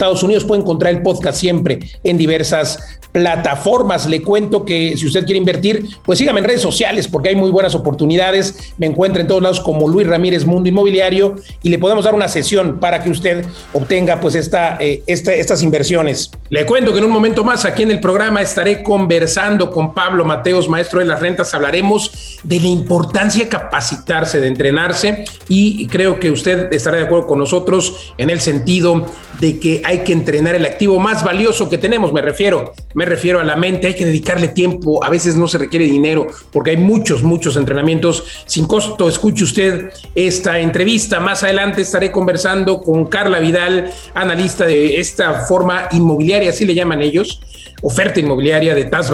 Unidos. 0.00 0.44
Puede 0.44 0.62
encontrar 0.62 0.94
el 0.94 1.02
podcast 1.02 1.38
siempre 1.38 1.78
en 2.02 2.16
diversas 2.16 3.00
plataformas. 3.12 4.06
Le 4.06 4.22
cuento 4.22 4.64
que 4.64 4.96
si 4.96 5.06
usted 5.06 5.24
quiere 5.24 5.38
invertir, 5.38 5.86
pues 6.04 6.18
sígame 6.18 6.40
en 6.40 6.46
redes 6.46 6.62
sociales 6.62 7.08
porque 7.08 7.30
hay 7.30 7.36
muy 7.36 7.50
buenas 7.50 7.74
oportunidades. 7.74 8.72
Me 8.78 8.86
encuentra 8.86 9.20
en 9.20 9.28
todos 9.28 9.42
lados 9.42 9.60
como 9.60 9.88
Luis 9.88 10.06
Ramírez 10.06 10.44
Mundo 10.46 10.68
Inmobiliario 10.68 11.36
y 11.62 11.68
le 11.68 11.78
podemos 11.78 12.04
dar 12.04 12.14
una 12.14 12.28
sesión 12.28 12.78
para 12.78 13.02
que 13.02 13.10
usted 13.10 13.44
obtenga 13.72 14.20
pues 14.20 14.34
esta, 14.34 14.76
eh, 14.80 15.02
estas 15.06 15.62
inversiones. 15.62 16.30
Le 16.48 16.66
cuento 16.66 16.92
que 16.92 16.98
en 16.98 17.04
un 17.04 17.10
momento 17.10 17.44
más 17.44 17.64
aquí 17.64 17.82
en 17.82 17.90
el 17.90 18.00
programa 18.00 18.42
estaré 18.42 18.82
conversando 18.82 19.70
con 19.70 19.94
Pablo 19.94 20.24
Mateos, 20.24 20.68
maestro 20.68 21.00
de 21.00 21.06
las 21.06 21.20
rentas. 21.20 21.52
Hablaremos 21.54 22.38
de 22.42 22.60
la 22.60 22.68
importancia 22.68 23.44
de 23.44 23.50
capacitarse, 23.50 24.40
de 24.40 24.46
entrenarse 24.46 25.24
y 25.48 25.86
creo 25.88 26.20
que 26.20 26.30
usted 26.30 26.72
estará 26.72 26.98
de 26.98 27.04
acuerdo 27.04 27.26
con 27.26 27.38
nosotros 27.38 28.14
en 28.18 28.30
el 28.30 28.40
sentido 28.40 29.06
de 29.40 29.58
que 29.58 29.82
hay 29.84 29.89
que 29.98 30.12
entrenar 30.12 30.54
el 30.54 30.64
activo 30.64 30.98
más 30.98 31.24
valioso 31.24 31.68
que 31.68 31.78
tenemos, 31.78 32.12
me 32.12 32.22
refiero, 32.22 32.72
me 32.94 33.04
refiero 33.04 33.40
a 33.40 33.44
la 33.44 33.56
mente, 33.56 33.88
hay 33.88 33.94
que 33.94 34.06
dedicarle 34.06 34.48
tiempo, 34.48 35.02
a 35.04 35.10
veces 35.10 35.36
no 35.36 35.48
se 35.48 35.58
requiere 35.58 35.84
dinero, 35.84 36.28
porque 36.52 36.70
hay 36.70 36.76
muchos, 36.76 37.22
muchos 37.22 37.56
entrenamientos 37.56 38.24
sin 38.46 38.66
costo. 38.66 39.08
Escuche 39.08 39.44
usted 39.44 39.90
esta 40.14 40.58
entrevista, 40.58 41.20
más 41.20 41.42
adelante 41.42 41.82
estaré 41.82 42.10
conversando 42.10 42.80
con 42.80 43.06
Carla 43.06 43.38
Vidal, 43.40 43.92
analista 44.14 44.66
de 44.66 45.00
esta 45.00 45.46
forma 45.46 45.88
inmobiliaria, 45.92 46.50
así 46.50 46.64
le 46.64 46.74
llaman 46.74 47.02
ellos, 47.02 47.40
oferta 47.82 48.20
inmobiliaria 48.20 48.74
de 48.74 48.84
TAS 48.84 49.10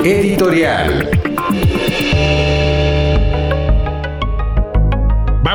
Editorial. 0.03 1.09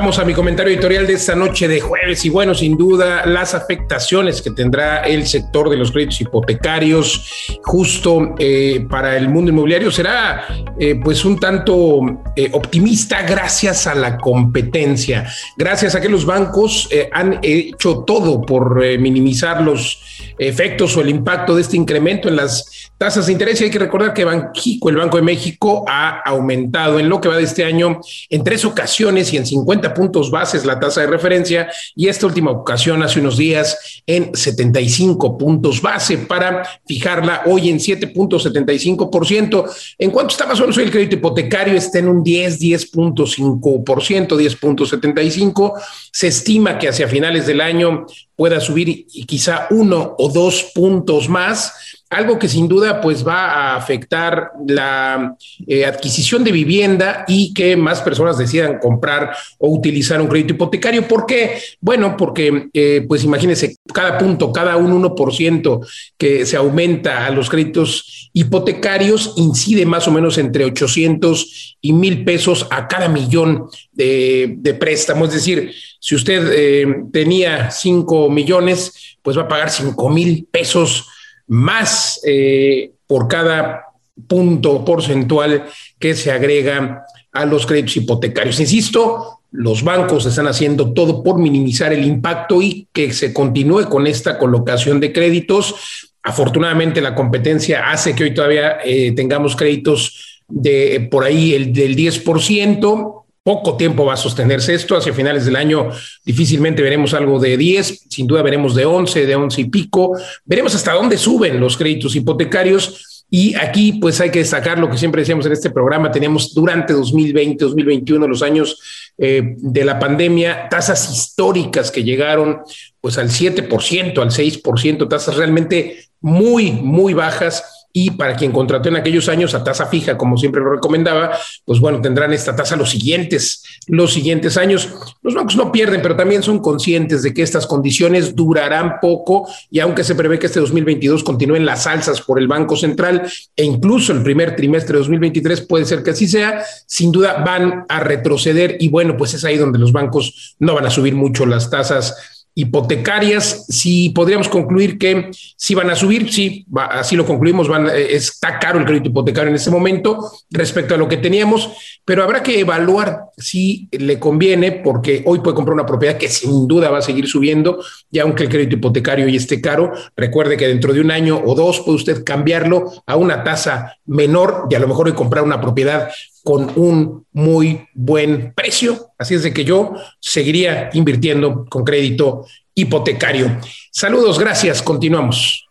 Vamos 0.00 0.20
a 0.20 0.24
mi 0.24 0.32
comentario 0.32 0.72
editorial 0.72 1.08
de 1.08 1.14
esta 1.14 1.34
noche 1.34 1.66
de 1.66 1.80
jueves 1.80 2.24
y 2.24 2.28
bueno, 2.28 2.54
sin 2.54 2.76
duda 2.76 3.26
las 3.26 3.52
afectaciones 3.52 4.40
que 4.40 4.52
tendrá 4.52 5.00
el 5.00 5.26
sector 5.26 5.68
de 5.68 5.76
los 5.76 5.90
créditos 5.90 6.20
hipotecarios 6.20 7.58
justo 7.64 8.36
eh, 8.38 8.86
para 8.88 9.16
el 9.16 9.28
mundo 9.28 9.50
inmobiliario 9.50 9.90
será 9.90 10.46
eh, 10.78 11.00
pues 11.02 11.24
un 11.24 11.40
tanto 11.40 12.22
eh, 12.36 12.48
optimista 12.52 13.22
gracias 13.22 13.88
a 13.88 13.96
la 13.96 14.18
competencia, 14.18 15.28
gracias 15.56 15.96
a 15.96 16.00
que 16.00 16.08
los 16.08 16.24
bancos 16.24 16.88
han 17.10 17.40
hecho 17.42 18.04
todo 18.06 18.42
por 18.42 18.78
minimizar 18.98 19.60
los 19.62 20.00
efectos 20.38 20.96
o 20.96 21.00
el 21.00 21.08
impacto 21.08 21.56
de 21.56 21.62
este 21.62 21.76
incremento 21.76 22.28
en 22.28 22.36
las 22.36 22.90
tasas 22.96 23.26
de 23.26 23.32
interés. 23.32 23.60
Y 23.60 23.64
hay 23.64 23.70
que 23.70 23.78
recordar 23.78 24.14
que 24.14 24.24
Banxico, 24.24 24.88
el 24.88 24.96
Banco 24.96 25.16
de 25.16 25.22
México, 25.22 25.84
ha 25.88 26.20
aumentado 26.20 26.98
en 26.98 27.08
lo 27.08 27.20
que 27.20 27.28
va 27.28 27.36
de 27.36 27.44
este 27.44 27.64
año 27.64 28.00
en 28.30 28.44
tres 28.44 28.64
ocasiones 28.64 29.32
y 29.32 29.36
en 29.36 29.46
50 29.46 29.87
puntos 29.94 30.30
bases 30.30 30.64
la 30.64 30.78
tasa 30.78 31.00
de 31.00 31.06
referencia 31.06 31.68
y 31.94 32.08
esta 32.08 32.26
última 32.26 32.50
ocasión 32.50 33.02
hace 33.02 33.20
unos 33.20 33.36
días 33.36 34.02
en 34.06 34.34
75 34.34 35.36
puntos 35.38 35.82
base 35.82 36.18
para 36.18 36.62
fijarla 36.86 37.42
hoy 37.46 37.68
en 37.68 37.78
7.75%. 37.78 39.64
En 39.98 40.10
cuanto 40.10 40.32
está 40.32 40.46
más 40.46 40.58
o 40.58 40.62
menos 40.62 40.78
el 40.78 40.90
crédito 40.90 41.16
hipotecario 41.16 41.74
está 41.74 41.98
en 41.98 42.08
un 42.08 42.22
10, 42.22 42.60
10.5%, 42.60 44.28
10.75. 44.28 45.72
Se 46.12 46.28
estima 46.28 46.78
que 46.78 46.88
hacia 46.88 47.08
finales 47.08 47.46
del 47.46 47.60
año 47.60 48.06
pueda 48.36 48.60
subir 48.60 49.06
quizá 49.26 49.66
uno 49.70 50.14
o 50.18 50.28
dos 50.30 50.70
puntos 50.74 51.28
más 51.28 51.97
algo 52.10 52.38
que 52.38 52.48
sin 52.48 52.68
duda 52.68 53.00
pues 53.00 53.26
va 53.26 53.46
a 53.46 53.76
afectar 53.76 54.52
la 54.66 55.36
eh, 55.66 55.84
adquisición 55.84 56.44
de 56.44 56.52
vivienda 56.52 57.24
y 57.28 57.52
que 57.52 57.76
más 57.76 58.00
personas 58.00 58.38
decidan 58.38 58.78
comprar 58.78 59.34
o 59.58 59.70
utilizar 59.70 60.20
un 60.20 60.28
crédito 60.28 60.54
hipotecario. 60.54 61.06
¿Por 61.06 61.26
qué? 61.26 61.58
Bueno, 61.80 62.16
porque 62.16 62.68
eh, 62.72 63.04
pues 63.06 63.24
imagínense, 63.24 63.76
cada 63.92 64.16
punto, 64.16 64.52
cada 64.52 64.76
un 64.76 65.02
1% 65.02 65.86
que 66.16 66.46
se 66.46 66.56
aumenta 66.56 67.26
a 67.26 67.30
los 67.30 67.50
créditos 67.50 68.30
hipotecarios 68.32 69.34
incide 69.36 69.84
más 69.84 70.08
o 70.08 70.10
menos 70.10 70.38
entre 70.38 70.64
800 70.64 71.76
y 71.80 71.92
mil 71.92 72.24
pesos 72.24 72.66
a 72.70 72.88
cada 72.88 73.08
millón 73.08 73.66
de, 73.92 74.54
de 74.58 74.74
préstamos. 74.74 75.28
Es 75.28 75.34
decir, 75.34 75.72
si 76.00 76.14
usted 76.14 76.50
eh, 76.54 76.86
tenía 77.12 77.70
5 77.70 78.30
millones, 78.30 79.18
pues 79.22 79.36
va 79.36 79.42
a 79.42 79.48
pagar 79.48 79.70
5 79.70 80.08
mil 80.08 80.46
pesos 80.50 81.06
más 81.48 82.20
eh, 82.24 82.92
por 83.06 83.28
cada 83.28 83.86
punto 84.26 84.84
porcentual 84.84 85.64
que 85.98 86.14
se 86.14 86.30
agrega 86.30 87.04
a 87.32 87.44
los 87.44 87.66
créditos 87.66 87.96
hipotecarios. 87.96 88.60
Insisto, 88.60 89.40
los 89.50 89.82
bancos 89.82 90.26
están 90.26 90.46
haciendo 90.46 90.92
todo 90.92 91.22
por 91.22 91.38
minimizar 91.38 91.92
el 91.92 92.04
impacto 92.04 92.60
y 92.60 92.86
que 92.92 93.12
se 93.12 93.32
continúe 93.32 93.88
con 93.88 94.06
esta 94.06 94.38
colocación 94.38 95.00
de 95.00 95.12
créditos. 95.12 96.14
Afortunadamente 96.22 97.00
la 97.00 97.14
competencia 97.14 97.90
hace 97.90 98.14
que 98.14 98.24
hoy 98.24 98.34
todavía 98.34 98.78
eh, 98.84 99.12
tengamos 99.12 99.56
créditos 99.56 100.42
de 100.48 101.08
por 101.10 101.24
ahí 101.24 101.54
el 101.54 101.72
del 101.72 101.96
10%. 101.96 103.17
Poco 103.48 103.78
tiempo 103.78 104.04
va 104.04 104.12
a 104.12 104.18
sostenerse 104.18 104.74
esto. 104.74 104.94
Hacia 104.94 105.14
finales 105.14 105.46
del 105.46 105.56
año 105.56 105.88
difícilmente 106.22 106.82
veremos 106.82 107.14
algo 107.14 107.38
de 107.38 107.56
10, 107.56 108.04
sin 108.10 108.26
duda 108.26 108.42
veremos 108.42 108.74
de 108.74 108.84
11, 108.84 109.24
de 109.24 109.34
11 109.34 109.60
y 109.62 109.64
pico. 109.70 110.12
Veremos 110.44 110.74
hasta 110.74 110.92
dónde 110.92 111.16
suben 111.16 111.58
los 111.58 111.78
créditos 111.78 112.14
hipotecarios 112.14 113.24
y 113.30 113.54
aquí, 113.54 113.94
pues 113.94 114.20
hay 114.20 114.30
que 114.30 114.40
destacar 114.40 114.78
lo 114.78 114.90
que 114.90 114.98
siempre 114.98 115.22
decíamos 115.22 115.46
en 115.46 115.52
este 115.52 115.70
programa, 115.70 116.10
teníamos 116.10 116.52
durante 116.52 116.92
2020, 116.92 117.64
2021, 117.64 118.28
los 118.28 118.42
años 118.42 118.82
eh, 119.16 119.54
de 119.56 119.84
la 119.86 119.98
pandemia, 119.98 120.68
tasas 120.68 121.10
históricas 121.10 121.90
que 121.90 122.04
llegaron 122.04 122.58
pues 123.00 123.16
al 123.16 123.30
7%, 123.30 124.18
al 124.18 124.30
6%, 124.30 125.08
tasas 125.08 125.36
realmente 125.36 126.04
muy, 126.20 126.70
muy 126.72 127.14
bajas 127.14 127.77
y 127.92 128.10
para 128.10 128.36
quien 128.36 128.52
contrató 128.52 128.88
en 128.88 128.96
aquellos 128.96 129.28
años 129.28 129.54
a 129.54 129.64
tasa 129.64 129.86
fija, 129.86 130.16
como 130.16 130.36
siempre 130.36 130.60
lo 130.60 130.72
recomendaba, 130.72 131.32
pues 131.64 131.80
bueno, 131.80 132.00
tendrán 132.00 132.32
esta 132.32 132.54
tasa 132.54 132.76
los 132.76 132.90
siguientes, 132.90 133.64
los 133.86 134.12
siguientes 134.12 134.56
años. 134.56 134.88
Los 135.22 135.34
bancos 135.34 135.56
no 135.56 135.72
pierden, 135.72 136.02
pero 136.02 136.16
también 136.16 136.42
son 136.42 136.60
conscientes 136.60 137.22
de 137.22 137.32
que 137.32 137.42
estas 137.42 137.66
condiciones 137.66 138.36
durarán 138.36 139.00
poco 139.00 139.48
y 139.70 139.80
aunque 139.80 140.04
se 140.04 140.14
prevé 140.14 140.38
que 140.38 140.46
este 140.46 140.60
2022 140.60 141.24
continúen 141.24 141.64
las 141.64 141.86
alzas 141.86 142.20
por 142.20 142.38
el 142.38 142.48
Banco 142.48 142.76
Central 142.76 143.28
e 143.56 143.64
incluso 143.64 144.12
el 144.12 144.22
primer 144.22 144.54
trimestre 144.54 144.94
de 144.94 145.00
2023 145.00 145.62
puede 145.62 145.84
ser 145.84 146.02
que 146.02 146.10
así 146.10 146.28
sea, 146.28 146.62
sin 146.86 147.10
duda 147.10 147.42
van 147.44 147.84
a 147.88 148.00
retroceder 148.00 148.76
y 148.80 148.88
bueno, 148.88 149.16
pues 149.16 149.34
es 149.34 149.44
ahí 149.44 149.56
donde 149.56 149.78
los 149.78 149.92
bancos 149.92 150.56
no 150.58 150.74
van 150.74 150.86
a 150.86 150.90
subir 150.90 151.14
mucho 151.14 151.46
las 151.46 151.70
tasas 151.70 152.37
hipotecarias, 152.58 153.66
si 153.68 154.10
podríamos 154.10 154.48
concluir 154.48 154.98
que 154.98 155.30
si 155.32 155.76
van 155.76 155.90
a 155.90 155.94
subir, 155.94 156.32
sí, 156.32 156.66
así 156.90 157.14
lo 157.14 157.24
concluimos, 157.24 157.68
van, 157.68 157.86
eh, 157.86 158.16
está 158.16 158.58
caro 158.58 158.80
el 158.80 158.84
crédito 158.84 159.10
hipotecario 159.10 159.50
en 159.50 159.54
este 159.54 159.70
momento 159.70 160.28
respecto 160.50 160.92
a 160.92 160.98
lo 160.98 161.06
que 161.06 161.18
teníamos, 161.18 161.70
pero 162.04 162.24
habrá 162.24 162.42
que 162.42 162.58
evaluar 162.58 163.26
si 163.36 163.88
le 163.92 164.18
conviene, 164.18 164.72
porque 164.72 165.22
hoy 165.24 165.38
puede 165.38 165.54
comprar 165.54 165.74
una 165.74 165.86
propiedad 165.86 166.18
que 166.18 166.28
sin 166.28 166.66
duda 166.66 166.90
va 166.90 166.98
a 166.98 167.02
seguir 167.02 167.28
subiendo, 167.28 167.78
y 168.10 168.18
aunque 168.18 168.42
el 168.42 168.48
crédito 168.48 168.74
hipotecario 168.74 169.26
hoy 169.26 169.36
esté 169.36 169.60
caro, 169.60 169.92
recuerde 170.16 170.56
que 170.56 170.66
dentro 170.66 170.92
de 170.92 171.00
un 171.00 171.12
año 171.12 171.40
o 171.40 171.54
dos 171.54 171.82
puede 171.82 171.94
usted 171.94 172.24
cambiarlo 172.24 172.90
a 173.06 173.14
una 173.14 173.44
tasa 173.44 173.98
menor 174.04 174.66
y 174.68 174.74
a 174.74 174.80
lo 174.80 174.88
mejor 174.88 175.06
hoy 175.06 175.12
comprar 175.12 175.44
una 175.44 175.60
propiedad 175.60 176.08
con 176.48 176.72
un 176.76 177.26
muy 177.32 177.86
buen 177.92 178.54
precio. 178.54 179.10
Así 179.18 179.34
es 179.34 179.42
de 179.42 179.52
que 179.52 179.66
yo 179.66 179.92
seguiría 180.18 180.88
invirtiendo 180.94 181.66
con 181.68 181.84
crédito 181.84 182.46
hipotecario. 182.74 183.58
Saludos, 183.92 184.38
gracias, 184.38 184.80
continuamos. 184.80 185.68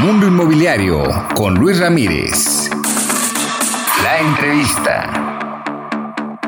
Mundo 0.00 0.26
Inmobiliario 0.26 1.04
con 1.36 1.54
Luis 1.54 1.78
Ramírez. 1.78 2.68
La 4.02 4.18
entrevista. 4.18 5.25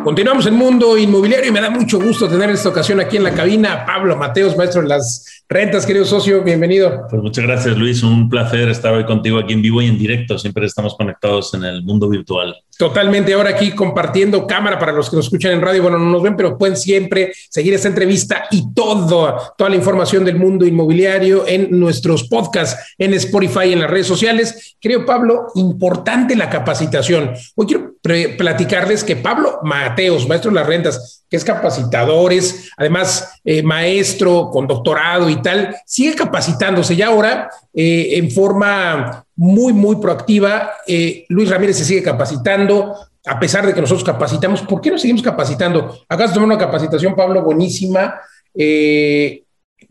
Continuamos 0.08 0.46
en 0.46 0.54
Mundo 0.54 0.96
Inmobiliario 0.96 1.50
y 1.50 1.52
me 1.52 1.60
da 1.60 1.68
mucho 1.68 2.00
gusto 2.00 2.30
tener 2.30 2.48
en 2.48 2.54
esta 2.54 2.70
ocasión 2.70 2.98
aquí 2.98 3.18
en 3.18 3.24
la 3.24 3.34
cabina 3.34 3.84
Pablo 3.84 4.16
Mateos, 4.16 4.56
maestro 4.56 4.80
de 4.80 4.88
las 4.88 5.44
rentas, 5.46 5.84
querido 5.84 6.06
socio, 6.06 6.42
bienvenido. 6.42 7.06
Pues 7.10 7.22
muchas 7.22 7.44
gracias 7.44 7.76
Luis, 7.76 8.02
un 8.02 8.30
placer 8.30 8.70
estar 8.70 8.94
hoy 8.94 9.04
contigo 9.04 9.38
aquí 9.38 9.52
en 9.52 9.60
vivo 9.60 9.82
y 9.82 9.86
en 9.86 9.98
directo, 9.98 10.38
siempre 10.38 10.64
estamos 10.64 10.94
conectados 10.94 11.52
en 11.52 11.62
el 11.62 11.82
mundo 11.82 12.08
virtual. 12.08 12.56
Totalmente, 12.78 13.34
ahora 13.34 13.50
aquí 13.50 13.72
compartiendo 13.72 14.46
cámara 14.46 14.78
para 14.78 14.92
los 14.92 15.10
que 15.10 15.16
nos 15.16 15.24
escuchan 15.24 15.50
en 15.50 15.60
radio, 15.60 15.82
bueno, 15.82 15.98
no 15.98 16.12
nos 16.12 16.22
ven, 16.22 16.36
pero 16.36 16.56
pueden 16.56 16.76
siempre 16.76 17.32
seguir 17.50 17.74
esta 17.74 17.88
entrevista 17.88 18.44
y 18.52 18.72
todo, 18.72 19.36
toda 19.58 19.68
la 19.68 19.74
información 19.74 20.24
del 20.24 20.36
mundo 20.36 20.64
inmobiliario 20.64 21.44
en 21.48 21.76
nuestros 21.76 22.28
podcasts, 22.28 22.94
en 22.96 23.14
Spotify, 23.14 23.72
en 23.72 23.80
las 23.80 23.90
redes 23.90 24.06
sociales. 24.06 24.76
Creo, 24.80 25.04
Pablo, 25.04 25.48
importante 25.56 26.36
la 26.36 26.48
capacitación. 26.48 27.32
Hoy 27.56 27.66
quiero 27.66 27.94
platicarles 28.00 29.02
que 29.02 29.16
Pablo 29.16 29.58
Mateos, 29.64 30.28
maestro 30.28 30.52
de 30.52 30.54
las 30.54 30.66
rentas, 30.68 31.24
que 31.28 31.36
es 31.36 31.44
capacitador, 31.44 32.32
es 32.32 32.70
además 32.76 33.40
eh, 33.44 33.60
maestro 33.60 34.50
con 34.52 34.68
doctorado 34.68 35.28
y 35.28 35.42
tal, 35.42 35.74
sigue 35.84 36.14
capacitándose 36.14 36.94
ya 36.94 37.08
ahora 37.08 37.50
eh, 37.74 38.10
en 38.12 38.30
forma 38.30 39.24
muy, 39.38 39.72
muy 39.72 39.96
proactiva. 39.96 40.72
Eh, 40.86 41.24
Luis 41.30 41.48
Ramírez 41.48 41.78
se 41.78 41.86
sigue 41.86 42.02
capacitando, 42.02 42.94
a 43.24 43.40
pesar 43.40 43.66
de 43.66 43.72
que 43.72 43.80
nosotros 43.80 44.04
capacitamos. 44.04 44.60
¿Por 44.62 44.82
qué 44.82 44.90
no 44.90 44.98
seguimos 44.98 45.22
capacitando? 45.22 46.04
Acá 46.08 46.28
se 46.28 46.34
tomó 46.34 46.44
una 46.44 46.58
capacitación, 46.58 47.16
Pablo, 47.16 47.42
buenísima, 47.42 48.20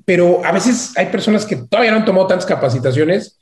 pero 0.06 0.46
a 0.46 0.52
veces 0.52 0.94
hay 0.96 1.08
personas 1.08 1.46
que 1.46 1.56
todavía 1.56 1.92
no 1.92 1.98
han 1.98 2.06
tomado 2.06 2.28
tantas 2.28 2.46
capacitaciones 2.46 3.40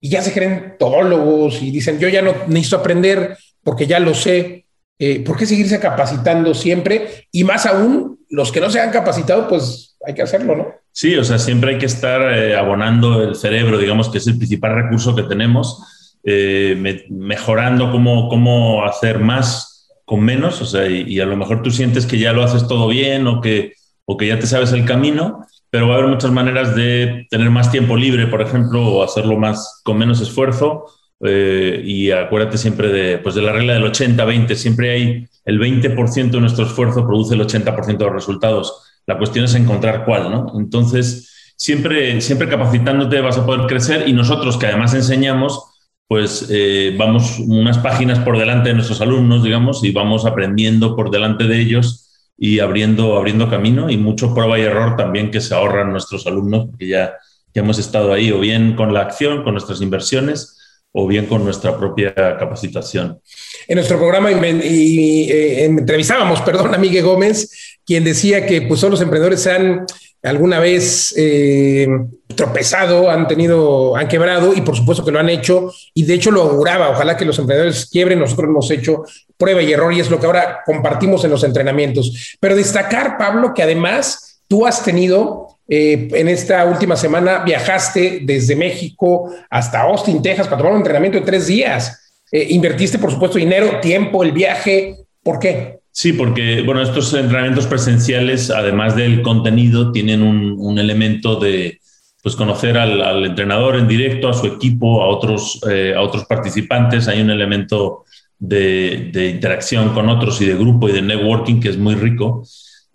y 0.00 0.10
ya 0.10 0.20
se 0.20 0.32
creen 0.32 0.76
todólogos 0.78 1.62
y 1.62 1.70
dicen, 1.70 1.98
yo 1.98 2.08
ya 2.08 2.20
no 2.20 2.32
necesito 2.46 2.76
aprender 2.76 3.38
porque 3.62 3.86
ya 3.86 3.98
lo 3.98 4.14
sé. 4.14 4.66
Eh, 4.98 5.24
¿por 5.24 5.36
qué 5.36 5.46
seguirse 5.46 5.80
capacitando 5.80 6.54
siempre? 6.54 7.26
Y 7.32 7.42
más 7.42 7.66
aún, 7.66 8.13
los 8.34 8.50
que 8.50 8.60
no 8.60 8.68
se 8.68 8.80
han 8.80 8.90
capacitado, 8.90 9.46
pues 9.46 9.96
hay 10.04 10.12
que 10.12 10.22
hacerlo, 10.22 10.56
¿no? 10.56 10.66
Sí, 10.90 11.16
o 11.16 11.24
sea, 11.24 11.38
siempre 11.38 11.72
hay 11.72 11.78
que 11.78 11.86
estar 11.86 12.20
eh, 12.32 12.56
abonando 12.56 13.22
el 13.22 13.36
cerebro, 13.36 13.78
digamos 13.78 14.08
que 14.08 14.18
es 14.18 14.26
el 14.26 14.36
principal 14.36 14.74
recurso 14.74 15.14
que 15.14 15.22
tenemos, 15.22 16.18
eh, 16.24 17.04
mejorando 17.10 17.92
cómo, 17.92 18.28
cómo 18.28 18.84
hacer 18.84 19.20
más 19.20 19.88
con 20.04 20.20
menos, 20.20 20.60
o 20.60 20.66
sea, 20.66 20.86
y, 20.86 21.18
a 21.20 21.26
lo 21.26 21.36
mejor 21.36 21.62
tú 21.62 21.70
sientes 21.70 22.06
que 22.06 22.18
ya 22.18 22.32
lo 22.32 22.42
haces 22.42 22.66
todo 22.66 22.88
bien 22.88 23.26
o 23.26 23.40
que, 23.40 23.74
o 24.04 24.16
que 24.16 24.26
ya 24.26 24.38
te 24.38 24.46
sabes 24.46 24.72
el 24.72 24.84
camino, 24.84 25.46
pero 25.70 25.88
va 25.88 25.94
a 25.94 25.98
haber 25.98 26.10
muchas 26.10 26.30
maneras 26.30 26.74
de 26.74 27.26
tener 27.30 27.50
más 27.50 27.70
tiempo 27.70 27.96
libre, 27.96 28.26
por 28.26 28.42
ejemplo, 28.42 28.84
o 28.84 29.04
hacerlo 29.04 29.38
más 29.38 29.80
con 29.84 29.96
menos 29.96 30.20
esfuerzo 30.20 30.86
eh, 31.24 31.80
y 31.84 32.10
acuérdate 32.10 32.58
siempre 32.58 32.88
de, 32.88 33.18
pues 33.18 33.34
de 33.34 33.42
la 33.42 33.52
regla 33.52 33.74
del 33.74 33.84
80-20, 33.84 34.54
siempre 34.54 34.90
hay 34.90 35.26
el 35.44 35.60
20% 35.60 36.30
de 36.30 36.40
nuestro 36.40 36.66
esfuerzo 36.66 37.06
produce 37.06 37.34
el 37.34 37.40
80% 37.40 37.98
de 37.98 38.04
los 38.04 38.14
resultados. 38.14 38.82
La 39.06 39.18
cuestión 39.18 39.44
es 39.44 39.54
encontrar 39.54 40.04
cuál, 40.04 40.30
¿no? 40.30 40.52
Entonces, 40.58 41.54
siempre, 41.56 42.20
siempre 42.20 42.48
capacitándote 42.48 43.20
vas 43.20 43.38
a 43.38 43.46
poder 43.46 43.66
crecer 43.66 44.08
y 44.08 44.12
nosotros 44.12 44.56
que 44.56 44.66
además 44.66 44.94
enseñamos, 44.94 45.62
pues 46.08 46.48
eh, 46.50 46.94
vamos 46.98 47.38
unas 47.38 47.78
páginas 47.78 48.18
por 48.18 48.38
delante 48.38 48.70
de 48.70 48.74
nuestros 48.74 49.00
alumnos, 49.00 49.42
digamos, 49.42 49.84
y 49.84 49.92
vamos 49.92 50.26
aprendiendo 50.26 50.96
por 50.96 51.10
delante 51.10 51.44
de 51.44 51.60
ellos 51.60 52.32
y 52.36 52.60
abriendo, 52.60 53.16
abriendo 53.16 53.48
camino 53.48 53.90
y 53.90 53.96
mucho 53.96 54.34
prueba 54.34 54.58
y 54.58 54.62
error 54.62 54.96
también 54.96 55.30
que 55.30 55.40
se 55.40 55.54
ahorran 55.54 55.92
nuestros 55.92 56.26
alumnos, 56.26 56.66
porque 56.70 56.88
ya, 56.88 57.14
ya 57.54 57.62
hemos 57.62 57.78
estado 57.78 58.12
ahí 58.12 58.32
o 58.32 58.40
bien 58.40 58.74
con 58.74 58.92
la 58.92 59.00
acción, 59.00 59.44
con 59.44 59.54
nuestras 59.54 59.80
inversiones, 59.80 60.63
o 60.96 61.08
bien 61.08 61.26
con 61.26 61.44
nuestra 61.44 61.76
propia 61.76 62.14
capacitación. 62.14 63.20
En 63.66 63.74
nuestro 63.74 63.98
programa 63.98 64.30
y, 64.30 65.28
eh, 65.28 65.64
entrevistábamos, 65.64 66.40
perdón, 66.42 66.72
a 66.72 67.00
Gómez, 67.02 67.76
quien 67.84 68.04
decía 68.04 68.46
que 68.46 68.62
pues, 68.62 68.80
los 68.82 69.00
emprendedores 69.00 69.44
han 69.48 69.86
alguna 70.22 70.60
vez 70.60 71.12
eh, 71.18 71.86
tropezado, 72.34 73.10
han 73.10 73.26
tenido, 73.26 73.96
han 73.96 74.08
quebrado 74.08 74.54
y 74.54 74.62
por 74.62 74.76
supuesto 74.76 75.04
que 75.04 75.10
lo 75.10 75.18
han 75.18 75.28
hecho 75.28 75.70
y 75.92 76.04
de 76.04 76.14
hecho 76.14 76.30
lo 76.30 76.42
auguraba, 76.42 76.90
ojalá 76.90 77.16
que 77.16 77.26
los 77.26 77.38
emprendedores 77.38 77.86
quiebren, 77.90 78.20
nosotros 78.20 78.48
hemos 78.48 78.70
hecho 78.70 79.02
prueba 79.36 79.62
y 79.62 79.72
error 79.72 79.92
y 79.92 80.00
es 80.00 80.10
lo 80.10 80.18
que 80.18 80.26
ahora 80.26 80.60
compartimos 80.64 81.24
en 81.24 81.32
los 81.32 81.42
entrenamientos. 81.44 82.36
Pero 82.40 82.56
destacar, 82.56 83.18
Pablo, 83.18 83.52
que 83.52 83.64
además 83.64 84.40
tú 84.48 84.64
has 84.64 84.84
tenido 84.84 85.43
eh, 85.66 86.08
en 86.12 86.28
esta 86.28 86.64
última 86.66 86.94
semana 86.96 87.42
viajaste 87.42 88.20
desde 88.22 88.54
México 88.54 89.34
hasta 89.48 89.82
Austin, 89.82 90.20
Texas, 90.20 90.46
para 90.46 90.58
tomar 90.58 90.72
un 90.72 90.78
entrenamiento 90.78 91.18
de 91.18 91.24
tres 91.24 91.46
días. 91.46 92.00
Eh, 92.30 92.48
invertiste, 92.50 92.98
por 92.98 93.10
supuesto, 93.10 93.38
dinero, 93.38 93.80
tiempo, 93.80 94.22
el 94.22 94.32
viaje. 94.32 94.96
¿Por 95.22 95.38
qué? 95.38 95.78
Sí, 95.90 96.12
porque 96.12 96.62
bueno, 96.62 96.82
estos 96.82 97.14
entrenamientos 97.14 97.66
presenciales, 97.66 98.50
además 98.50 98.96
del 98.96 99.22
contenido, 99.22 99.90
tienen 99.92 100.22
un, 100.22 100.78
elemento 100.78 101.36
de 101.36 101.80
pues, 102.22 102.36
conocer 102.36 102.76
al, 102.76 103.24
entrenador 103.24 103.76
en 103.76 103.88
directo, 103.88 104.28
a 104.28 104.34
su 104.34 104.46
equipo, 104.46 105.02
a 105.02 105.06
otros, 105.06 105.60
eh, 105.70 105.94
a 105.96 106.02
otros 106.02 106.24
participantes. 106.24 107.08
Hay 107.08 107.22
un 107.22 107.30
elemento 107.30 108.04
de, 108.38 109.10
de 109.12 109.30
interacción 109.30 109.94
con 109.94 110.08
otros 110.10 110.40
y 110.42 110.46
de 110.46 110.56
grupo 110.56 110.88
y 110.88 110.92
de 110.92 111.00
networking 111.00 111.60
que 111.60 111.70
es 111.70 111.78
muy 111.78 111.94
rico 111.94 112.42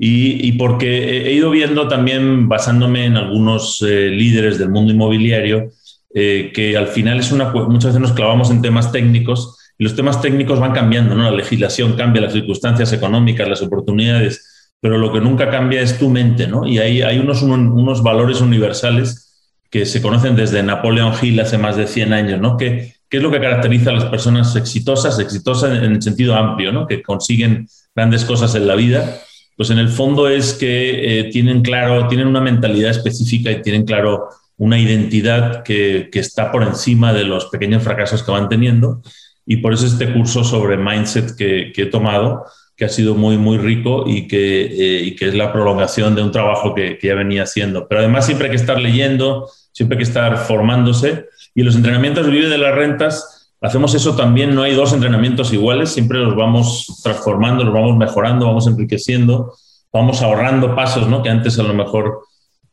y, 0.01 0.53
porque 0.53 1.27
he 1.27 1.33
ido 1.33 1.49
viendo 1.49 1.89
también, 1.89 2.47
basándome 2.47 3.05
en 3.05 3.17
algunos 3.17 3.81
eh, 3.81 4.07
líderes 4.07 4.57
del 4.57 4.69
mundo 4.69 4.93
inmobiliario, 4.93 5.71
eh, 6.15 6.51
que 6.53 6.77
al 6.77 6.87
final 6.87 7.19
es 7.19 7.33
una, 7.33 7.51
muchas 7.51 7.87
veces 7.87 7.99
nos 7.99 8.13
clavamos 8.13 8.49
en 8.49 8.61
temas 8.61 8.93
técnicos 8.93 9.57
y 9.77 9.83
los 9.83 9.95
temas 9.95 10.21
técnicos 10.21 10.57
van 10.57 10.71
cambiando, 10.71 11.15
¿no? 11.15 11.23
La 11.23 11.35
legislación 11.35 11.97
cambia, 11.97 12.21
las 12.21 12.33
circunstancias 12.33 12.93
económicas, 12.93 13.49
las 13.49 13.61
oportunidades, 13.61 14.73
pero 14.79 14.97
lo 14.97 15.11
que 15.11 15.19
nunca 15.19 15.49
cambia 15.49 15.81
es 15.81 15.99
tu 15.99 16.09
mente, 16.09 16.47
¿no? 16.47 16.65
Y 16.65 16.79
hay, 16.79 17.01
hay 17.01 17.19
unos, 17.19 17.41
unos 17.41 18.01
valores 18.01 18.39
universales 18.39 19.53
que 19.69 19.85
se 19.85 20.01
conocen 20.01 20.35
desde 20.37 20.63
Napoleón 20.63 21.13
Hill 21.21 21.41
hace 21.41 21.57
más 21.57 21.75
de 21.75 21.87
100 21.87 22.13
años, 22.13 22.39
¿no? 22.39 22.55
¿Qué, 22.55 22.93
¿Qué 23.09 23.17
es 23.17 23.23
lo 23.23 23.31
que 23.31 23.41
caracteriza 23.41 23.89
a 23.89 23.93
las 23.93 24.05
personas 24.05 24.55
exitosas? 24.55 25.19
Exitosas 25.19 25.77
en 25.77 25.91
el 25.91 26.01
sentido 26.01 26.35
amplio, 26.35 26.71
¿no? 26.71 26.87
Que 26.87 27.01
consiguen 27.01 27.67
grandes 27.93 28.23
cosas 28.23 28.55
en 28.55 28.65
la 28.65 28.75
vida. 28.75 29.19
Pues 29.59 29.71
en 29.71 29.77
el 29.77 29.89
fondo 29.89 30.29
es 30.29 30.53
que 30.53 31.19
eh, 31.19 31.23
tienen 31.25 31.61
claro, 31.61 32.07
tienen 32.07 32.27
una 32.27 32.39
mentalidad 32.39 32.91
específica 32.91 33.51
y 33.51 33.61
tienen 33.61 33.83
claro 33.83 34.29
una 34.55 34.79
identidad 34.79 35.63
que, 35.63 36.09
está 36.13 36.49
por 36.49 36.63
encima 36.63 37.11
de 37.11 37.25
los 37.25 37.47
pequeños 37.47 37.83
fracasos 37.83 38.23
que 38.23 38.31
van 38.31 38.47
teniendo. 38.47 39.01
Y 39.45 39.57
por 39.57 39.73
eso 39.73 39.85
este 39.85 40.13
curso 40.13 40.45
sobre 40.45 40.77
mindset 40.77 41.35
que, 41.35 41.73
he 41.75 41.85
tomado, 41.87 42.45
que 42.77 42.85
ha 42.85 42.89
sido 42.89 43.15
muy, 43.15 43.37
muy 43.37 43.57
rico 43.57 44.05
y 44.07 44.29
que, 44.29 45.07
eh, 45.09 45.15
que 45.17 45.27
es 45.27 45.35
la 45.35 45.51
prolongación 45.51 46.15
de 46.15 46.23
un 46.23 46.31
trabajo 46.31 46.73
que, 46.73 46.97
ya 47.03 47.15
venía 47.15 47.43
haciendo. 47.43 47.85
Pero 47.89 47.99
además 47.99 48.27
siempre 48.27 48.45
hay 48.45 48.51
que 48.51 48.61
estar 48.61 48.79
leyendo, 48.79 49.49
siempre 49.73 49.97
hay 49.97 50.05
que 50.05 50.09
estar 50.09 50.37
formándose. 50.37 51.25
Y 51.53 51.63
los 51.63 51.75
entrenamientos 51.75 52.31
Vive 52.31 52.47
de 52.47 52.59
las 52.59 52.73
Rentas, 52.73 53.38
hacemos 53.61 53.93
eso 53.95 54.15
también, 54.15 54.55
no 54.55 54.63
hay 54.63 54.73
dos 54.73 54.93
entrenamientos 54.93 55.53
iguales, 55.53 55.89
siempre 55.89 56.19
los 56.19 56.35
vamos 56.35 57.01
transformando, 57.03 57.63
los 57.63 57.73
vamos 57.73 57.97
mejorando, 57.97 58.45
vamos 58.45 58.67
enriqueciendo, 58.67 59.53
vamos 59.91 60.21
ahorrando 60.21 60.75
pasos, 60.75 61.07
¿no? 61.07 61.23
que 61.23 61.29
antes 61.29 61.57
a 61.59 61.63
lo 61.63 61.73
mejor 61.73 62.21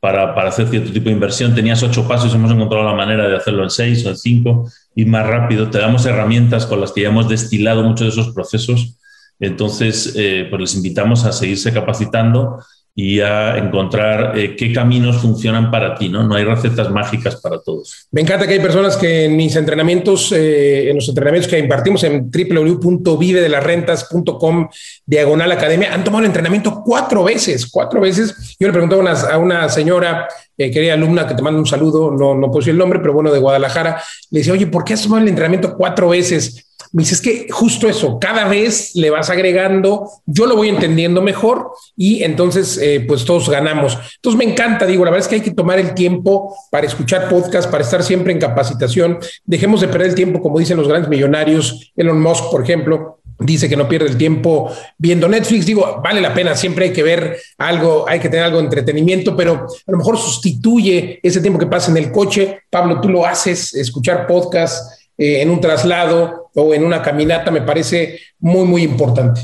para, 0.00 0.34
para, 0.34 0.50
hacer 0.50 0.68
cierto 0.68 0.92
tipo 0.92 1.06
de 1.06 1.12
inversión 1.12 1.54
tenías 1.54 1.82
ocho 1.82 2.06
pasos, 2.06 2.34
hemos 2.34 2.50
encontrado 2.50 2.84
la 2.84 2.94
manera 2.94 3.28
de 3.28 3.36
hacerlo 3.36 3.64
en 3.64 3.70
seis 3.70 4.04
o 4.06 4.10
en 4.10 4.16
cinco 4.16 4.70
y 4.94 5.04
más 5.04 5.26
rápido. 5.26 5.70
Te 5.70 5.78
damos 5.78 6.06
herramientas 6.06 6.66
con 6.66 6.80
las 6.80 6.92
que 6.92 7.02
ya 7.02 7.08
hemos 7.08 7.28
destilado 7.28 7.82
muchos 7.82 8.14
de 8.14 8.20
esos 8.20 8.34
procesos 8.34 8.96
entonces, 9.38 10.14
eh, 10.16 10.46
pues 10.48 10.60
les 10.60 10.74
invitamos 10.74 11.24
a 11.24 11.32
seguirse 11.32 11.72
capacitando 11.72 12.60
y 12.98 13.20
a 13.20 13.58
encontrar 13.58 14.38
eh, 14.38 14.56
qué 14.56 14.72
caminos 14.72 15.18
funcionan 15.18 15.70
para 15.70 15.94
ti, 15.96 16.08
¿no? 16.08 16.26
No 16.26 16.34
hay 16.34 16.44
recetas 16.44 16.90
mágicas 16.90 17.36
para 17.36 17.60
todos. 17.60 18.08
Me 18.10 18.22
encanta 18.22 18.46
que 18.46 18.54
hay 18.54 18.60
personas 18.60 18.96
que 18.96 19.26
en 19.26 19.36
mis 19.36 19.54
entrenamientos, 19.54 20.32
eh, 20.32 20.88
en 20.88 20.96
los 20.96 21.06
entrenamientos 21.06 21.50
que 21.50 21.58
impartimos 21.58 22.02
en 22.04 22.30
www.vivedelarrentas.com 22.30 24.68
diagonal 25.04 25.52
academia, 25.52 25.92
han 25.92 26.04
tomado 26.04 26.22
el 26.22 26.28
entrenamiento 26.28 26.82
cuatro 26.82 27.22
veces, 27.22 27.68
cuatro 27.70 28.00
veces. 28.00 28.56
Yo 28.58 28.66
le 28.66 28.72
pregunté 28.72 28.94
a 28.94 28.98
una, 28.98 29.12
a 29.12 29.36
una 29.36 29.68
señora, 29.68 30.26
eh, 30.56 30.70
querida 30.70 30.94
alumna, 30.94 31.28
que 31.28 31.34
te 31.34 31.42
manda 31.42 31.60
un 31.60 31.66
saludo, 31.66 32.10
no, 32.10 32.34
no 32.34 32.48
decir 32.48 32.70
el 32.70 32.78
nombre, 32.78 33.00
pero 33.00 33.12
bueno, 33.12 33.30
de 33.30 33.40
Guadalajara, 33.40 34.02
le 34.30 34.38
decía, 34.38 34.54
oye, 34.54 34.68
¿por 34.68 34.84
qué 34.84 34.94
has 34.94 35.02
tomado 35.02 35.22
el 35.22 35.28
entrenamiento 35.28 35.76
cuatro 35.76 36.08
veces? 36.08 36.65
Me 36.96 37.02
dice, 37.02 37.14
es 37.14 37.20
que 37.20 37.46
justo 37.50 37.90
eso, 37.90 38.18
cada 38.18 38.48
vez 38.48 38.92
le 38.94 39.10
vas 39.10 39.28
agregando, 39.28 40.08
yo 40.24 40.46
lo 40.46 40.56
voy 40.56 40.70
entendiendo 40.70 41.20
mejor 41.20 41.72
y 41.94 42.22
entonces 42.22 42.78
eh, 42.80 43.04
pues 43.06 43.26
todos 43.26 43.50
ganamos. 43.50 43.98
Entonces 44.14 44.38
me 44.38 44.50
encanta, 44.50 44.86
digo, 44.86 45.04
la 45.04 45.10
verdad 45.10 45.26
es 45.26 45.28
que 45.28 45.34
hay 45.34 45.40
que 45.42 45.50
tomar 45.50 45.78
el 45.78 45.92
tiempo 45.92 46.56
para 46.70 46.86
escuchar 46.86 47.28
podcast, 47.28 47.70
para 47.70 47.84
estar 47.84 48.02
siempre 48.02 48.32
en 48.32 48.38
capacitación. 48.38 49.18
Dejemos 49.44 49.82
de 49.82 49.88
perder 49.88 50.08
el 50.08 50.14
tiempo, 50.14 50.40
como 50.40 50.58
dicen 50.58 50.78
los 50.78 50.88
grandes 50.88 51.10
millonarios, 51.10 51.92
Elon 51.96 52.18
Musk, 52.18 52.50
por 52.50 52.62
ejemplo, 52.62 53.18
dice 53.38 53.68
que 53.68 53.76
no 53.76 53.86
pierde 53.86 54.08
el 54.08 54.16
tiempo 54.16 54.72
viendo 54.96 55.28
Netflix. 55.28 55.66
Digo, 55.66 56.00
vale 56.02 56.22
la 56.22 56.32
pena, 56.32 56.56
siempre 56.56 56.86
hay 56.86 56.92
que 56.94 57.02
ver 57.02 57.36
algo, 57.58 58.06
hay 58.08 58.20
que 58.20 58.30
tener 58.30 58.46
algo 58.46 58.56
de 58.56 58.64
entretenimiento, 58.64 59.36
pero 59.36 59.66
a 59.86 59.90
lo 59.92 59.98
mejor 59.98 60.16
sustituye 60.16 61.20
ese 61.22 61.42
tiempo 61.42 61.58
que 61.58 61.66
pasa 61.66 61.90
en 61.90 61.98
el 61.98 62.10
coche. 62.10 62.60
Pablo, 62.70 63.02
tú 63.02 63.10
lo 63.10 63.26
haces, 63.26 63.74
escuchar 63.74 64.26
podcast 64.26 64.96
eh, 65.18 65.42
en 65.42 65.50
un 65.50 65.60
traslado 65.60 66.50
o 66.54 66.74
en 66.74 66.84
una 66.84 67.02
caminata 67.02 67.50
me 67.50 67.62
parece 67.62 68.20
muy, 68.38 68.66
muy 68.66 68.82
importante. 68.82 69.42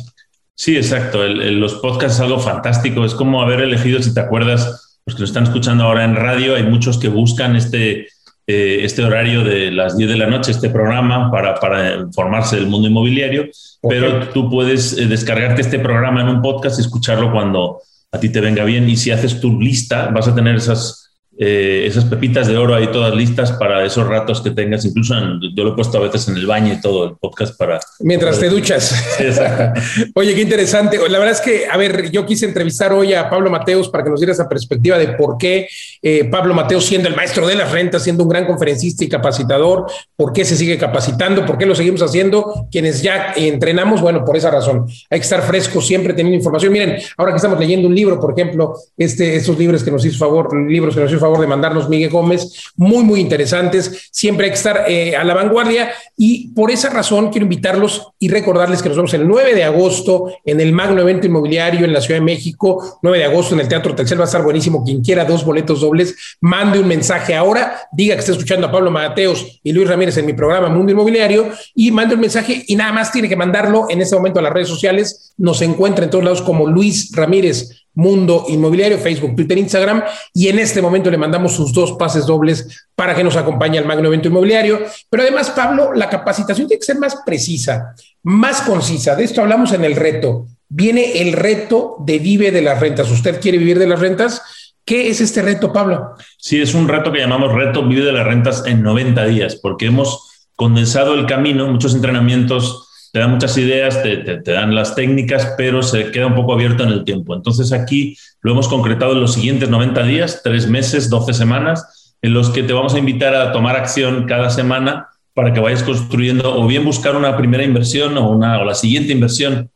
Sí, 0.55 0.77
exacto. 0.77 1.27
los 1.27 1.75
podcasts 1.75 2.17
es 2.17 2.21
algo 2.21 2.39
fantástico. 2.39 3.05
Es 3.05 3.15
como 3.15 3.43
haber 3.43 3.61
elegido, 3.61 4.03
si 4.03 4.15
te 4.15 4.21
acuerdas, 4.21 5.01
los 5.07 5.17
que 5.17 5.21
lo 5.21 5.27
están 5.27 5.45
escuchando 5.45 5.85
ahora 5.85 6.05
en 6.05 6.15
radio, 6.15 6.55
hay 6.55 6.63
muchos 6.63 6.99
que 6.99 7.09
buscan 7.09 7.57
este, 7.57 8.07
eh, 8.47 8.81
este 8.83 9.03
horario 9.03 9.43
de 9.45 9.71
las 9.71 9.97
10 9.97 10.11
de 10.11 10.17
la 10.17 10.27
noche, 10.27 10.53
este 10.53 10.71
programa 10.71 11.31
para, 11.31 11.55
para 11.55 11.95
informarse 11.97 12.57
del 12.57 12.67
mundo 12.67 12.89
inmobiliario, 12.89 13.49
pero 13.89 14.29
tú 14.29 14.51
puedes 14.51 14.97
eh, 14.99 15.07
descargarte 15.07 15.63
este 15.63 15.79
programa 15.79 16.21
en 16.21 16.29
un 16.29 16.43
podcast 16.43 16.79
y 16.79 16.83
escucharlo 16.83 17.33
cuando 17.33 17.81
a 18.13 18.21
ti 18.21 18.29
te 18.29 18.41
venga 18.41 18.65
bien. 18.65 18.89
Y 18.89 18.97
si 18.97 19.11
haces 19.11 19.41
tu 19.41 19.61
lista, 19.61 20.11
vas 20.15 20.29
a 20.29 20.35
tener 20.35 20.57
esas 20.57 21.12
eh, 21.39 21.85
esas 21.87 22.05
pepitas 22.05 22.47
de 22.47 22.57
oro 22.59 22.75
ahí 22.75 22.89
todas 22.89 23.15
listas 23.15 23.53
para 23.53 23.85
esos 23.85 24.07
ratos 24.07 24.43
que 24.43 24.51
tengas, 24.51 24.85
incluso 24.85 25.15
yo 25.55 25.65
lo 25.65 25.73
he 25.73 25.75
puesto 25.75 25.97
a 25.99 26.03
veces 26.03 26.29
en 26.29 26.37
el 26.37 26.47
baño 26.47 26.75
y 26.75 26.81
todo 26.81 27.07
el 27.07 27.17
podcast 27.17 27.57
para... 27.57 27.81
Mientras 28.01 28.39
te 28.39 28.51
duchas. 28.51 28.95
Oye, 30.15 30.35
qué 30.35 30.43
interesante. 30.43 30.99
La 31.09 31.19
verdad 31.19 31.35
es 31.35 31.41
que, 31.41 31.67
a 31.67 31.77
ver, 31.77 32.11
yo 32.11 32.27
quise 32.27 32.45
entrevistar 32.45 32.93
hoy 32.93 33.15
a 33.15 33.31
Pablo 33.31 33.51
Mateos 33.51 33.89
para 33.89 34.05
que 34.05 34.11
nos 34.11 34.21
diera 34.21 34.33
esa 34.33 34.49
perspectiva 34.49 34.99
de 34.99 35.09
por 35.09 35.39
qué 35.39 35.69
eh, 36.03 36.25
Pablo 36.25 36.53
Mateos, 36.55 36.85
siendo 36.85 37.09
el 37.09 37.17
maestro 37.17 37.47
de 37.47 37.55
las 37.55 37.73
rentas, 37.73 38.03
siendo 38.03 38.25
un 38.25 38.29
gran 38.29 38.47
conferencista 38.47 39.05
y 39.05 39.09
capacitador, 39.09 39.87
por 40.17 40.33
qué 40.33 40.45
se 40.45 40.57
sigue 40.57 40.77
capacitando, 40.77 41.47
por 41.47 41.57
qué 41.57 41.65
lo 41.65 41.75
seguimos 41.75 42.03
haciendo, 42.03 42.67
quienes 42.71 43.03
ya 43.03 43.33
entrenamos, 43.37 44.01
bueno, 44.01 44.25
por 44.25 44.37
esa 44.37 44.51
razón. 44.51 44.87
Hay 45.09 45.19
que 45.19 45.25
estar 45.25 45.43
fresco 45.43 45.81
siempre 45.81 46.13
teniendo 46.13 46.37
información. 46.37 46.73
Miren, 46.73 46.97
ahora 47.17 47.33
que 47.33 47.37
estamos 47.37 47.59
leyendo 47.59 47.89
un 47.89 47.95
libro, 47.95 48.21
por 48.21 48.33
ejemplo, 48.33 48.75
este, 48.97 49.37
estos 49.37 49.59
libros 49.59 49.83
que 49.83 49.91
nos 49.91 50.05
hizo 50.05 50.19
favor, 50.19 50.55
libros 50.69 50.95
que 50.95 51.01
nos 51.01 51.11
hizo 51.11 51.21
favor 51.23 51.41
de 51.41 51.47
mandarnos 51.47 51.89
Miguel 51.89 52.11
Gómez, 52.11 52.73
muy, 52.77 53.05
muy 53.05 53.21
interesantes. 53.21 54.09
Siempre 54.11 54.47
hay 54.47 54.51
que 54.51 54.59
estar 54.59 54.85
eh, 54.87 55.17
a 55.17 55.25
la 55.25 55.35
vanguardia 55.35 55.91
y 56.17 56.49
por 56.49 56.71
esa 56.71 56.91
razón 56.91 57.31
quiero 57.31 57.45
invitarlos 57.45 58.09
y 58.19 58.29
recordarles 58.29 58.83
que 58.83 58.89
nos 58.89 58.97
vemos 58.97 59.15
el 59.15 59.27
9 59.27 59.55
de 59.55 59.65
agosto 59.65 60.33
en 60.45 60.61
el 60.61 60.73
Magno 60.73 61.01
Evento 61.01 61.27
Inmobiliario 61.27 61.85
en 61.85 61.93
la 61.93 62.01
Ciudad 62.01 62.21
de 62.21 62.25
México, 62.25 62.99
9 63.03 63.19
de 63.19 63.25
agosto 63.25 63.55
en 63.55 63.61
el 63.61 63.69
Teatro 63.69 63.95
Telcel, 63.95 64.19
va 64.19 64.25
a 64.25 64.27
estar 64.27 64.43
buenísimo. 64.43 64.85
Quien 64.85 65.03
quiera 65.03 65.25
dos 65.25 65.45
boletos 65.45 65.81
dobles, 65.81 66.15
mande 66.41 66.79
un 66.79 66.89
mensaje 66.89 67.35
ahora, 67.35 67.89
diga 67.93 68.15
que 68.15 68.21
está 68.21 68.33
escuchando 68.33 68.67
a 68.67 68.73
Pablo 68.73 68.91
Mateos 68.91 69.61
y 69.63 69.73
Luis 69.73 69.89
Ramírez 69.89 70.17
en 70.19 70.27
mi 70.27 70.33
programa 70.33 70.69
Mundo 70.69 70.93
Inmobiliario 70.93 71.51
y 71.75 71.91
mande 71.91 72.15
un 72.15 72.21
mensaje 72.21 72.65
y 72.67 72.77
nada 72.77 72.93
más 72.93 73.13
tiene 73.13 73.29
que 73.29 73.37
mandarlo 73.37 73.87
en 73.89 74.01
este 74.01 74.17
momento 74.17 74.39
a 74.39 74.43
las 74.43 74.53
redes 74.53 74.69
sociales. 74.69 75.33
Nos 75.39 75.63
encuentra 75.63 76.05
en 76.05 76.11
todos 76.11 76.25
lados 76.25 76.43
como 76.43 76.67
Luis 76.67 77.11
Ramírez 77.15 77.82
Mundo 77.95 78.47
Inmobiliario, 78.49 78.99
Facebook, 78.99 79.37
Twitter, 79.37 79.59
Instagram, 79.59 80.03
y 80.33 80.49
en 80.49 80.59
este 80.59 80.81
momento 80.81 81.11
le 81.11 81.19
mandamos 81.19 81.53
sus 81.53 81.73
dos 81.73 81.93
pases 81.93 82.27
dobles 82.27 82.87
para 82.95 83.15
que 83.15 83.25
nos 83.25 83.37
acompañe 83.37 83.79
al 83.79 83.85
Magno 83.85 84.09
Evento 84.09 84.29
Inmobiliario. 84.29 84.81
Pero 85.11 85.23
además, 85.23 85.51
Pablo, 85.51 85.93
la 85.93 86.09
capacitación 86.09 86.67
tiene 86.69 86.81
que 86.81 86.87
ser 86.87 86.99
más 86.99 87.17
precisa, 87.25 87.95
más 88.23 88.63
concisa. 88.63 89.15
De 89.15 89.25
esto 89.25 89.43
hablamos 89.43 89.73
en 89.73 89.85
el 89.85 89.97
reto. 89.97 90.47
Viene 90.69 91.21
el 91.21 91.35
reto 91.35 91.97
de 92.01 92.19
Vive 92.19 92.51
de 92.51 92.63
las 92.63 92.81
Rentas. 92.81 93.11
¿Usted 93.11 93.41
quiere 93.41 93.59
vivir 93.59 93.79
de 93.79 93.87
las 93.87 94.01
rentas? 94.01 94.43
¿Qué 94.85 95.11
es 95.11 95.21
este 95.21 95.43
reto, 95.43 95.73
Pablo? 95.73 96.15
Sí, 96.39 96.61
es 96.61 96.75
un 96.75 96.89
reto 96.89 97.13
que 97.13 97.21
llamamos 97.21 97.53
Reto 97.53 97.87
Vive 97.87 98.05
de 98.05 98.13
las 98.13 98.27
Rentas 98.27 98.65
en 98.67 98.83
90 98.83 99.27
días, 99.27 99.57
porque 99.57 99.87
hemos 99.87 100.29
condensado 100.57 101.15
el 101.15 101.27
camino, 101.27 101.69
muchos 101.69 101.95
entrenamientos 101.95 102.82
te 103.13 103.21
dan 103.21 103.31
muchas 103.33 103.57
ideas, 103.59 104.03
te, 104.03 104.17
te, 104.17 104.53
dan 104.53 104.75
las 104.75 104.95
técnicas, 104.95 105.55
pero 105.59 105.83
se 105.83 106.11
queda 106.11 106.27
un 106.27 106.35
poco 106.35 106.55
abierto 106.55 106.83
en 106.83 106.89
el 106.89 107.05
tiempo. 107.05 107.35
Entonces 107.35 107.71
aquí 107.73 108.17
lo 108.41 108.53
hemos 108.53 108.69
concretado 108.69 109.13
en 109.13 109.21
los 109.21 109.35
siguientes 109.35 109.69
90 109.69 110.03
días, 110.05 110.41
tres 110.43 110.67
meses, 110.67 111.11
12 111.11 111.35
semanas, 111.35 112.17
en 112.23 112.33
los 112.33 112.49
que 112.49 112.63
te 112.63 112.73
vamos 112.73 112.95
a 112.95 112.99
invitar 112.99 113.35
a 113.35 113.53
tomar 113.53 113.77
acción 113.77 114.25
cada 114.27 114.49
semana 114.49 115.09
para 115.35 115.53
que 115.53 115.61
vayas 115.61 115.83
construyendo 115.83 116.59
o 116.59 116.67
bien 116.67 116.85
buscar 116.85 117.15
una 117.15 117.37
primera 117.37 117.65
inversión 117.65 118.17
o, 118.17 118.31
una, 118.31 118.61
o 118.61 118.65
la 118.65 118.75
siguiente 118.75 119.13
inversión 119.13 119.71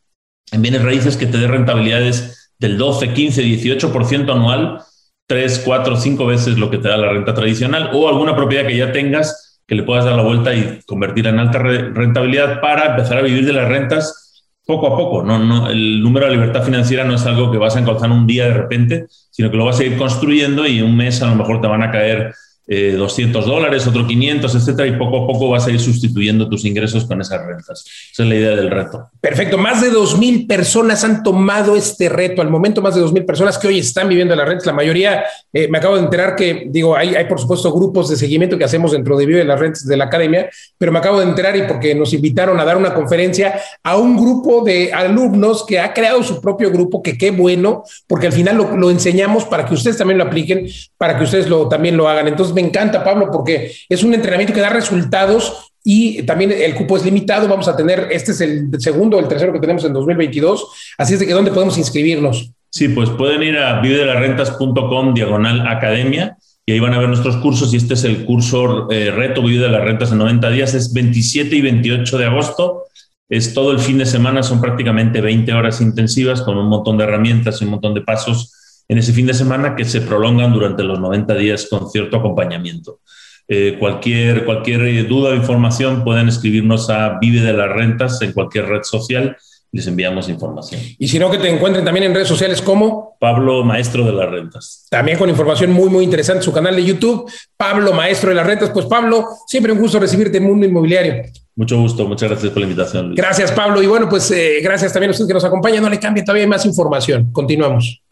en 0.51 0.63
bienes 0.63 0.83
raíces 0.83 1.17
que 1.17 1.27
te 1.27 1.39
dé 1.39 1.47
rentabilidades 1.47 2.53
del 2.59 2.79
12, 2.79 3.13
15, 3.13 3.43
18% 3.43 4.33
anual, 4.33 4.81
tres, 5.27 5.61
cuatro, 5.65 5.97
cinco 5.97 6.25
veces 6.27 6.57
lo 6.57 6.71
que 6.71 6.79
te 6.79 6.89
da 6.89 6.97
la 6.97 7.11
renta 7.11 7.35
tradicional 7.35 7.91
o 7.93 8.09
alguna 8.09 8.35
propiedad 8.35 8.67
que 8.67 8.77
ya 8.77 8.93
tengas 8.93 9.46
que 9.67 9.75
le 9.75 9.83
puedas 9.83 10.05
dar 10.05 10.15
la 10.15 10.23
vuelta 10.23 10.55
y 10.55 10.81
convertirla 10.87 11.31
en 11.31 11.39
alta 11.39 11.59
rentabilidad 11.59 12.61
para 12.61 12.91
empezar 12.91 13.19
a 13.19 13.23
vivir 13.23 13.45
de 13.45 13.53
las 13.53 13.69
rentas 13.69 14.45
poco 14.65 14.89
a 14.89 14.97
poco. 14.97 15.23
No, 15.23 15.39
no, 15.39 15.71
el 15.71 16.03
número 16.03 16.27
de 16.27 16.33
libertad 16.33 16.63
financiera 16.63 17.05
no 17.05 17.15
es 17.15 17.27
algo 17.27 17.51
que 17.51 17.59
vas 17.59 17.77
a 17.77 17.81
encontrar 17.81 18.11
un 18.11 18.27
día 18.27 18.47
de 18.47 18.55
repente, 18.55 19.07
sino 19.31 19.51
que 19.51 19.57
lo 19.57 19.65
vas 19.65 19.79
a 19.81 19.85
ir 19.85 19.97
construyendo 19.97 20.67
y 20.67 20.83
un 20.83 20.97
mes 20.97 21.23
a 21.23 21.29
lo 21.29 21.37
mejor 21.37 21.61
te 21.61 21.69
van 21.69 21.83
a 21.83 21.91
caer 21.91 22.35
200 22.67 23.45
eh, 23.45 23.49
dólares, 23.49 23.87
otro 23.87 24.07
500, 24.07 24.55
etcétera, 24.55 24.89
y 24.89 24.99
poco 24.99 25.25
a 25.25 25.27
poco 25.27 25.51
vas 25.51 25.67
a 25.67 25.71
ir 25.71 25.79
sustituyendo 25.79 26.49
tus 26.49 26.65
ingresos 26.65 27.05
con 27.05 27.21
esas 27.21 27.47
rentas. 27.47 27.85
Esa 28.13 28.23
es 28.25 28.29
la 28.29 28.35
idea 28.35 28.57
del 28.57 28.71
reto. 28.71 29.09
Perfecto. 29.21 29.57
Más 29.57 29.81
de 29.81 29.93
2.000 29.93 30.49
personas 30.49 31.05
han 31.05 31.23
tomado 31.23 31.77
este 31.77 32.09
reto. 32.09 32.43
Al 32.43 32.51
momento, 32.51 32.83
más 32.83 32.95
de 32.97 33.03
2.000 33.03 33.25
personas 33.25 33.59
que 33.59 33.69
hoy 33.69 33.79
están 33.79 34.09
viviendo 34.09 34.35
las 34.35 34.49
rentas. 34.49 34.67
La 34.67 34.73
mayoría, 34.73 35.25
eh, 35.53 35.69
me 35.69 35.79
acabo 35.79 35.97
de 35.97 36.03
enterar 36.03 36.35
que, 36.35 36.67
digo, 36.69 36.97
hay, 36.97 37.15
hay 37.15 37.27
por 37.27 37.41
supuesto 37.41 37.73
grupos 37.73 38.09
de 38.09 38.17
seguimiento 38.17 38.59
que 38.59 38.65
hacemos 38.65 38.93
dentro 38.93 39.17
de 39.17 39.27
Vive 39.27 39.45
las 39.45 39.61
Rentas 39.61 39.87
de 39.87 39.97
la 39.97 40.05
Academia, 40.07 40.51
pero 40.77 40.91
me 40.91 40.99
acabo 40.99 41.21
de 41.21 41.27
enterar 41.27 41.57
y 41.57 41.63
porque 41.63 41.95
nos 41.95 42.13
invitaron 42.13 42.59
a 42.59 42.65
dar 42.65 42.77
una 42.77 42.95
conferencia 42.95 43.61
a 43.83 43.97
un 43.97 44.17
grupo 44.17 44.65
de 44.65 44.93
alumnos 44.93 45.65
que 45.65 45.79
ha 45.79 45.93
creado 45.93 46.23
su 46.23 46.41
propio 46.41 46.71
grupo, 46.71 47.03
que 47.03 47.17
qué 47.17 47.31
bueno, 47.31 47.85
porque 48.07 48.27
al 48.27 48.33
final 48.33 48.57
lo, 48.57 48.77
lo 48.77 48.91
enseñamos 48.91 49.45
para 49.45 49.65
que 49.65 49.75
ustedes 49.75 49.97
también 49.97 50.19
lo 50.19 50.25
apliquen, 50.25 50.67
para 50.99 51.17
que 51.17 51.25
ustedes 51.25 51.49
lo, 51.49 51.69
también 51.69 51.97
lo 51.97 52.09
hagan. 52.09 52.29
Entonces, 52.29 52.55
me 52.57 52.63
encanta, 52.63 53.05
Pablo, 53.05 53.29
porque 53.31 53.73
es 53.89 54.03
un 54.03 54.15
entrenamiento 54.15 54.55
que 54.55 54.61
da 54.61 54.71
resultados 54.71 55.73
y 55.85 56.23
también 56.23 56.51
el 56.51 56.75
cupo 56.75 56.97
es 56.97 57.05
limitado. 57.05 57.47
Vamos 57.47 57.69
a 57.69 57.77
tener, 57.77 58.09
este 58.11 58.33
es 58.33 58.41
el 58.41 58.71
segundo 58.79 59.19
el 59.21 59.29
tercero 59.29 59.53
que 59.53 59.61
tenemos 59.61 59.85
en 59.85 59.93
2022. 59.93 60.95
Así 60.97 61.15
es 61.15 61.21
de 61.21 61.27
que, 61.27 61.33
¿dónde 61.33 61.53
podemos 61.53 61.77
inscribirnos? 61.77 62.51
Sí, 62.71 62.89
pues 62.89 63.11
pueden 63.11 63.43
ir 63.43 63.59
a 63.59 63.81
vivedelarrentas.com 63.81 65.15
diagonal 65.15 65.69
academia 65.69 66.37
y 66.65 66.73
ahí 66.73 66.81
van 66.81 66.95
a 66.95 66.99
ver 66.99 67.09
nuestros 67.09 67.37
cursos 67.37 67.73
y 67.73 67.77
este 67.77 67.95
es 67.95 68.05
el 68.05 68.25
curso 68.25 68.91
eh, 68.91 69.11
Reto 69.11 69.43
Vive 69.43 69.63
de 69.63 69.71
las 69.71 69.85
Rentas 69.85 70.11
en 70.13 70.19
90 70.19 70.51
días, 70.51 70.75
es 70.75 70.93
27 70.93 71.55
y 71.55 71.61
28 71.61 72.19
de 72.19 72.25
agosto, 72.25 72.85
es 73.29 73.55
todo 73.55 73.71
el 73.71 73.79
fin 73.79 73.99
de 73.99 74.07
semana, 74.07 74.43
son 74.43 74.61
prácticamente 74.61 75.21
20 75.21 75.53
horas 75.53 75.81
intensivas 75.81 76.43
con 76.43 76.57
un 76.57 76.69
montón 76.69 76.97
de 76.99 77.05
herramientas 77.05 77.61
y 77.61 77.65
un 77.65 77.71
montón 77.71 77.95
de 77.95 78.01
pasos 78.01 78.53
en 78.89 78.99
ese 78.99 79.13
fin 79.13 79.27
de 79.27 79.35
semana 79.35 79.75
que 79.75 79.85
se 79.85 80.01
prolongan 80.01 80.53
durante 80.53 80.83
los 80.83 81.01
90 81.01 81.35
días 81.35 81.67
con 81.71 81.91
cierto 81.91 82.19
acompañamiento. 82.19 83.01
Eh, 83.49 83.77
cualquier, 83.79 84.45
cualquier 84.45 85.07
duda 85.07 85.31
o 85.31 85.35
información 85.35 86.03
pueden 86.03 86.29
escribirnos 86.29 86.91
a 86.91 87.19
Vive 87.21 87.41
de 87.41 87.53
las 87.53 87.71
Rentas 87.71 88.21
en 88.23 88.33
cualquier 88.33 88.67
red 88.67 88.83
social 88.83 89.37
les 89.77 89.87
enviamos 89.87 90.29
información. 90.29 90.81
Y 90.99 91.07
si 91.09 91.19
no, 91.19 91.31
que 91.31 91.39
te 91.39 91.51
encuentren 91.51 91.85
también 91.85 92.07
en 92.07 92.15
redes 92.15 92.29
sociales 92.29 92.63
como 92.63 93.17
Pablo 93.21 93.63
Maestro 93.63 94.05
de 94.05 94.13
las 94.13 94.31
Rentas. 94.31 94.87
También 94.91 95.19
con 95.19 95.29
información 95.29 95.71
muy, 95.71 95.91
muy 95.91 96.05
interesante, 96.05 96.43
su 96.43 96.53
canal 96.53 96.75
de 96.75 96.85
YouTube, 96.85 97.31
Pablo 97.57 97.93
Maestro 97.93 98.31
de 98.31 98.37
las 98.37 98.47
Rentas. 98.47 98.71
Pues 98.71 98.87
Pablo, 98.87 99.27
siempre 99.47 99.73
un 99.73 99.79
gusto 99.79 99.99
recibirte 99.99 100.39
en 100.39 100.45
Mundo 100.45 100.67
Inmobiliario. 100.67 101.25
Mucho 101.55 101.79
gusto, 101.79 102.07
muchas 102.07 102.31
gracias 102.31 102.53
por 102.53 102.61
la 102.61 102.69
invitación. 102.69 103.07
Luis. 103.09 103.17
Gracias, 103.17 103.53
Pablo. 103.53 103.83
Y 103.83 103.87
bueno, 103.87 104.09
pues 104.09 104.31
eh, 104.31 104.61
gracias 104.63 104.93
también 104.93 105.11
a 105.11 105.13
usted 105.13 105.27
que 105.27 105.35
nos 105.35 105.45
acompaña. 105.45 105.81
No 105.81 105.89
le 105.89 105.99
cambie 105.99 106.23
todavía 106.23 106.47
más 106.47 106.65
información. 106.67 107.31
Continuamos. 107.33 108.03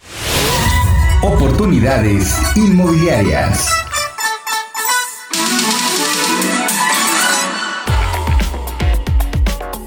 Oportunidades 1.24 2.36
inmobiliarias. 2.54 3.70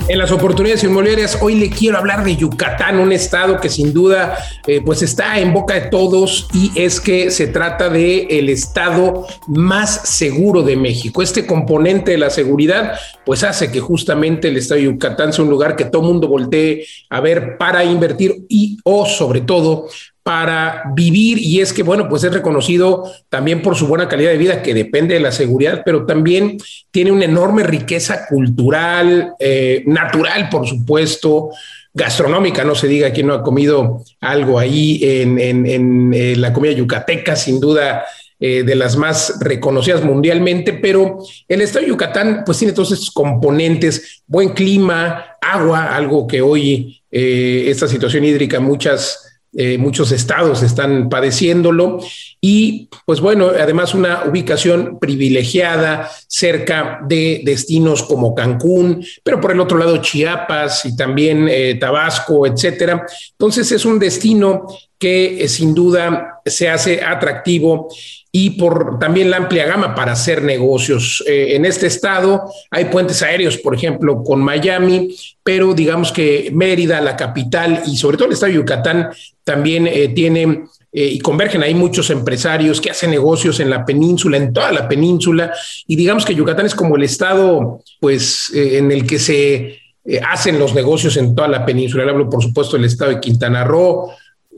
En 0.10 0.17
las 0.17 0.32
oportunidades 0.32 0.84
inmobiliarias, 0.84 1.38
hoy 1.41 1.56
le 1.56 1.70
quiero 1.70 1.98
hablar 1.98 2.24
de 2.24 2.38
Yucatán, 2.38 2.98
un 2.98 3.12
estado 3.12 3.60
que 3.60 3.70
sin 3.70 3.94
duda 3.94 4.38
eh, 4.65 4.82
pues 4.82 5.03
está 5.03 5.38
en 5.38 5.53
boca 5.53 5.75
de 5.75 5.82
todos 5.89 6.48
y 6.53 6.72
es 6.75 7.00
que 7.00 7.29
se 7.29 7.48
trata 7.48 7.89
de 7.89 8.22
el 8.32 8.50
estado 8.50 9.27
más 9.46 10.10
seguro 10.10 10.63
de 10.63 10.75
México. 10.75 11.22
Este 11.22 11.46
componente 11.46 12.12
de 12.12 12.17
la 12.17 12.32
seguridad 12.32 12.98
pues 13.25 13.44
hace 13.44 13.70
que 13.70 13.79
justamente 13.79 14.48
el 14.48 14.58
estado 14.58 14.79
de 14.79 14.86
Yucatán 14.86 15.34
sea 15.34 15.44
un 15.44 15.51
lugar 15.51 15.75
que 15.75 15.86
todo 15.86 16.01
mundo 16.01 16.27
voltee 16.27 16.88
a 17.10 17.20
ver 17.20 17.58
para 17.60 17.84
invertir 17.84 18.46
y 18.50 18.77
o 18.86 19.06
sobre 19.06 19.41
todo 19.41 19.88
para 20.27 20.84
vivir 20.93 21.38
y 21.38 21.62
es 21.62 21.72
que, 21.72 21.84
bueno, 21.84 22.10
pues 22.10 22.22
es 22.25 22.34
reconocido 22.34 23.10
también 23.29 23.62
por 23.62 23.77
su 23.77 23.88
buena 23.88 24.10
calidad 24.10 24.31
de 24.31 24.38
vida, 24.38 24.62
que 24.62 24.74
depende 24.74 25.13
de 25.13 25.22
la 25.22 25.31
seguridad, 25.31 25.84
pero 25.86 26.05
también 26.05 26.57
tiene 26.91 27.13
una 27.13 27.24
enorme 27.24 27.63
riqueza 27.63 28.27
cultural, 28.27 29.36
eh, 29.39 29.84
natural, 29.86 30.50
por 30.50 30.67
supuesto, 30.67 31.51
gastronómica, 31.93 32.65
no 32.65 32.75
se 32.75 32.89
diga 32.89 33.12
quién 33.12 33.27
no 33.27 33.36
ha 33.36 33.41
comido 33.41 34.03
algo 34.19 34.60
ahí 34.60 35.00
en, 35.01 35.39
en, 35.39 36.13
eh, 36.13 36.36
la 36.36 36.51
comida 36.51 36.74
yucateca, 36.74 37.38
sin 37.38 37.62
duda. 37.62 38.03
Eh, 38.39 38.62
de 38.62 38.75
las 38.75 38.96
más 38.98 39.39
reconocidas 39.39 40.03
mundialmente, 40.03 40.74
pero 40.74 41.17
el 41.48 41.60
estado 41.60 41.86
de 41.86 41.89
Yucatán 41.89 42.43
pues 42.46 42.60
tiene 42.60 42.72
todos 42.72 42.91
estos 42.91 43.10
componentes, 43.10 44.22
buen 44.27 44.50
clima, 44.50 45.25
agua, 45.41 45.96
algo 45.96 46.27
que 46.27 46.39
hoy 46.39 47.01
esta 47.10 47.88
situación 47.88 48.25
hídrica 48.25 48.60
muchas 48.60 49.26
eh, 49.59 49.79
muchos 49.79 50.11
estados 50.11 50.61
están 50.61 51.09
padeciéndolo 51.09 51.99
y 52.39 52.89
pues 53.07 53.21
bueno, 53.21 53.47
además 53.47 53.95
una 53.95 54.25
ubicación 54.25 54.99
privilegiada 54.99 56.11
cerca 56.27 56.99
de 57.07 57.41
destinos 57.43 58.03
como 58.03 58.35
Cancún, 58.35 59.03
pero 59.23 59.41
por 59.41 59.51
el 59.51 59.59
otro 59.59 59.79
lado 59.79 59.97
Chiapas 59.97 60.85
y 60.85 60.95
también 60.95 61.47
eh, 61.49 61.73
Tabasco, 61.73 62.45
etcétera. 62.45 63.03
Entonces 63.31 63.71
es 63.71 63.83
un 63.83 63.97
destino 63.97 64.67
que 64.99 65.43
eh, 65.43 65.47
sin 65.47 65.73
duda 65.73 66.39
se 66.45 66.69
hace 66.69 67.03
atractivo 67.03 67.89
y 68.31 68.51
por 68.51 68.99
también 68.99 69.32
la 69.32 69.38
amplia 69.38 69.65
gama 69.65 69.95
para 69.95 70.12
hacer 70.12 70.43
negocios. 70.43 71.23
Eh, 71.28 71.56
en 71.56 71.65
este 71.65 71.88
estado 71.88 72.51
hay 72.69 72.86
puentes 72.86 73.21
aéreos, 73.21 73.58
por 73.58 73.75
ejemplo, 73.75 74.23
con 74.23 74.41
Miami, 74.41 75.15
pero 75.43 75.73
digamos 75.73 76.12
que 76.12 76.51
Mérida, 76.54 77.01
la 77.01 77.15
capital 77.15 77.84
y 77.86 77.97
sobre 77.97 78.17
todo 78.17 78.28
el 78.28 78.34
estado 78.34 78.51
de 78.51 78.58
Yucatán 78.58 79.10
también 79.43 79.88
eh, 79.88 80.10
tiene 80.10 80.65
y 80.99 81.19
convergen 81.19 81.62
ahí 81.62 81.75
muchos 81.75 82.10
empresarios 82.10 82.82
que 82.82 82.89
hacen 82.89 83.12
negocios 83.12 83.60
en 83.60 83.69
la 83.69 83.86
península, 83.86 84.38
en 84.38 84.51
toda 84.51 84.71
la 84.71 84.88
península, 84.88 85.54
y 85.86 85.95
digamos 85.95 86.25
que 86.25 86.34
Yucatán 86.34 86.65
es 86.65 86.73
como 86.73 86.95
el 86.95 87.04
estado, 87.04 87.82
pues, 87.99 88.49
en 88.56 88.91
el 88.91 89.06
que 89.06 89.19
se 89.19 89.80
hacen 90.28 90.58
los 90.58 90.73
negocios 90.73 91.17
en 91.17 91.36
toda 91.36 91.49
la 91.49 91.65
península. 91.65 92.04
hablo, 92.10 92.28
por 92.28 92.41
supuesto, 92.41 92.78
del 92.78 92.86
estado 92.86 93.12
de 93.12 93.19
Quintana 93.19 93.63
Roo, 93.63 94.10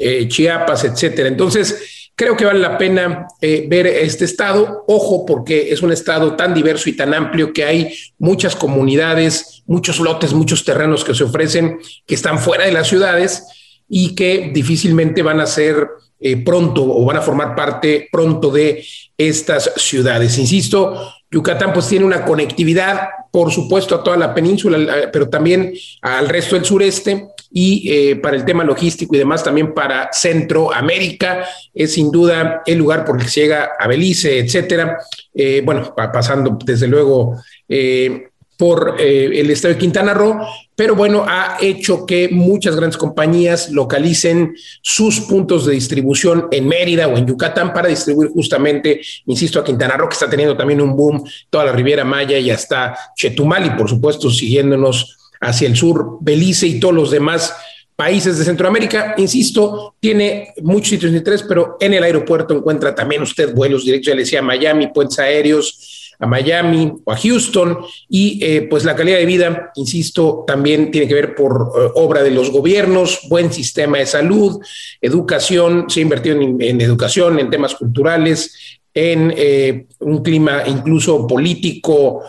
eh, 0.02 0.30
Chiapas, 0.30 0.86
etcétera. 0.86 1.28
Entonces, 1.28 2.09
creo 2.20 2.36
que 2.36 2.44
vale 2.44 2.60
la 2.60 2.78
pena 2.78 3.28
eh, 3.40 3.66
ver 3.70 3.88
este 3.88 4.26
estado. 4.26 4.84
Ojo, 4.88 5.26
porque 5.26 5.72
es 5.72 5.82
un 5.82 5.94
estado 5.94 6.36
tan 6.36 6.54
diverso 6.54 6.90
y 6.90 6.94
tan 6.94 7.14
amplio 7.14 7.54
que 7.54 7.64
hay 7.64 7.96
muchas 8.18 8.58
comunidades, 8.58 9.64
muchos 9.68 10.02
lotes, 10.02 10.34
muchos 10.34 10.66
terrenos 10.66 11.06
que 11.06 11.16
se 11.16 11.24
ofrecen 11.24 11.80
que 12.06 12.16
están 12.16 12.38
fuera 12.38 12.66
de 12.66 12.74
las 12.74 12.90
ciudades 12.90 13.46
y 13.88 14.16
que 14.16 14.52
difícilmente 14.54 15.24
van 15.24 15.40
a 15.40 15.48
ser 15.48 15.88
eh, 16.20 16.36
pronto 16.44 16.84
o 16.84 17.06
van 17.06 17.16
a 17.16 17.22
formar 17.22 17.56
parte 17.56 18.10
pronto 18.12 18.52
de 18.52 18.86
estas 19.18 19.72
ciudades. 19.78 20.38
Insisto, 20.38 21.14
Yucatán 21.32 21.72
pues 21.72 21.88
tiene 21.88 22.04
una 22.04 22.26
conectividad, 22.26 23.00
por 23.32 23.50
supuesto, 23.50 23.96
a 23.96 24.04
toda 24.04 24.18
la 24.18 24.34
península, 24.34 25.10
pero 25.14 25.30
también 25.30 25.74
al 26.02 26.28
resto 26.28 26.58
del 26.58 26.66
sureste 26.66 27.30
y 27.52 27.92
eh, 27.92 28.16
para 28.18 28.36
el 28.36 28.46
tema 28.46 28.64
logístico 28.64 29.16
y 29.16 29.20
demás 29.20 29.44
también 29.44 29.74
para 29.74 30.10
Centroamérica. 30.12 31.46
Es 31.74 31.94
sin 31.94 32.12
duda 32.12 32.62
el 32.66 32.78
lugar 32.78 33.06
por 33.06 33.18
el 33.18 33.24
que 33.24 33.32
se 33.32 33.42
llega 33.42 33.72
a 33.80 33.88
Belice, 33.88 34.40
etcétera. 34.40 35.00
Eh, 35.34 35.62
bueno, 35.66 35.94
pasando 35.96 36.58
desde 36.64 36.88
luego 36.88 37.36
eh, 37.68 38.28
por 38.58 38.96
el 39.00 39.50
estado 39.52 39.74
de 39.74 39.80
Quintana 39.80 40.14
Roo, 40.14 40.38
pero 40.76 40.94
bueno, 40.94 41.24
ha 41.26 41.58
hecho 41.62 42.06
que 42.06 42.28
muchas 42.28 42.76
grandes 42.76 42.98
compañías 42.98 43.70
localicen 43.72 44.54
sus 44.82 45.22
puntos 45.22 45.66
de 45.66 45.74
distribución 45.74 46.50
en 46.52 46.68
Mérida 46.68 47.08
o 47.08 47.18
en 47.18 47.26
Yucatán 47.26 47.72
para 47.72 47.88
distribuir 47.88 48.32
justamente, 48.32 49.00
insisto, 49.28 49.62
a 49.62 49.64
Quintana 49.64 49.96
Roo, 49.96 50.10
que 50.10 50.16
está 50.16 50.30
teniendo 50.30 50.58
también 50.58 50.82
un 50.82 50.94
boom, 50.94 51.24
toda 51.50 51.64
la 51.64 51.72
Riviera 51.72 52.04
Maya 52.04 52.38
y 52.38 52.52
hasta 52.52 52.98
Chetumal, 53.16 53.66
y 53.66 53.70
por 53.72 53.90
supuesto 53.90 54.30
siguiéndonos 54.30 55.20
hacia 55.40 55.68
el 55.68 55.76
sur, 55.76 56.18
Belice 56.22 56.68
y 56.68 56.80
todos 56.80 56.96
los 56.96 57.12
demás 57.12 57.54
países 57.96 58.38
de 58.38 58.46
Centroamérica. 58.46 59.16
Insisto, 59.18 59.96
tiene 60.00 60.54
muchos 60.62 60.90
sitios 60.90 61.12
de 61.12 61.18
interés, 61.18 61.44
pero 61.44 61.78
en 61.80 61.94
el 61.94 62.04
aeropuerto 62.04 62.56
encuentra 62.56 62.96
también 62.96 63.22
usted 63.22 63.54
vuelos 63.54 63.84
directos, 63.84 64.08
ya 64.08 64.16
le 64.16 64.22
decía, 64.22 64.40
a 64.40 64.44
Miami, 64.44 64.88
puentes 64.88 65.20
aéreos 65.20 66.00
a 66.20 66.28
Miami 66.28 66.94
o 67.04 67.12
a 67.12 67.18
Houston 67.18 67.80
y 68.10 68.40
eh, 68.44 68.68
pues 68.70 68.84
la 68.84 68.96
calidad 68.96 69.18
de 69.18 69.26
vida, 69.26 69.72
insisto, 69.76 70.44
también 70.46 70.92
tiene 70.92 71.08
que 71.08 71.14
ver 71.14 71.34
por 71.34 71.72
eh, 71.76 71.92
obra 71.96 72.22
de 72.22 72.32
los 72.32 72.52
gobiernos, 72.52 73.22
buen 73.30 73.52
sistema 73.52 73.98
de 74.00 74.06
salud, 74.06 74.60
educación, 75.02 75.86
se 75.90 76.02
ha 76.02 76.04
invertido 76.04 76.40
en, 76.40 76.82
educación, 76.82 77.40
en 77.40 77.50
temas 77.50 77.74
culturales, 77.76 78.54
en 78.94 79.34
eh, 79.36 79.88
un 80.00 80.22
clima 80.22 80.64
incluso 80.68 81.26
político, 81.26 82.24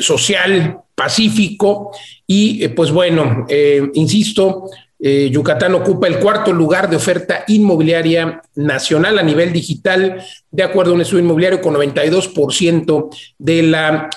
social, 0.00 0.78
pacífico 1.00 1.92
y 2.26 2.62
eh, 2.62 2.68
pues 2.68 2.90
bueno, 2.90 3.46
eh, 3.48 3.88
insisto, 3.94 4.68
eh, 4.98 5.30
Yucatán 5.32 5.74
ocupa 5.74 6.06
el 6.08 6.18
cuarto 6.18 6.52
lugar 6.52 6.90
de 6.90 6.96
oferta 6.96 7.44
inmobiliaria 7.48 8.42
nacional 8.56 9.18
a 9.18 9.22
nivel 9.22 9.50
digital, 9.50 10.22
de 10.50 10.62
acuerdo 10.62 10.92
a 10.92 10.96
un 10.96 11.00
estudio 11.00 11.24
inmobiliario 11.24 11.62
con 11.62 11.74
92% 11.74 13.08
de 13.38 13.62
la 13.62 14.10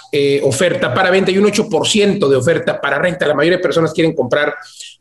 oferta 0.43 0.93
para 0.93 1.10
venta 1.10 1.32
y 1.32 1.38
un 1.38 1.46
8% 1.46 2.28
de 2.28 2.36
oferta 2.36 2.82
para 2.82 3.00
renta. 3.00 3.26
La 3.26 3.34
mayoría 3.34 3.60
de 3.60 3.63
personas 3.63 3.93
quieren 3.93 4.13
comprar 4.13 4.56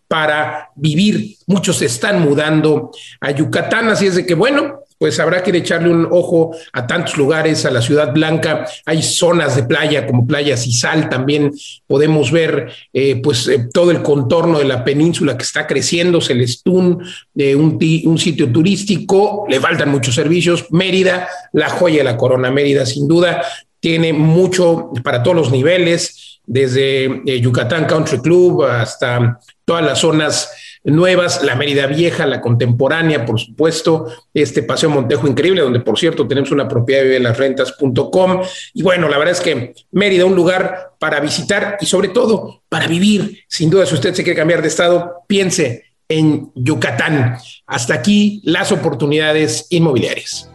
para 0.07 0.71
vivir. 0.77 1.35
Muchos 1.49 1.79
se 1.79 1.87
están 1.87 2.23
mudando 2.23 2.93
a 3.21 3.33
Yucatán, 3.33 3.89
así 3.89 4.07
es 4.07 4.15
de 4.15 4.25
que, 4.25 4.35
bueno, 4.35 4.82
pues 5.03 5.19
habrá 5.19 5.43
que 5.43 5.51
echarle 5.51 5.89
un 5.89 6.07
ojo 6.13 6.55
a 6.73 6.87
tantos 6.87 7.17
lugares, 7.17 7.67
a 7.67 7.73
la 7.73 7.83
Ciudad 7.83 8.13
Blanca. 8.13 8.65
Hay 8.87 9.03
zonas 9.03 9.57
de 9.57 9.65
playa 9.65 10.07
como 10.07 10.29
Playa 10.29 10.57
Cisal, 10.57 11.09
también 11.09 11.51
podemos 11.89 12.31
ver 12.31 12.73
eh, 12.93 13.17
pues 13.21 13.49
eh, 13.49 13.67
todo 13.75 13.91
el 13.91 14.01
contorno 14.01 14.61
de 14.61 14.65
la 14.65 14.85
península 14.85 15.37
que 15.37 15.43
está 15.43 15.67
creciendo, 15.67 16.21
Celestún, 16.21 17.03
eh, 17.35 17.57
un, 17.57 17.81
un 18.05 18.17
sitio 18.17 18.53
turístico, 18.53 19.45
le 19.49 19.59
faltan 19.59 19.91
muchos 19.91 20.15
servicios. 20.15 20.67
Mérida, 20.71 21.27
la 21.53 21.69
joya 21.69 21.99
de 21.99 22.05
la 22.05 22.17
corona, 22.17 22.53
Mérida 22.53 22.87
sin 22.87 23.09
duda, 23.09 23.43
tiene 23.81 24.13
mucho 24.13 24.93
para 25.03 25.25
todos 25.25 25.37
los 25.37 25.51
niveles, 25.51 26.39
desde 26.47 27.23
Yucatán 27.41 27.87
Country 27.87 28.21
Club 28.21 28.67
hasta 28.67 29.41
todas 29.65 29.85
las 29.85 29.99
zonas 29.99 30.72
nuevas, 30.85 31.43
la 31.43 31.55
Mérida 31.55 31.87
Vieja, 31.87 32.27
la 32.27 32.41
contemporánea, 32.41 33.25
por 33.25 33.39
supuesto, 33.39 34.07
este 34.35 34.63
Paseo 34.63 34.91
Montejo 34.91 35.29
increíble, 35.29 35.63
donde 35.63 35.81
por 35.81 35.99
cierto 35.99 36.27
tenemos 36.27 36.51
una 36.51 36.69
propiedad 36.69 37.05
de 37.05 37.21
las 37.21 37.37
rentas.com. 37.37 38.43
Y 38.75 38.83
bueno, 38.83 39.09
la 39.09 39.19
verdad 39.19 39.33
es 39.33 39.41
que 39.41 39.75
Mérida, 39.93 40.25
un 40.25 40.35
lugar 40.35 40.93
para 40.99 41.21
visitar 41.21 41.79
y 41.81 41.87
sobre 41.87 42.09
todo 42.09 42.63
para 42.69 42.87
vivir. 42.87 43.45
Sin 43.49 43.71
duda, 43.71 43.87
si 43.87 43.95
usted 43.95 44.15
se 44.15 44.25
quiere 44.25 44.39
cambiar 44.39 44.63
de 44.63 44.69
estado, 44.69 45.25
piense 45.27 45.85
en 46.09 46.51
Yucatán. 46.55 47.39
Hasta 47.67 47.95
aquí 47.95 48.41
las 48.45 48.73
oportunidades 48.73 49.67
inmobiliarias. 49.71 50.49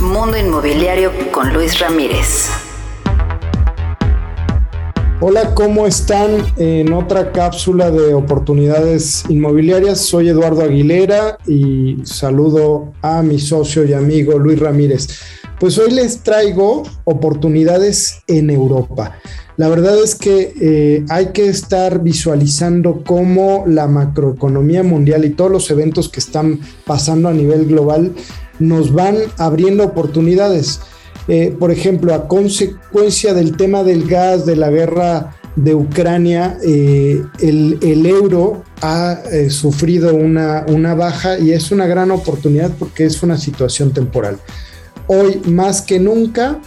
Mundo 0.00 0.36
Inmobiliario 0.36 1.12
con 1.32 1.52
Luis 1.52 1.78
Ramírez. 1.80 2.65
Hola, 5.18 5.54
¿cómo 5.54 5.86
están? 5.86 6.44
En 6.58 6.92
otra 6.92 7.32
cápsula 7.32 7.90
de 7.90 8.12
oportunidades 8.12 9.24
inmobiliarias, 9.30 10.02
soy 10.02 10.28
Eduardo 10.28 10.60
Aguilera 10.60 11.38
y 11.46 11.96
saludo 12.04 12.92
a 13.00 13.22
mi 13.22 13.38
socio 13.38 13.86
y 13.86 13.94
amigo 13.94 14.38
Luis 14.38 14.58
Ramírez. 14.58 15.08
Pues 15.58 15.78
hoy 15.78 15.90
les 15.90 16.18
traigo 16.18 16.82
oportunidades 17.04 18.18
en 18.26 18.50
Europa. 18.50 19.18
La 19.56 19.70
verdad 19.70 19.98
es 20.04 20.16
que 20.16 20.52
eh, 20.60 21.04
hay 21.08 21.28
que 21.32 21.48
estar 21.48 22.02
visualizando 22.02 23.02
cómo 23.02 23.64
la 23.66 23.86
macroeconomía 23.86 24.82
mundial 24.82 25.24
y 25.24 25.30
todos 25.30 25.50
los 25.50 25.70
eventos 25.70 26.10
que 26.10 26.20
están 26.20 26.60
pasando 26.84 27.30
a 27.30 27.32
nivel 27.32 27.64
global 27.64 28.12
nos 28.58 28.92
van 28.92 29.16
abriendo 29.38 29.82
oportunidades. 29.82 30.80
Eh, 31.28 31.54
por 31.58 31.70
ejemplo, 31.70 32.14
a 32.14 32.28
consecuencia 32.28 33.34
del 33.34 33.56
tema 33.56 33.82
del 33.82 34.06
gas, 34.06 34.46
de 34.46 34.56
la 34.56 34.70
guerra 34.70 35.36
de 35.56 35.74
Ucrania, 35.74 36.58
eh, 36.62 37.22
el, 37.40 38.06
euro 38.06 38.62
ha 38.82 39.18
sufrido 39.48 40.14
una, 40.14 40.94
baja 40.94 41.38
y 41.38 41.52
es 41.52 41.72
una 41.72 41.86
gran 41.86 42.10
oportunidad 42.10 42.70
porque 42.78 43.06
es 43.06 43.22
una 43.22 43.38
situación 43.38 43.92
temporal. 43.92 44.38
Hoy 45.08 45.40
más 45.46 45.82
que 45.82 45.98
nunca 45.98 46.60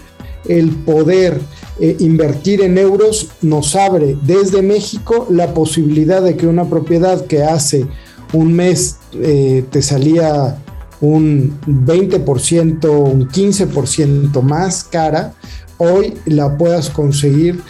el 0.48 0.72
poder 0.72 1.40
eh, 1.80 1.96
invertir 2.00 2.62
en 2.62 2.78
euros 2.78 3.30
nos 3.42 3.76
abre 3.76 4.18
desde 4.24 4.62
México 4.62 5.28
la 5.30 5.54
posibilidad 5.54 6.22
de 6.22 6.36
que 6.36 6.48
una 6.48 6.70
propiedad 6.70 7.26
que 7.26 7.44
hace 7.44 7.86
un 8.34 8.54
mes 8.54 8.98
eh, 9.14 9.64
te 9.72 9.82
salía 9.82 10.58
un 11.02 11.60
20%, 11.66 12.90
un 12.90 13.28
15% 13.28 14.42
más 14.42 14.84
cara, 14.84 15.34
hoy 15.78 16.16
la 16.26 16.58
puedas 16.58 16.90
conseguir 16.90 17.62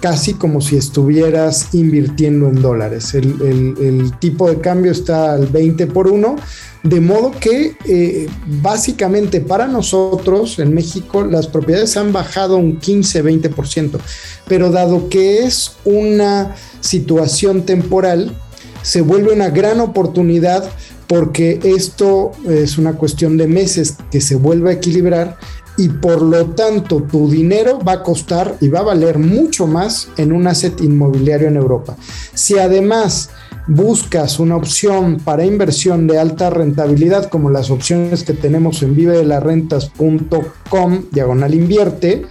casi 0.00 0.34
como 0.34 0.60
si 0.60 0.76
estuvieras 0.76 1.74
invirtiendo 1.74 2.48
en 2.48 2.62
dólares. 2.62 3.14
El, 3.14 4.12
tipo 4.20 4.48
de 4.48 4.60
cambio 4.60 4.92
está 4.92 5.34
al 5.34 5.46
20 5.46 5.86
por 5.88 6.08
1, 6.08 6.36
de 6.84 7.00
modo 7.00 7.32
que 7.32 7.76
eh, 7.84 8.28
básicamente 8.62 9.40
para 9.40 9.66
nosotros 9.66 10.58
en 10.58 10.74
México 10.74 11.24
las 11.24 11.46
propiedades 11.48 11.96
han 11.96 12.12
bajado 12.12 12.56
un 12.56 12.80
15-20%, 12.80 13.98
pero 14.46 14.70
dado 14.70 15.08
que 15.08 15.44
es 15.44 15.72
una 15.84 16.54
situación 16.80 17.62
temporal, 17.62 18.34
se 18.82 19.00
vuelve 19.00 19.32
una 19.32 19.50
gran 19.50 19.80
oportunidad 19.80 20.70
porque 21.08 21.58
esto 21.64 22.30
es 22.46 22.78
una 22.78 22.92
cuestión 22.92 23.36
de 23.36 23.48
meses 23.48 23.96
que 24.10 24.20
se 24.20 24.36
vuelve 24.36 24.70
a 24.70 24.74
equilibrar 24.74 25.38
y 25.78 25.88
por 25.88 26.22
lo 26.22 26.50
tanto 26.50 27.02
tu 27.02 27.30
dinero 27.30 27.78
va 27.78 27.92
a 27.92 28.02
costar 28.02 28.56
y 28.60 28.68
va 28.68 28.80
a 28.80 28.84
valer 28.84 29.18
mucho 29.18 29.66
más 29.66 30.08
en 30.16 30.32
un 30.32 30.46
asset 30.46 30.80
inmobiliario 30.80 31.48
en 31.48 31.56
Europa. 31.56 31.96
Si 32.34 32.58
además 32.58 33.30
buscas 33.68 34.40
una 34.40 34.56
opción 34.56 35.18
para 35.24 35.44
inversión 35.44 36.06
de 36.06 36.18
alta 36.18 36.48
rentabilidad 36.50 37.30
como 37.30 37.50
las 37.50 37.70
opciones 37.70 38.24
que 38.24 38.32
tenemos 38.32 38.82
en 38.82 38.96
vivedelarrentas.com 38.96 41.04
diagonal 41.12 41.54
invierte, 41.54 42.26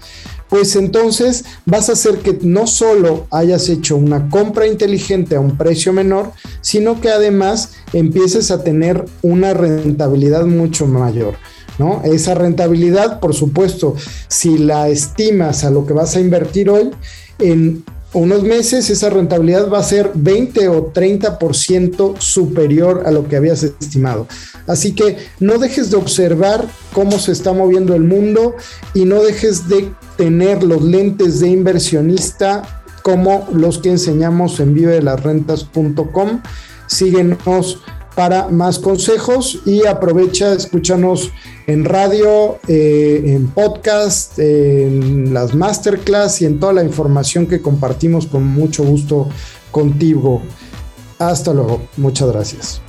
pues 0.50 0.76
entonces 0.76 1.46
vas 1.66 1.90
a 1.90 1.94
hacer 1.94 2.20
que 2.20 2.38
no 2.42 2.68
solo 2.68 3.28
hayas 3.32 3.70
hecho 3.70 3.98
una 3.98 4.30
compra 4.30 4.68
inteligente 4.68 5.36
a 5.36 5.40
un 5.40 5.58
precio 5.58 5.94
menor, 5.94 6.32
sino 6.62 7.02
que 7.02 7.10
además 7.10 7.74
empieces 7.94 8.52
a 8.52 8.64
tener 8.64 9.06
una 9.22 9.54
rentabilidad 9.54 10.46
mucho 10.46 10.88
mayor. 10.88 11.36
¿no? 11.78 12.02
Esa 12.04 12.34
rentabilidad, 12.34 13.20
por 13.20 13.34
supuesto, 13.34 13.96
si 14.28 14.58
la 14.58 14.90
estimas 14.90 15.64
a 15.64 15.70
lo 15.70 15.86
que 15.86 15.94
vas 15.94 16.16
a 16.16 16.20
invertir 16.20 16.70
hoy, 16.70 16.92
en 17.40 17.84
unos 18.14 18.44
meses 18.44 18.90
esa 18.90 19.10
rentabilidad 19.10 19.70
va 19.70 19.80
a 19.80 19.84
ser 19.84 20.12
20 20.14 20.70
o 20.70 20.94
30% 20.94 22.20
superior 22.20 23.04
a 23.06 23.12
lo 23.12 23.28
que 23.28 23.36
habías 23.36 23.64
estimado. 23.64 24.28
Así 24.66 24.94
que 24.94 25.18
no 25.40 25.58
dejes 25.58 25.92
de 25.92 25.98
observar 25.98 26.66
cómo 26.94 27.20
se 27.20 27.32
está 27.32 27.54
moviendo 27.54 27.96
el 27.96 28.04
mundo 28.04 28.56
y 28.94 29.06
no 29.06 29.22
dejes 29.22 29.68
de 29.68 29.92
tener 30.16 30.64
los 30.64 30.82
lentes 30.82 31.40
de 31.40 31.50
inversionista 31.50 32.84
como 33.04 33.48
los 33.54 33.78
que 33.78 33.90
enseñamos 33.92 34.60
en 34.60 34.74
vivedelasrentas.com. 34.74 36.42
Síguenos 36.88 37.82
para 38.16 38.48
más 38.48 38.80
consejos 38.80 39.62
y 39.66 39.86
aprovecha, 39.86 40.54
escúchanos 40.54 41.32
en 41.68 41.84
radio, 41.84 42.60
eh, 42.68 43.22
en 43.26 43.48
podcast, 43.50 44.40
en 44.40 45.34
las 45.34 45.54
masterclass 45.54 46.42
y 46.42 46.46
en 46.46 46.60
toda 46.60 46.74
la 46.74 46.84
información 46.84 47.46
que 47.46 47.62
compartimos 47.62 48.26
con 48.26 48.48
mucho 48.48 48.84
gusto 48.84 49.28
contigo. 49.70 50.42
Hasta 51.20 51.54
luego, 51.54 51.82
muchas 51.98 52.32
gracias. 52.32 52.82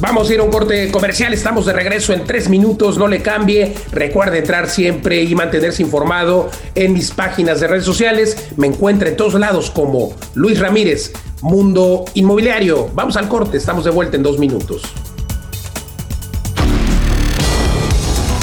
Vamos 0.00 0.28
a 0.28 0.34
ir 0.34 0.40
a 0.40 0.42
un 0.42 0.50
corte 0.50 0.90
comercial, 0.90 1.32
estamos 1.32 1.64
de 1.64 1.72
regreso 1.72 2.12
en 2.12 2.24
tres 2.24 2.50
minutos, 2.50 2.98
no 2.98 3.08
le 3.08 3.22
cambie. 3.22 3.74
Recuerde 3.92 4.38
entrar 4.38 4.68
siempre 4.68 5.22
y 5.22 5.34
mantenerse 5.34 5.82
informado 5.82 6.50
en 6.74 6.92
mis 6.92 7.10
páginas 7.12 7.60
de 7.60 7.66
redes 7.66 7.84
sociales. 7.84 8.50
Me 8.56 8.66
encuentra 8.66 9.08
en 9.08 9.16
todos 9.16 9.34
lados 9.34 9.70
como 9.70 10.14
Luis 10.34 10.58
Ramírez, 10.58 11.12
Mundo 11.40 12.04
Inmobiliario. 12.12 12.90
Vamos 12.92 13.16
al 13.16 13.26
corte, 13.28 13.56
estamos 13.56 13.84
de 13.84 13.90
vuelta 13.90 14.16
en 14.16 14.22
dos 14.22 14.38
minutos. 14.38 14.82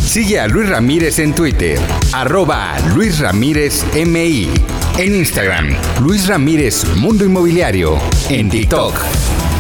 Sigue 0.04 0.40
a 0.40 0.48
Luis 0.48 0.70
Ramírez 0.70 1.20
en 1.20 1.34
Twitter, 1.34 1.80
arroba 2.12 2.76
Luis 2.96 3.20
Ramírez 3.20 3.84
MI. 3.96 4.50
En 4.98 5.16
Instagram, 5.16 5.76
Luis 6.02 6.28
Ramírez 6.28 6.86
Mundo 6.98 7.26
Inmobiliario. 7.26 7.98
En 8.30 8.48
TikTok, 8.48 8.94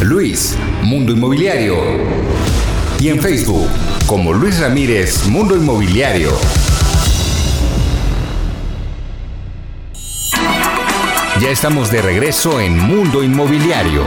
Luis 0.02 0.56
Mundo 0.84 1.12
Inmobiliario. 1.12 1.76
Y 3.00 3.08
en 3.08 3.20
Facebook, 3.20 3.68
como 4.06 4.32
Luis 4.32 4.60
Ramírez 4.60 5.26
Mundo 5.26 5.56
Inmobiliario. 5.56 6.38
Ya 11.42 11.50
estamos 11.50 11.90
de 11.90 12.04
regreso 12.04 12.62
en 12.62 12.78
Mundo 12.78 13.24
Inmobiliario 13.24 14.04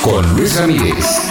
con 0.00 0.34
Luis 0.34 0.56
Ramírez. 0.56 1.28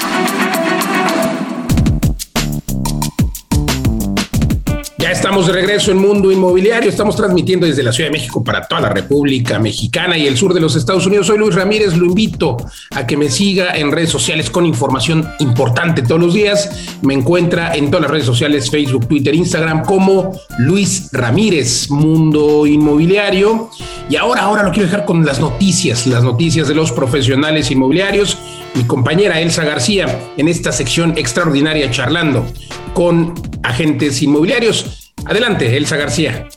Estamos 5.28 5.48
de 5.48 5.52
regreso 5.52 5.92
en 5.92 5.98
Mundo 5.98 6.32
Inmobiliario. 6.32 6.90
Estamos 6.90 7.18
transmitiendo 7.18 7.68
desde 7.68 7.84
la 7.84 7.92
Ciudad 7.92 8.08
de 8.08 8.14
México 8.14 8.42
para 8.42 8.66
toda 8.66 8.80
la 8.80 8.90
República 8.92 9.60
Mexicana 9.60 10.18
y 10.18 10.26
el 10.26 10.38
sur 10.38 10.54
de 10.54 10.62
los 10.62 10.78
Estados 10.78 11.06
Unidos. 11.06 11.28
Soy 11.28 11.38
Luis 11.38 11.54
Ramírez. 11.54 11.98
Lo 11.98 12.06
invito 12.06 12.56
a 12.92 13.06
que 13.06 13.18
me 13.18 13.30
siga 13.30 13.76
en 13.76 13.92
redes 13.92 14.10
sociales 14.10 14.50
con 14.50 14.66
información 14.66 15.30
importante 15.40 16.02
todos 16.02 16.22
los 16.22 16.34
días. 16.34 16.98
Me 17.02 17.14
encuentra 17.14 17.76
en 17.76 17.92
todas 17.92 18.04
las 18.04 18.12
redes 18.12 18.26
sociales, 18.26 18.72
Facebook, 18.72 19.10
Twitter, 19.10 19.36
Instagram, 19.36 19.84
como 19.84 20.32
Luis 20.60 21.10
Ramírez, 21.12 21.90
Mundo 21.90 22.66
Inmobiliario. 22.66 23.70
Y 24.10 24.16
ahora, 24.16 24.44
ahora 24.44 24.64
lo 24.64 24.72
quiero 24.72 24.88
dejar 24.88 25.04
con 25.04 25.26
las 25.26 25.42
noticias, 25.42 26.08
las 26.08 26.24
noticias 26.24 26.70
de 26.70 26.76
los 26.76 26.94
profesionales 26.94 27.70
inmobiliarios. 27.70 28.38
Mi 28.76 28.86
compañera 28.86 29.42
Elsa 29.42 29.66
García 29.66 30.22
en 30.38 30.48
esta 30.48 30.72
sección 30.72 31.18
extraordinaria 31.18 31.92
charlando 31.92 32.46
con 32.94 33.34
agentes 33.62 34.22
inmobiliarios. 34.22 35.07
Adelante, 35.30 35.76
Elsa 35.76 35.98
García. 35.98 36.48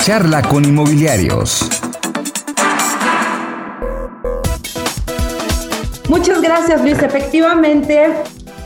Charla 0.00 0.40
con 0.40 0.64
inmobiliarios. 0.64 1.68
Muchas 6.08 6.40
gracias, 6.40 6.80
Luis. 6.80 7.02
Efectivamente, 7.02 8.08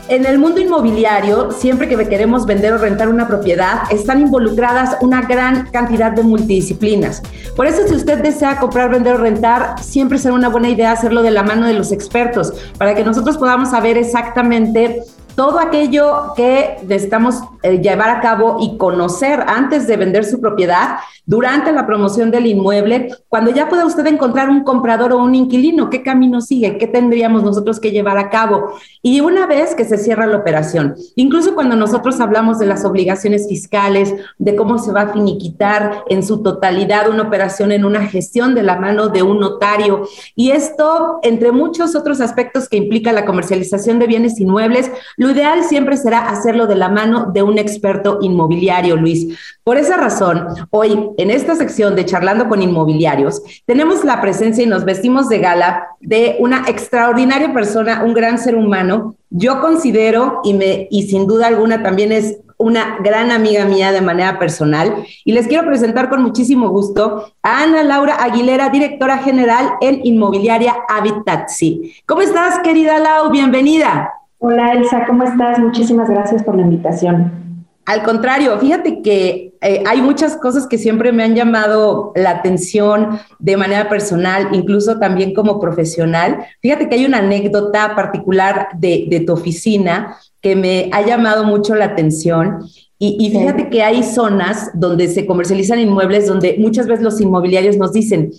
en 0.06 0.26
el 0.26 0.38
mundo 0.38 0.60
inmobiliario, 0.60 1.50
siempre 1.50 1.88
que 1.88 1.96
queremos 2.08 2.46
vender 2.46 2.72
o 2.72 2.78
rentar 2.78 3.08
una 3.08 3.26
propiedad, 3.26 3.82
están 3.90 4.20
involucradas 4.20 4.96
una 5.00 5.22
gran 5.22 5.66
cantidad 5.72 6.12
de 6.12 6.22
multidisciplinas. 6.22 7.20
Por 7.56 7.66
eso, 7.66 7.88
si 7.88 7.96
usted 7.96 8.18
desea 8.18 8.60
comprar, 8.60 8.90
vender 8.90 9.14
o 9.14 9.18
rentar, 9.18 9.74
siempre 9.82 10.18
será 10.18 10.34
una 10.34 10.50
buena 10.50 10.68
idea 10.68 10.92
hacerlo 10.92 11.20
de 11.22 11.32
la 11.32 11.42
mano 11.42 11.66
de 11.66 11.72
los 11.72 11.90
expertos, 11.90 12.52
para 12.78 12.94
que 12.94 13.02
nosotros 13.02 13.38
podamos 13.38 13.70
saber 13.70 13.98
exactamente 13.98 15.02
todo 15.34 15.58
aquello 15.58 16.34
que 16.36 16.76
necesitamos 16.86 17.42
eh, 17.62 17.80
llevar 17.80 18.10
a 18.10 18.20
cabo 18.20 18.58
y 18.60 18.76
conocer 18.76 19.44
antes 19.46 19.86
de 19.86 19.96
vender 19.96 20.24
su 20.24 20.40
propiedad, 20.40 20.96
durante 21.24 21.70
la 21.72 21.86
promoción 21.86 22.30
del 22.30 22.46
inmueble, 22.46 23.14
cuando 23.28 23.52
ya 23.52 23.68
pueda 23.68 23.86
usted 23.86 24.06
encontrar 24.06 24.50
un 24.50 24.64
comprador 24.64 25.12
o 25.12 25.18
un 25.18 25.34
inquilino, 25.34 25.88
qué 25.88 26.02
camino 26.02 26.40
sigue, 26.40 26.78
qué 26.78 26.88
tendríamos 26.88 27.44
nosotros 27.44 27.78
que 27.78 27.92
llevar 27.92 28.18
a 28.18 28.28
cabo. 28.28 28.72
Y 29.02 29.20
una 29.20 29.46
vez 29.46 29.74
que 29.74 29.84
se 29.84 29.98
cierra 29.98 30.26
la 30.26 30.38
operación, 30.38 30.96
incluso 31.14 31.54
cuando 31.54 31.76
nosotros 31.76 32.20
hablamos 32.20 32.58
de 32.58 32.66
las 32.66 32.84
obligaciones 32.84 33.46
fiscales, 33.48 34.14
de 34.38 34.56
cómo 34.56 34.78
se 34.78 34.92
va 34.92 35.02
a 35.02 35.12
finiquitar 35.12 36.02
en 36.08 36.24
su 36.24 36.42
totalidad 36.42 37.08
una 37.08 37.22
operación 37.22 37.70
en 37.70 37.84
una 37.84 38.06
gestión 38.06 38.54
de 38.54 38.62
la 38.64 38.76
mano 38.76 39.08
de 39.08 39.22
un 39.22 39.38
notario. 39.38 40.08
Y 40.34 40.50
esto, 40.50 41.20
entre 41.22 41.52
muchos 41.52 41.94
otros 41.94 42.20
aspectos 42.20 42.68
que 42.68 42.76
implica 42.76 43.12
la 43.12 43.24
comercialización 43.24 43.98
de 43.98 44.06
bienes 44.06 44.40
inmuebles, 44.40 44.90
lo 45.16 45.30
ideal 45.30 45.64
siempre 45.64 45.96
será 45.96 46.28
hacerlo 46.28 46.66
de 46.66 46.76
la 46.76 46.88
mano 46.88 47.30
de 47.32 47.42
un 47.42 47.51
experto 47.58 48.18
inmobiliario, 48.22 48.96
Luis. 48.96 49.38
Por 49.64 49.76
esa 49.76 49.96
razón, 49.96 50.46
hoy 50.70 51.10
en 51.18 51.30
esta 51.30 51.54
sección 51.54 51.94
de 51.94 52.04
Charlando 52.04 52.48
con 52.48 52.62
Inmobiliarios, 52.62 53.42
tenemos 53.66 54.04
la 54.04 54.20
presencia 54.20 54.64
y 54.64 54.66
nos 54.66 54.84
vestimos 54.84 55.28
de 55.28 55.38
gala 55.38 55.86
de 56.00 56.36
una 56.40 56.64
extraordinaria 56.68 57.52
persona, 57.52 58.02
un 58.04 58.14
gran 58.14 58.38
ser 58.38 58.56
humano. 58.56 59.14
Yo 59.30 59.60
considero, 59.60 60.40
y, 60.44 60.54
me, 60.54 60.88
y 60.90 61.04
sin 61.04 61.26
duda 61.26 61.46
alguna 61.46 61.82
también 61.82 62.12
es 62.12 62.38
una 62.58 62.98
gran 63.02 63.32
amiga 63.32 63.64
mía 63.64 63.90
de 63.90 64.00
manera 64.00 64.38
personal, 64.38 65.04
y 65.24 65.32
les 65.32 65.48
quiero 65.48 65.66
presentar 65.66 66.08
con 66.08 66.22
muchísimo 66.22 66.68
gusto 66.68 67.32
a 67.42 67.62
Ana 67.62 67.82
Laura 67.82 68.14
Aguilera, 68.22 68.68
directora 68.68 69.18
general 69.18 69.72
en 69.80 70.00
Inmobiliaria 70.04 70.76
Habitatsi. 70.88 71.94
¿Cómo 72.06 72.20
estás, 72.20 72.60
querida 72.60 72.98
Lau? 73.00 73.30
Bienvenida. 73.30 74.12
Hola, 74.38 74.72
Elsa, 74.74 75.04
¿cómo 75.06 75.24
estás? 75.24 75.58
Muchísimas 75.58 76.08
gracias 76.08 76.42
por 76.42 76.56
la 76.56 76.62
invitación. 76.62 77.41
Al 77.84 78.04
contrario, 78.04 78.56
fíjate 78.58 79.02
que 79.02 79.54
eh, 79.60 79.82
hay 79.86 80.00
muchas 80.00 80.36
cosas 80.36 80.68
que 80.68 80.78
siempre 80.78 81.10
me 81.10 81.24
han 81.24 81.34
llamado 81.34 82.12
la 82.14 82.30
atención 82.30 83.18
de 83.40 83.56
manera 83.56 83.88
personal, 83.88 84.48
incluso 84.52 84.98
también 85.00 85.34
como 85.34 85.58
profesional. 85.60 86.46
Fíjate 86.60 86.88
que 86.88 86.94
hay 86.94 87.06
una 87.06 87.18
anécdota 87.18 87.96
particular 87.96 88.68
de, 88.78 89.24
tu 89.26 89.32
oficina 89.32 90.16
que 90.40 90.54
me 90.54 90.90
ha 90.92 91.04
llamado 91.04 91.44
mucho 91.44 91.74
la 91.74 91.86
atención. 91.86 92.60
Y, 92.98 93.16
y 93.18 93.30
fíjate 93.30 93.68
que 93.68 93.82
hay 93.82 94.04
zonas 94.04 94.70
donde 94.74 95.08
se 95.08 95.26
comercializan 95.26 95.80
inmuebles 95.80 96.28
donde 96.28 96.56
muchas 96.58 96.86
veces 96.86 97.02
los 97.02 97.20
inmobiliarios 97.20 97.76
nos 97.76 97.92
dicen, 97.92 98.30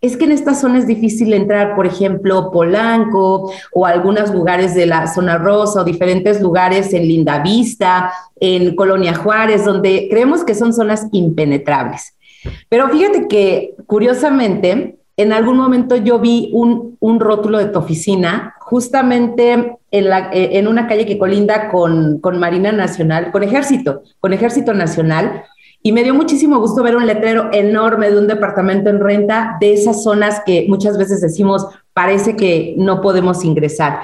es 0.00 0.16
que 0.16 0.24
en 0.24 0.32
esta 0.32 0.54
zona 0.54 0.78
es 0.78 0.86
difícil 0.86 1.32
entrar, 1.34 1.76
por 1.76 1.86
ejemplo, 1.86 2.50
Polanco 2.50 3.52
o 3.72 3.86
algunos 3.86 4.32
lugares 4.32 4.74
de 4.74 4.86
la 4.86 5.06
zona 5.06 5.36
rosa 5.36 5.82
o 5.82 5.84
diferentes 5.84 6.40
lugares 6.40 6.94
en 6.94 7.06
Lindavista, 7.06 8.10
en 8.36 8.74
Colonia 8.74 9.14
Juárez, 9.14 9.64
donde 9.64 10.08
creemos 10.10 10.42
que 10.42 10.54
son 10.54 10.72
zonas 10.72 11.06
impenetrables. 11.12 12.14
Pero 12.70 12.88
fíjate 12.88 13.28
que, 13.28 13.74
curiosamente, 13.86 14.96
en 15.18 15.32
algún 15.34 15.58
momento 15.58 15.96
yo 15.96 16.18
vi 16.18 16.50
un, 16.54 16.96
rótulo 17.20 17.58
de 17.58 17.66
tu 17.66 17.78
oficina 17.78 18.54
justamente 18.58 19.76
en, 19.90 20.08
la, 20.08 20.30
en 20.32 20.66
una 20.66 20.86
calle 20.86 21.04
que 21.04 21.18
colinda 21.18 21.70
con, 21.70 22.20
con 22.20 22.38
Marina 22.38 22.72
Nacional, 22.72 23.30
con 23.30 23.42
Ejército, 23.42 24.02
con 24.18 24.32
Ejército 24.32 24.72
Nacional, 24.72 25.44
y 25.82 25.92
me 25.92 26.02
dio 26.02 26.14
muchísimo 26.14 26.58
gusto 26.58 26.82
ver 26.82 26.96
un 26.96 27.06
letrero 27.06 27.50
enorme 27.52 28.10
de 28.10 28.18
un 28.18 28.26
departamento 28.26 28.90
en 28.90 29.00
renta 29.00 29.56
de 29.60 29.72
esas 29.72 30.02
zonas 30.02 30.42
que 30.44 30.66
muchas 30.68 30.98
veces 30.98 31.20
decimos 31.20 31.66
parece 31.94 32.36
que 32.36 32.74
no 32.76 33.00
podemos 33.00 33.44
ingresar. 33.44 34.00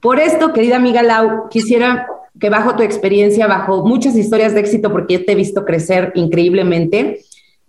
Por 0.00 0.18
esto, 0.18 0.52
querida 0.52 0.76
amiga 0.76 1.02
Lau, 1.02 1.48
quisiera 1.48 2.06
que 2.38 2.50
bajo 2.50 2.74
tu 2.74 2.82
experiencia, 2.82 3.46
bajo 3.46 3.86
muchas 3.86 4.16
historias 4.16 4.54
de 4.54 4.60
éxito, 4.60 4.90
porque 4.90 5.20
te 5.20 5.32
he 5.32 5.36
visto 5.36 5.64
crecer 5.64 6.12
increíblemente, 6.16 7.20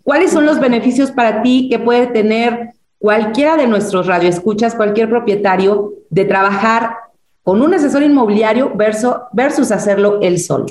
¿cuáles 0.03 0.31
son 0.31 0.45
los 0.45 0.59
beneficios 0.59 1.11
para 1.11 1.43
ti 1.43 1.67
que 1.69 1.77
puede 1.77 2.07
tener 2.07 2.71
cualquiera 2.97 3.57
de 3.57 3.67
nuestros 3.67 4.07
radioescuchas, 4.07 4.73
cualquier 4.73 5.07
propietario, 5.07 5.93
de 6.09 6.25
trabajar 6.25 6.95
con 7.43 7.61
un 7.61 7.75
asesor 7.75 8.01
inmobiliario 8.01 8.71
versus, 8.75 9.13
versus 9.31 9.71
hacerlo 9.71 10.19
él 10.21 10.39
solo? 10.39 10.65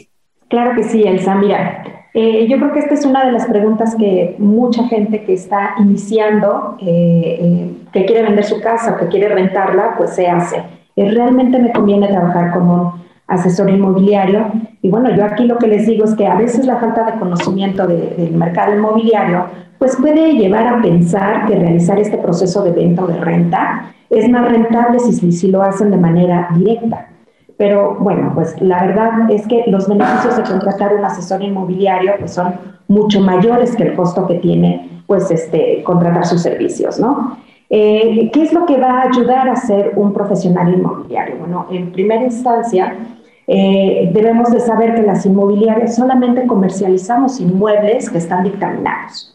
Claro 0.49 0.75
que 0.75 0.83
sí, 0.83 1.05
Elsa. 1.05 1.37
Mira, 1.37 2.04
eh, 2.17 2.47
yo 2.49 2.59
creo 2.59 2.73
que 2.73 2.79
esta 2.79 2.95
es 2.95 3.05
una 3.05 3.27
de 3.27 3.33
las 3.33 3.47
preguntas 3.47 3.97
que 3.97 4.37
mucha 4.39 4.85
gente 4.85 5.25
que 5.25 5.33
está 5.33 5.75
iniciando, 5.81 6.77
eh, 6.81 7.39
eh, 7.41 7.71
que 7.93 8.07
quiere 8.07 8.23
vender 8.23 8.45
su 8.45 8.61
casa 8.61 8.93
o 8.93 8.97
que 8.97 9.09
quiere 9.09 9.29
rentarla, 9.35 9.95
pues 9.99 10.11
se 10.11 10.29
hace. 10.29 10.63
¿Realmente 10.97 11.59
me 11.59 11.73
conviene 11.73 12.07
trabajar 12.07 12.53
con 12.53 12.71
un 12.71 12.93
asesor 13.27 13.69
inmobiliario? 13.69 14.47
Y 14.81 14.91
bueno, 14.91 15.13
yo 15.13 15.25
aquí 15.25 15.45
lo 15.45 15.59
que 15.59 15.67
les 15.67 15.89
digo 15.89 16.05
es 16.05 16.15
que 16.15 16.29
a 16.29 16.37
veces 16.37 16.65
la 16.67 16.77
falta 16.77 17.05
de 17.05 17.19
conocimiento 17.19 17.85
del 17.89 18.31
mercado 18.31 18.77
inmobiliario, 18.77 19.47
pues 19.81 19.97
puede 19.97 20.35
llevar 20.35 20.69
a 20.69 20.81
pensar 20.81 21.47
que 21.47 21.57
realizar 21.57 21.99
este 21.99 22.19
proceso 22.19 22.63
de 22.63 22.71
venta 22.71 23.03
o 23.03 23.09
de 23.09 23.19
renta 23.19 23.93
es 24.09 24.29
más 24.29 24.49
rentable 24.49 25.01
si, 25.01 25.33
si 25.33 25.49
lo 25.49 25.63
hacen 25.63 25.91
de 25.91 25.97
manera 25.97 26.49
directa. 26.55 27.09
Pero 27.57 27.97
bueno, 28.01 28.33
pues 28.35 28.61
la 28.61 28.85
verdad 28.85 29.31
es 29.31 29.47
que 29.47 29.65
los 29.69 29.89
beneficios 29.89 30.37
de 30.37 30.43
contratar 30.43 30.95
un 30.95 31.05
asesor 31.05 31.43
inmobiliario 31.43 32.15
pues 32.19 32.33
son 32.33 32.55
mucho 32.89 33.21
mayores 33.21 33.77
que 33.77 33.85
el 33.85 33.95
costo 33.95 34.27
que 34.27 34.35
tiene 34.37 35.03
pues 35.07 35.31
este, 35.31 35.83
contratar 35.85 36.27
sus 36.27 36.43
servicios, 36.43 36.99
¿no? 36.99 37.39
Eh, 37.71 38.31
¿Qué 38.33 38.43
es 38.43 38.53
lo 38.53 38.67
que 38.67 38.79
va 38.79 39.01
a 39.01 39.09
ayudar 39.09 39.49
a 39.49 39.57
ser 39.57 39.93
un 39.97 40.13
profesional 40.13 40.73
inmobiliario? 40.73 41.37
Bueno, 41.39 41.67
en 41.71 41.93
primera 41.93 42.23
instancia, 42.23 42.95
eh, 43.47 44.11
debemos 44.13 44.51
de 44.51 44.61
saber 44.61 44.95
que 44.95 45.03
las 45.03 45.25
inmobiliarias 45.27 45.97
solamente 45.97 46.47
comercializamos 46.47 47.41
inmuebles 47.41 48.11
que 48.11 48.19
están 48.19 48.45
dictaminados. 48.45 49.31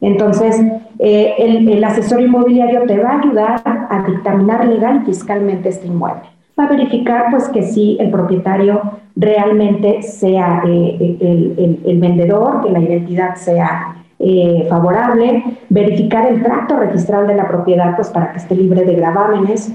Entonces, 0.00 0.60
eh, 0.98 1.34
el, 1.38 1.68
el 1.68 1.84
asesor 1.84 2.20
inmobiliario 2.20 2.82
te 2.86 2.98
va 2.98 3.10
a 3.10 3.18
ayudar 3.20 3.62
a 3.64 4.04
dictaminar 4.06 4.66
legal 4.66 5.02
y 5.02 5.06
fiscalmente 5.06 5.68
este 5.68 5.86
inmueble 5.86 6.31
va 6.58 6.64
a 6.64 6.68
verificar 6.68 7.26
pues 7.30 7.48
que 7.48 7.62
sí 7.62 7.96
el 8.00 8.10
propietario 8.10 8.80
realmente 9.16 10.02
sea 10.02 10.62
eh, 10.66 11.16
el, 11.20 11.80
el, 11.84 12.00
vendedor, 12.00 12.62
que 12.62 12.70
la 12.70 12.80
identidad 12.80 13.34
sea 13.34 13.96
eh, 14.18 14.66
favorable, 14.68 15.44
verificar 15.68 16.26
el 16.26 16.42
tracto 16.42 16.76
registral 16.76 17.26
de 17.26 17.34
la 17.34 17.48
propiedad 17.48 17.96
pues 17.96 18.08
para 18.10 18.32
que 18.32 18.38
esté 18.38 18.54
libre 18.54 18.84
de 18.84 18.94
gravámenes, 18.94 19.72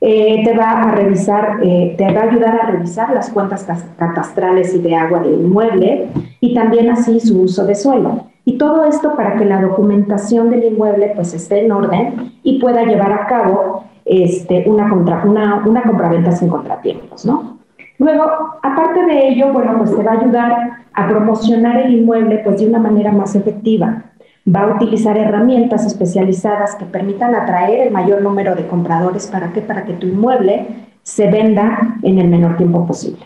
eh, 0.00 0.42
te 0.44 0.56
va 0.56 0.70
a 0.70 0.92
revisar, 0.92 1.60
te 1.60 2.12
va 2.14 2.20
a 2.20 2.24
ayudar 2.24 2.58
a 2.62 2.70
revisar 2.70 3.12
las 3.12 3.28
cuentas 3.30 3.66
catastrales 3.98 4.74
y 4.74 4.78
de 4.78 4.96
agua 4.96 5.20
del 5.20 5.34
inmueble 5.34 6.08
y 6.40 6.54
también 6.54 6.90
así 6.90 7.20
su 7.20 7.42
uso 7.42 7.66
de 7.66 7.74
suelo. 7.74 8.30
Y 8.46 8.56
todo 8.56 8.86
esto 8.86 9.14
para 9.14 9.36
que 9.36 9.44
la 9.44 9.60
documentación 9.60 10.48
del 10.48 10.64
inmueble 10.64 11.12
pues 11.14 11.34
esté 11.34 11.66
en 11.66 11.72
orden 11.72 12.32
y 12.42 12.58
pueda 12.58 12.84
llevar 12.84 13.12
a 13.12 13.26
cabo 13.26 13.84
este, 14.10 14.64
una, 14.66 14.88
contra, 14.88 15.22
una, 15.24 15.62
una 15.64 15.82
compraventa 15.82 16.32
sin 16.32 16.48
contratiempos, 16.48 17.24
¿no? 17.24 17.58
Luego, 17.98 18.24
aparte 18.60 19.04
de 19.06 19.28
ello, 19.28 19.52
bueno, 19.52 19.78
pues 19.78 19.94
te 19.94 20.02
va 20.02 20.12
a 20.12 20.20
ayudar 20.20 20.70
a 20.92 21.08
promocionar 21.08 21.76
el 21.78 21.94
inmueble 21.94 22.38
pues 22.38 22.60
de 22.60 22.66
una 22.66 22.80
manera 22.80 23.12
más 23.12 23.36
efectiva, 23.36 24.02
va 24.52 24.62
a 24.62 24.74
utilizar 24.74 25.16
herramientas 25.16 25.86
especializadas 25.86 26.74
que 26.74 26.86
permitan 26.86 27.36
atraer 27.36 27.86
el 27.86 27.92
mayor 27.92 28.20
número 28.20 28.56
de 28.56 28.66
compradores. 28.66 29.28
¿Para 29.28 29.52
qué? 29.52 29.60
Para 29.60 29.84
que 29.84 29.92
tu 29.92 30.08
inmueble 30.08 30.66
se 31.04 31.30
venda 31.30 31.96
en 32.02 32.18
el 32.18 32.26
menor 32.26 32.56
tiempo 32.56 32.84
posible. 32.84 33.24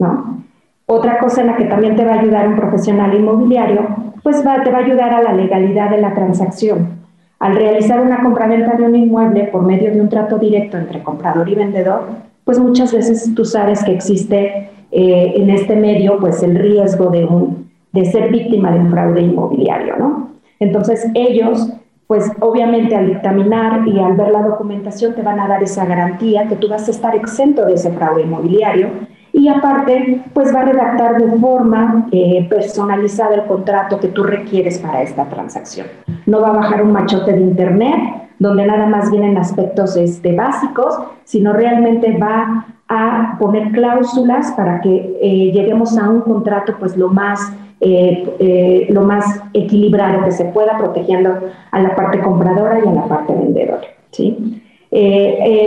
¿no? 0.00 0.42
Otra 0.86 1.18
cosa 1.18 1.42
en 1.42 1.46
la 1.46 1.56
que 1.56 1.66
también 1.66 1.94
te 1.94 2.04
va 2.04 2.14
a 2.14 2.20
ayudar 2.20 2.48
un 2.48 2.56
profesional 2.56 3.14
inmobiliario, 3.14 3.86
pues 4.24 4.42
te 4.42 4.70
va 4.70 4.78
a 4.78 4.84
ayudar 4.84 5.14
a 5.14 5.22
la 5.22 5.32
legalidad 5.32 5.90
de 5.90 6.00
la 6.00 6.12
transacción. 6.12 7.03
Al 7.38 7.56
realizar 7.56 8.00
una 8.00 8.22
compraventa 8.22 8.76
de 8.76 8.84
un 8.84 8.94
inmueble 8.94 9.44
por 9.44 9.62
medio 9.62 9.92
de 9.92 10.00
un 10.00 10.08
trato 10.08 10.38
directo 10.38 10.78
entre 10.78 11.02
comprador 11.02 11.48
y 11.48 11.54
vendedor, 11.54 12.06
pues 12.44 12.58
muchas 12.58 12.92
veces 12.92 13.34
tú 13.34 13.44
sabes 13.44 13.82
que 13.84 13.92
existe 13.92 14.70
eh, 14.90 15.32
en 15.36 15.50
este 15.50 15.76
medio 15.76 16.18
pues 16.20 16.42
el 16.42 16.54
riesgo 16.54 17.10
de, 17.10 17.24
un, 17.24 17.70
de 17.92 18.04
ser 18.04 18.30
víctima 18.30 18.70
de 18.70 18.80
un 18.80 18.90
fraude 18.90 19.22
inmobiliario, 19.22 19.96
¿no? 19.96 20.30
Entonces 20.60 21.06
ellos, 21.14 21.68
pues 22.06 22.30
obviamente 22.40 22.94
al 22.94 23.08
dictaminar 23.08 23.86
y 23.88 23.98
al 23.98 24.14
ver 24.14 24.30
la 24.30 24.42
documentación 24.42 25.14
te 25.14 25.22
van 25.22 25.40
a 25.40 25.48
dar 25.48 25.62
esa 25.62 25.84
garantía 25.84 26.46
que 26.48 26.56
tú 26.56 26.68
vas 26.68 26.86
a 26.86 26.90
estar 26.90 27.14
exento 27.16 27.64
de 27.66 27.74
ese 27.74 27.90
fraude 27.90 28.22
inmobiliario 28.22 28.88
y 29.34 29.48
aparte, 29.48 30.22
pues 30.32 30.54
va 30.54 30.60
a 30.60 30.64
redactar 30.64 31.20
de 31.20 31.38
forma 31.38 32.06
eh, 32.12 32.46
personalizada 32.48 33.34
el 33.34 33.44
contrato 33.46 33.98
que 33.98 34.06
tú 34.06 34.22
requieres 34.22 34.78
para 34.78 35.02
esta 35.02 35.24
transacción. 35.24 35.88
No 36.26 36.40
va 36.40 36.50
a 36.50 36.52
bajar 36.52 36.84
un 36.84 36.92
machote 36.92 37.32
de 37.32 37.40
internet 37.40 38.28
donde 38.38 38.64
nada 38.64 38.86
más 38.86 39.10
vienen 39.10 39.36
aspectos 39.36 39.96
este, 39.96 40.36
básicos, 40.36 40.96
sino 41.24 41.52
realmente 41.52 42.16
va 42.16 42.64
a 42.88 43.36
poner 43.40 43.72
cláusulas 43.72 44.52
para 44.52 44.80
que 44.80 45.18
eh, 45.20 45.50
lleguemos 45.52 45.98
a 45.98 46.08
un 46.08 46.20
contrato 46.20 46.76
pues 46.78 46.96
lo 46.96 47.08
más, 47.08 47.40
eh, 47.80 48.86
lo 48.90 49.00
más 49.00 49.42
equilibrado 49.52 50.24
que 50.24 50.30
se 50.30 50.44
pueda, 50.44 50.78
protegiendo 50.78 51.40
a 51.72 51.82
la 51.82 51.96
parte 51.96 52.20
compradora 52.20 52.78
y 52.78 52.86
a 52.86 52.92
la 52.92 53.04
parte 53.06 53.34
vendedora. 53.34 53.82
¿sí? 54.12 54.60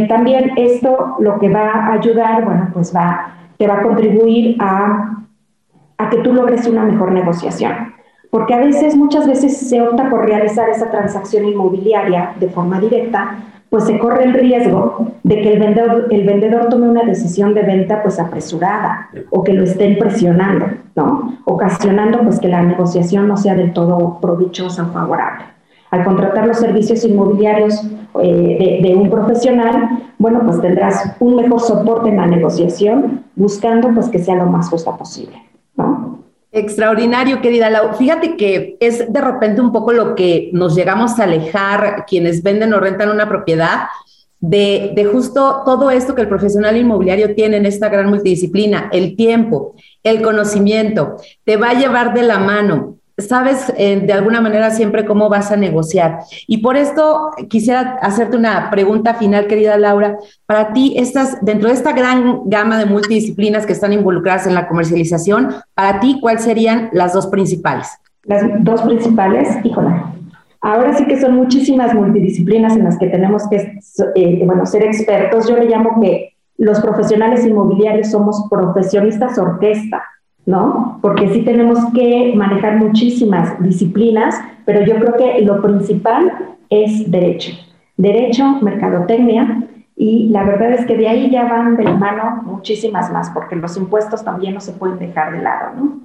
también 0.08 0.52
esto 0.56 1.18
lo 1.20 1.38
que 1.38 1.50
va 1.50 1.70
a 1.70 1.94
ayudar, 1.96 2.46
bueno, 2.46 2.70
pues 2.74 2.96
va 2.96 3.34
te 3.58 3.68
va 3.68 3.80
a 3.80 3.84
contribuir 3.84 4.56
a, 4.60 5.24
a 5.98 6.10
que 6.10 6.18
tú 6.18 6.34
logres 6.34 6.68
una 6.68 6.84
mejor 6.84 7.12
negociación. 7.12 7.74
Porque 8.30 8.54
a 8.54 8.60
veces, 8.60 8.96
muchas 8.96 9.28
veces 9.28 9.58
se 9.58 9.82
opta 9.82 10.10
por 10.10 10.26
realizar 10.26 10.70
esa 10.70 10.92
transacción 10.92 11.46
inmobiliaria 11.46 12.34
de 12.40 12.50
forma 12.50 12.80
directa, 12.80 13.38
pues 13.70 13.86
se 13.86 14.00
corre 14.00 14.26
el 14.26 14.34
riesgo 14.34 15.12
de 15.24 15.42
que 15.42 15.54
el 15.54 15.60
vendedor, 15.60 16.08
el 16.10 16.26
vendedor 16.26 16.70
tome 16.70 16.88
una 16.88 17.04
decisión 17.04 17.54
de 17.54 17.64
venta 17.64 18.02
pues 18.02 18.20
apresurada 18.20 19.10
o 19.30 19.44
que 19.44 19.54
lo 19.54 19.64
estén 19.64 19.98
presionando, 19.98 20.68
¿no? 20.96 21.38
Ocasionando 21.46 22.20
pues 22.22 22.40
que 22.40 22.48
la 22.48 22.62
negociación 22.62 23.28
no 23.28 23.36
sea 23.36 23.56
del 23.56 23.74
todo 23.74 24.20
provechosa 24.22 24.84
o 24.84 24.94
favorable. 24.94 25.57
Al 25.90 26.04
contratar 26.04 26.46
los 26.46 26.58
servicios 26.58 27.04
inmobiliarios 27.06 27.82
eh, 28.22 28.80
de, 28.82 28.96
un 28.96 29.10
profesional, 29.10 30.12
bueno, 30.18 30.42
pues 30.46 30.62
tendrás 30.62 31.16
un 31.20 31.36
mejor 31.36 31.62
soporte 31.62 32.10
en 32.10 32.18
la 32.18 32.26
negociación, 32.26 33.24
buscando 33.36 33.94
pues 33.94 34.10
que 34.10 34.20
sea 34.20 34.36
lo 34.36 34.48
más 34.48 34.70
justa 34.70 34.98
posible. 34.98 35.42
Extraordinario, 36.52 37.42
querida 37.42 37.70
Lau. 37.70 37.94
Fíjate 37.94 38.36
que 38.36 38.78
es 38.80 39.12
de 39.12 39.22
repente 39.22 39.62
un 39.62 39.72
poco 39.72 39.94
lo 39.94 40.16
que 40.16 40.50
nos 40.54 40.76
llegamos 40.76 41.20
a 41.20 41.24
alejar 41.24 42.06
quienes 42.06 42.44
venden 42.44 42.74
o 42.74 42.80
rentan 42.80 43.10
una 43.10 43.30
propiedad 43.30 43.88
de, 44.40 44.92
de, 44.96 45.06
justo 45.06 45.64
todo 45.66 45.90
esto 45.90 46.14
que 46.14 46.22
el 46.22 46.28
profesional 46.28 46.78
inmobiliario 46.78 47.34
tiene 47.34 47.58
en 47.58 47.66
esta 47.66 47.90
gran 47.90 48.10
multidisciplina, 48.10 48.90
el 48.92 49.16
tiempo, 49.16 49.76
el 50.04 50.22
conocimiento, 50.22 51.18
te 51.44 51.58
va 51.58 51.72
a 51.72 51.74
llevar 51.74 52.14
de 52.14 52.24
la 52.24 52.38
mano 52.40 52.97
sabes 53.18 53.74
eh, 53.78 54.00
de 54.00 54.14
alguna 54.14 54.42
manera 54.42 54.70
siempre 54.70 55.06
cómo 55.06 55.30
vas 55.30 55.52
a 55.52 55.58
negociar. 55.58 56.20
Y 56.46 56.60
por 56.60 56.78
esto 56.78 57.32
quisiera 57.50 57.98
hacerte 58.02 58.38
una 58.38 58.70
pregunta 58.70 59.16
final, 59.16 59.48
querida 59.48 59.78
Laura. 59.78 60.18
Para 60.46 60.74
ti, 60.74 60.94
estas, 60.98 61.44
dentro 61.44 61.70
de 61.70 61.76
esta 61.76 61.94
gran 61.94 62.42
gama 62.46 62.78
de 62.78 62.86
multidisciplinas 62.86 63.66
que 63.66 63.74
están 63.74 63.94
involucradas 63.94 64.46
en 64.48 64.54
la 64.54 64.68
comercialización, 64.68 65.50
para 65.74 66.00
ti, 66.00 66.20
¿cuáles 66.22 66.44
serían 66.44 66.90
las 66.94 67.14
dos 67.14 67.28
principales? 67.28 67.90
Las 68.24 68.44
dos 68.64 68.82
principales, 68.84 69.48
híjole. 69.64 69.96
Ahora 70.62 70.94
sí 70.94 71.06
que 71.06 71.20
son 71.20 71.36
muchísimas 71.36 71.94
multidisciplinas 71.94 72.76
en 72.76 72.84
las 72.84 72.98
que 72.98 73.08
tenemos 73.08 73.48
que 73.50 73.80
eh, 74.16 74.42
bueno, 74.46 74.66
ser 74.66 74.84
expertos. 74.84 75.48
Yo 75.48 75.56
le 75.56 75.66
llamo 75.66 76.02
que 76.02 76.34
los 76.58 76.80
profesionales 76.82 77.46
inmobiliarios 77.46 78.10
somos 78.10 78.48
profesionistas 78.50 79.38
orquesta 79.38 80.04
¿no? 80.48 80.98
Porque 81.02 81.30
sí 81.34 81.42
tenemos 81.42 81.78
que 81.94 82.34
manejar 82.36 82.78
muchísimas 82.78 83.62
disciplinas, 83.62 84.42
pero 84.66 84.84
yo 84.84 84.96
creo 84.96 85.14
que 85.18 85.42
lo 85.42 85.62
principal 85.62 86.56
es 86.70 87.12
derecho. 87.12 87.52
Derecho, 87.98 88.58
mercadotecnia, 88.62 89.68
y 89.98 90.30
la 90.30 90.44
verdad 90.44 90.72
es 90.72 90.86
que 90.86 90.96
de 90.96 91.10
ahí 91.10 91.30
ya 91.30 91.44
van 91.44 91.76
de 91.76 91.84
la 91.84 91.94
mano 91.94 92.44
muchísimas 92.46 93.12
más, 93.12 93.30
porque 93.32 93.58
los 93.58 93.76
impuestos 93.76 94.24
también 94.24 94.54
no 94.54 94.62
se 94.62 94.72
pueden 94.72 94.98
dejar 95.00 95.34
de 95.34 95.42
lado, 95.42 95.72
¿no? 95.76 96.00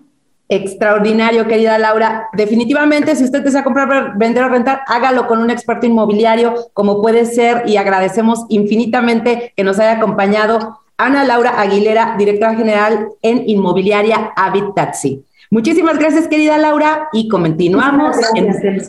Extraordinario, 0.49 1.47
querida 1.47 1.79
Laura. 1.79 2.27
Definitivamente, 2.33 3.15
si 3.15 3.25
usted 3.25 3.45
desea 3.45 3.63
comprar, 3.63 4.19
vender 4.19 4.43
o 4.43 4.49
rentar, 4.49 4.81
hágalo 4.89 5.29
con 5.29 5.39
un 5.39 5.51
experto 5.51 5.87
inmobiliario, 5.87 6.55
como 6.75 7.01
puede 7.01 7.27
ser, 7.27 7.63
y 7.67 7.77
agradecemos 7.77 8.45
infinitamente 8.49 9.53
que 9.57 9.65
nos 9.65 9.79
haya 9.79 9.93
acompañado 9.93 10.82
Ana 10.97 11.25
Laura 11.25 11.61
Aguilera, 11.61 12.15
directora 12.17 12.55
general 12.55 13.09
en 13.23 13.43
Inmobiliaria 13.49 14.33
Taxi. 14.77 15.25
Muchísimas 15.51 15.99
gracias, 15.99 16.29
querida 16.29 16.57
Laura, 16.59 17.09
y 17.13 17.27
continuamos. 17.29 18.17
Gracias, 18.35 18.89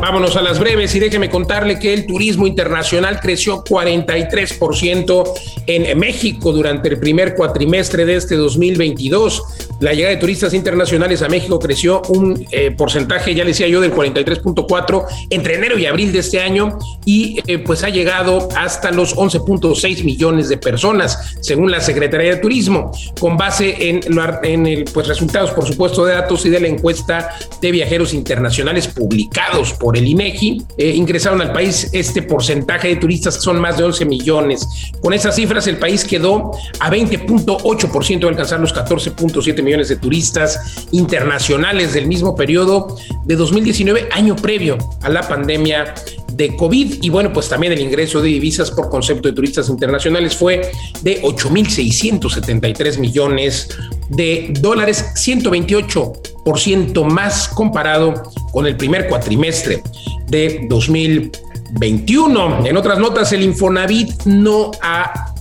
Vámonos 0.00 0.36
a 0.36 0.42
las 0.42 0.58
breves 0.58 0.94
y 0.94 1.00
déjeme 1.00 1.28
contarle 1.28 1.78
que 1.78 1.92
el 1.92 2.06
turismo 2.06 2.46
internacional 2.46 3.20
creció 3.20 3.62
43% 3.62 5.24
en 5.66 5.98
México 5.98 6.50
durante 6.52 6.88
el 6.88 6.98
primer 6.98 7.34
cuatrimestre 7.34 8.06
de 8.06 8.16
este 8.16 8.36
2022 8.36 9.67
la 9.80 9.92
llegada 9.92 10.14
de 10.14 10.20
turistas 10.20 10.54
internacionales 10.54 11.22
a 11.22 11.28
México 11.28 11.58
creció 11.58 12.02
un 12.08 12.46
eh, 12.50 12.72
porcentaje, 12.72 13.34
ya 13.34 13.44
le 13.44 13.50
decía 13.50 13.68
yo, 13.68 13.80
del 13.80 13.94
43.4 13.94 15.04
entre 15.30 15.54
enero 15.54 15.78
y 15.78 15.86
abril 15.86 16.12
de 16.12 16.18
este 16.18 16.40
año 16.40 16.78
y 17.04 17.40
eh, 17.46 17.58
pues 17.58 17.84
ha 17.84 17.88
llegado 17.88 18.48
hasta 18.56 18.90
los 18.90 19.16
11.6 19.16 20.04
millones 20.04 20.48
de 20.48 20.56
personas, 20.56 21.36
según 21.40 21.70
la 21.70 21.80
Secretaría 21.80 22.34
de 22.34 22.40
Turismo, 22.40 22.92
con 23.20 23.36
base 23.36 23.88
en, 23.88 24.00
en 24.42 24.66
el, 24.66 24.84
pues, 24.84 25.06
resultados, 25.06 25.52
por 25.52 25.66
supuesto, 25.66 26.04
de 26.04 26.14
datos 26.14 26.44
y 26.44 26.50
de 26.50 26.60
la 26.60 26.68
encuesta 26.68 27.30
de 27.60 27.70
viajeros 27.70 28.14
internacionales 28.14 28.88
publicados 28.88 29.72
por 29.74 29.96
el 29.96 30.06
INEGI. 30.06 30.62
Eh, 30.76 30.90
ingresaron 30.90 31.40
al 31.40 31.52
país 31.52 31.90
este 31.92 32.22
porcentaje 32.22 32.88
de 32.88 32.96
turistas 32.96 33.36
son 33.36 33.60
más 33.60 33.76
de 33.78 33.84
11 33.84 34.04
millones. 34.06 34.66
Con 35.00 35.12
esas 35.12 35.36
cifras, 35.36 35.66
el 35.68 35.76
país 35.76 36.04
quedó 36.04 36.50
a 36.80 36.90
20.8% 36.90 38.20
de 38.20 38.28
alcanzar 38.28 38.60
los 38.60 38.74
14.7 38.74 39.62
millones 39.62 39.67
de 39.68 39.96
turistas 39.96 40.86
internacionales 40.92 41.92
del 41.92 42.06
mismo 42.06 42.34
periodo 42.34 42.96
de 43.24 43.36
2019, 43.36 44.08
año 44.12 44.34
previo 44.34 44.78
a 45.02 45.10
la 45.10 45.28
pandemia 45.28 45.94
de 46.32 46.56
COVID 46.56 47.02
y 47.02 47.10
bueno, 47.10 47.32
pues 47.32 47.48
también 47.50 47.72
el 47.74 47.80
ingreso 47.80 48.22
de 48.22 48.28
divisas 48.28 48.70
por 48.70 48.88
concepto 48.88 49.28
de 49.28 49.34
turistas 49.34 49.68
internacionales 49.68 50.34
fue 50.34 50.70
de 51.02 51.20
8.673 51.22 52.98
millones 52.98 53.68
de 54.08 54.54
dólares, 54.60 55.04
128% 55.14 57.04
más 57.04 57.48
comparado 57.48 58.22
con 58.52 58.66
el 58.66 58.76
primer 58.76 59.06
cuatrimestre 59.08 59.82
de 60.28 60.66
2021. 60.68 62.66
En 62.66 62.76
otras 62.76 62.98
notas, 62.98 63.30
el 63.32 63.42
Infonavit 63.42 64.22
no 64.24 64.70
ha 64.80 65.34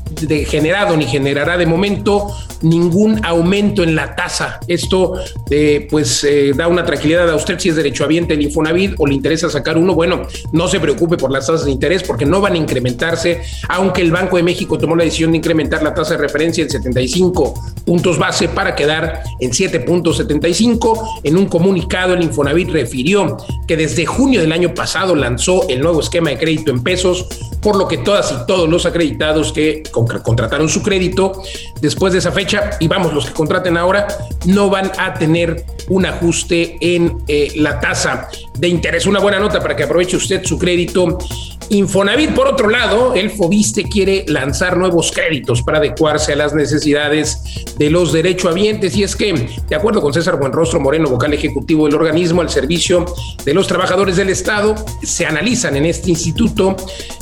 generado 0.48 0.98
ni 0.98 1.06
generará 1.06 1.58
de 1.58 1.66
momento 1.66 2.28
ningún 2.62 3.24
aumento 3.26 3.84
en 3.84 3.96
la 3.96 4.16
tasa. 4.16 4.60
Esto 4.68 5.14
eh, 5.50 5.88
pues 5.90 6.24
eh, 6.24 6.54
da 6.56 6.68
una 6.68 6.86
tranquilidad 6.86 7.30
a 7.30 7.36
usted 7.36 7.60
si 7.60 7.70
es 7.70 7.76
derechohabiente 7.76 8.34
el 8.34 8.42
Infonavit 8.42 8.96
o 8.98 9.08
le 9.08 9.14
interesa 9.14 9.50
sacar 9.50 9.78
uno. 9.78 9.94
Bueno, 9.94 10.24
no 10.52 10.68
se 10.68 10.80
preocupe 10.80 11.18
por 11.18 11.32
las 11.32 11.48
tasas 11.48 11.66
de 11.66 11.72
interés 11.72 12.04
porque 12.04 12.26
no 12.26 12.42
van 12.42 12.54
a 12.54 12.58
incrementarse, 12.58 13.42
aunque 13.70 14.02
el 14.02 14.12
Banco 14.12 14.38
de 14.38 14.44
México 14.44 14.78
tomó 14.78 14.96
la 14.96 15.04
decisión 15.04 15.32
de 15.32 15.38
incrementar 15.38 15.84
la 15.84 15.94
tasa 15.94 16.16
de 16.16 16.20
referencia 16.20 16.64
en 16.64 16.70
75 16.70 17.54
puntos 17.86 18.18
base 18.18 18.50
para 18.50 18.76
quedar 18.76 19.24
en 19.40 19.52
7.75. 19.52 21.22
En 21.24 21.38
un 21.38 21.46
comunicado 21.48 22.14
el 22.14 22.24
Infonavit 22.24 22.70
refirió 22.70 23.38
que 23.68 23.78
desde 23.78 24.06
junio 24.06 24.42
del 24.42 24.52
año 24.52 24.74
pasado 24.74 25.16
lanzó 25.16 25.68
el 25.70 25.82
nuevo 25.82 26.00
esquema 26.00 26.30
de 26.30 26.38
crédito 26.38 26.72
en 26.72 26.84
pesos, 26.84 27.28
por 27.68 27.76
lo 27.76 27.86
que 27.86 27.98
todas 27.98 28.32
y 28.32 28.46
todos 28.48 28.70
los 28.70 28.86
acreditados 28.86 29.52
que 29.52 29.84
contrataron 29.92 30.70
su 30.70 30.82
crédito 30.82 31.44
después 31.82 32.14
de 32.14 32.20
esa 32.20 32.32
fecha, 32.32 32.70
y 32.80 32.88
vamos, 32.88 33.14
los 33.14 33.26
que 33.26 33.34
contraten 33.34 33.76
ahora, 33.76 34.08
no 34.46 34.70
van 34.70 34.90
a 34.98 35.14
tener 35.16 35.66
un 35.90 36.06
ajuste 36.06 36.78
en 36.80 37.18
eh, 37.28 37.52
la 37.58 37.82
tasa 37.82 38.30
de 38.58 38.68
interés. 38.68 39.06
Una 39.06 39.20
buena 39.20 39.40
nota 39.40 39.60
para 39.60 39.76
que 39.76 39.84
aproveche 39.84 40.18
usted 40.18 40.44
su 40.44 40.58
crédito. 40.58 41.18
Infonavit, 41.70 42.34
por 42.34 42.48
otro 42.48 42.70
lado, 42.70 43.14
el 43.14 43.30
Fobiste 43.30 43.84
quiere 43.84 44.24
lanzar 44.28 44.78
nuevos 44.78 45.12
créditos 45.12 45.62
para 45.62 45.80
adecuarse 45.80 46.32
a 46.32 46.36
las 46.38 46.54
necesidades 46.54 47.44
de 47.78 47.90
los 47.90 48.14
derechohabientes. 48.14 48.96
Y 48.96 49.04
es 49.04 49.16
que, 49.16 49.50
de 49.68 49.76
acuerdo 49.76 50.02
con 50.02 50.14
César 50.14 50.40
Buenrostro 50.40 50.80
Moreno, 50.80 51.10
vocal 51.10 51.34
ejecutivo 51.34 51.86
del 51.86 51.96
organismo 51.96 52.42
al 52.42 52.50
servicio 52.50 53.06
de 53.44 53.54
los 53.54 53.68
trabajadores 53.68 54.16
del 54.16 54.30
Estado, 54.30 54.76
se 55.04 55.26
analizan 55.26 55.76
en 55.76 55.86
este 55.86 56.10
instituto 56.10 56.76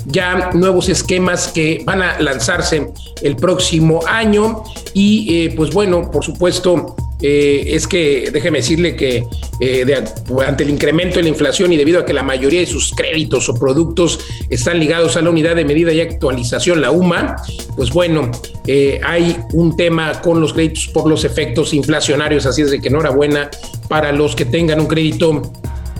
ya 0.05 0.51
nuevos 0.53 0.89
esquemas 0.89 1.47
que 1.47 1.81
van 1.83 2.03
a 2.03 2.19
lanzarse 2.19 2.91
el 3.23 3.35
próximo 3.35 4.01
año. 4.07 4.63
Y 4.93 5.45
eh, 5.45 5.53
pues 5.57 5.71
bueno, 5.71 6.11
por 6.11 6.23
supuesto, 6.23 6.95
eh, 7.27 7.75
es 7.75 7.87
que 7.87 8.29
déjeme 8.31 8.59
decirle 8.59 8.95
que 8.95 9.23
eh, 9.59 10.03
ante 10.45 10.63
el 10.63 10.69
incremento 10.69 11.15
de 11.15 11.23
la 11.23 11.29
inflación 11.29 11.73
y 11.73 11.77
debido 11.77 11.99
a 11.99 12.05
que 12.05 12.13
la 12.13 12.21
mayoría 12.21 12.59
de 12.59 12.67
sus 12.67 12.93
créditos 12.93 13.49
o 13.49 13.55
productos 13.55 14.19
están 14.51 14.79
ligados 14.79 15.17
a 15.17 15.23
la 15.23 15.31
unidad 15.31 15.55
de 15.55 15.65
medida 15.65 15.91
y 15.91 16.01
actualización, 16.01 16.81
la 16.81 16.91
UMA, 16.91 17.35
pues 17.75 17.89
bueno, 17.89 18.29
eh, 18.67 19.01
hay 19.03 19.37
un 19.53 19.75
tema 19.75 20.21
con 20.21 20.39
los 20.39 20.53
créditos 20.53 20.87
por 20.89 21.09
los 21.09 21.25
efectos 21.25 21.73
inflacionarios, 21.73 22.45
así 22.45 22.61
es 22.61 22.69
de 22.69 22.79
que 22.79 22.89
enhorabuena 22.89 23.49
para 23.89 24.11
los 24.11 24.35
que 24.35 24.45
tengan 24.45 24.79
un 24.79 24.85
crédito 24.85 25.41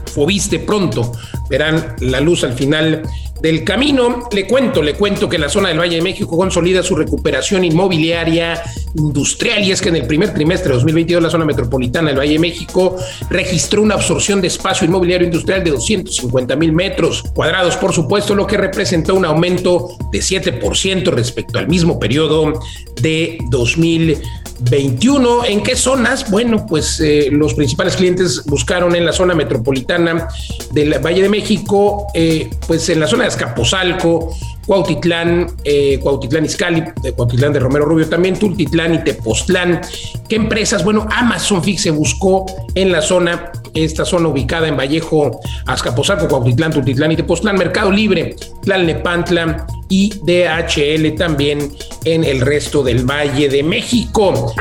Fobiste 0.05 0.59
pronto, 0.59 1.11
verán 1.49 1.95
la 2.01 2.21
luz 2.21 2.43
al 2.43 2.53
final 2.53 3.01
del 3.41 3.63
camino. 3.63 4.27
Le 4.31 4.47
cuento, 4.47 4.81
le 4.81 4.93
cuento 4.93 5.29
que 5.29 5.37
la 5.37 5.49
zona 5.49 5.69
del 5.69 5.79
Valle 5.79 5.97
de 5.97 6.01
México 6.01 6.37
consolida 6.37 6.83
su 6.83 6.95
recuperación 6.95 7.63
inmobiliaria 7.63 8.61
industrial 8.95 9.63
y 9.63 9.71
es 9.71 9.81
que 9.81 9.89
en 9.89 9.97
el 9.97 10.07
primer 10.07 10.33
trimestre 10.33 10.69
de 10.69 10.75
2022 10.75 11.23
la 11.23 11.29
zona 11.29 11.45
metropolitana 11.45 12.09
del 12.09 12.19
Valle 12.19 12.33
de 12.33 12.39
México 12.39 12.95
registró 13.29 13.81
una 13.81 13.95
absorción 13.95 14.41
de 14.41 14.47
espacio 14.47 14.87
inmobiliario 14.87 15.25
industrial 15.25 15.63
de 15.63 15.71
250 15.71 16.55
mil 16.55 16.71
metros 16.71 17.23
cuadrados, 17.33 17.75
por 17.77 17.93
supuesto, 17.93 18.35
lo 18.35 18.47
que 18.47 18.57
representó 18.57 19.15
un 19.15 19.25
aumento 19.25 19.97
de 20.11 20.19
7% 20.19 21.11
respecto 21.11 21.59
al 21.59 21.67
mismo 21.67 21.99
periodo 21.99 22.59
de 23.01 23.37
2022. 23.49 24.44
21. 24.59 25.45
¿En 25.45 25.63
qué 25.63 25.75
zonas? 25.75 26.29
Bueno, 26.29 26.65
pues 26.65 26.99
eh, 26.99 27.29
los 27.31 27.53
principales 27.53 27.95
clientes 27.95 28.43
buscaron 28.45 28.95
en 28.95 29.05
la 29.05 29.13
zona 29.13 29.33
metropolitana 29.33 30.27
del 30.71 30.97
Valle 30.99 31.23
de 31.23 31.29
México, 31.29 32.07
eh, 32.13 32.49
pues 32.67 32.89
en 32.89 32.99
la 32.99 33.07
zona 33.07 33.23
de 33.23 33.29
Escapozalco, 33.29 34.35
Cuautitlán, 34.65 35.47
eh, 35.63 35.99
Cuautitlán 35.99 36.45
Izcalli, 36.45 36.83
Cuautitlán 37.15 37.53
de 37.53 37.59
Romero 37.59 37.85
Rubio 37.85 38.07
también, 38.07 38.37
Tultitlán 38.37 38.95
y 38.95 39.03
Tepoztlán. 39.03 39.81
¿Qué 40.27 40.35
empresas? 40.35 40.83
Bueno, 40.83 41.07
Amazon 41.11 41.63
Fix 41.63 41.83
se 41.83 41.91
buscó 41.91 42.45
en 42.73 42.91
la 42.91 43.01
zona, 43.01 43.51
esta 43.75 44.05
zona 44.05 44.29
ubicada 44.29 44.67
en 44.67 44.77
Vallejo, 44.77 45.39
Azcapotzalco, 45.65 46.27
Cuautitlán, 46.27 46.71
Tultitlán 46.71 47.11
y 47.11 47.15
Tepoztlán, 47.17 47.57
Mercado 47.57 47.91
Libre, 47.91 48.35
Tlalnepantla 48.63 49.67
y 49.89 50.13
DHL 50.23 51.15
también 51.17 51.71
en 52.05 52.23
el 52.23 52.41
resto 52.41 52.81
del 52.83 53.05
Valle 53.05 53.49
de 53.49 53.61
México. 53.61 54.53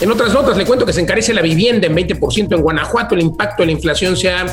En 0.00 0.10
otras 0.10 0.32
notas, 0.32 0.56
le 0.58 0.66
cuento 0.66 0.84
que 0.84 0.92
se 0.92 1.00
encarece 1.00 1.32
la 1.32 1.40
vivienda 1.40 1.86
en 1.86 1.96
20% 1.96 2.54
en 2.54 2.60
Guanajuato. 2.60 3.14
El 3.14 3.22
impacto 3.22 3.62
de 3.62 3.66
la 3.66 3.72
inflación 3.72 4.14
se 4.16 4.30
ha 4.30 4.44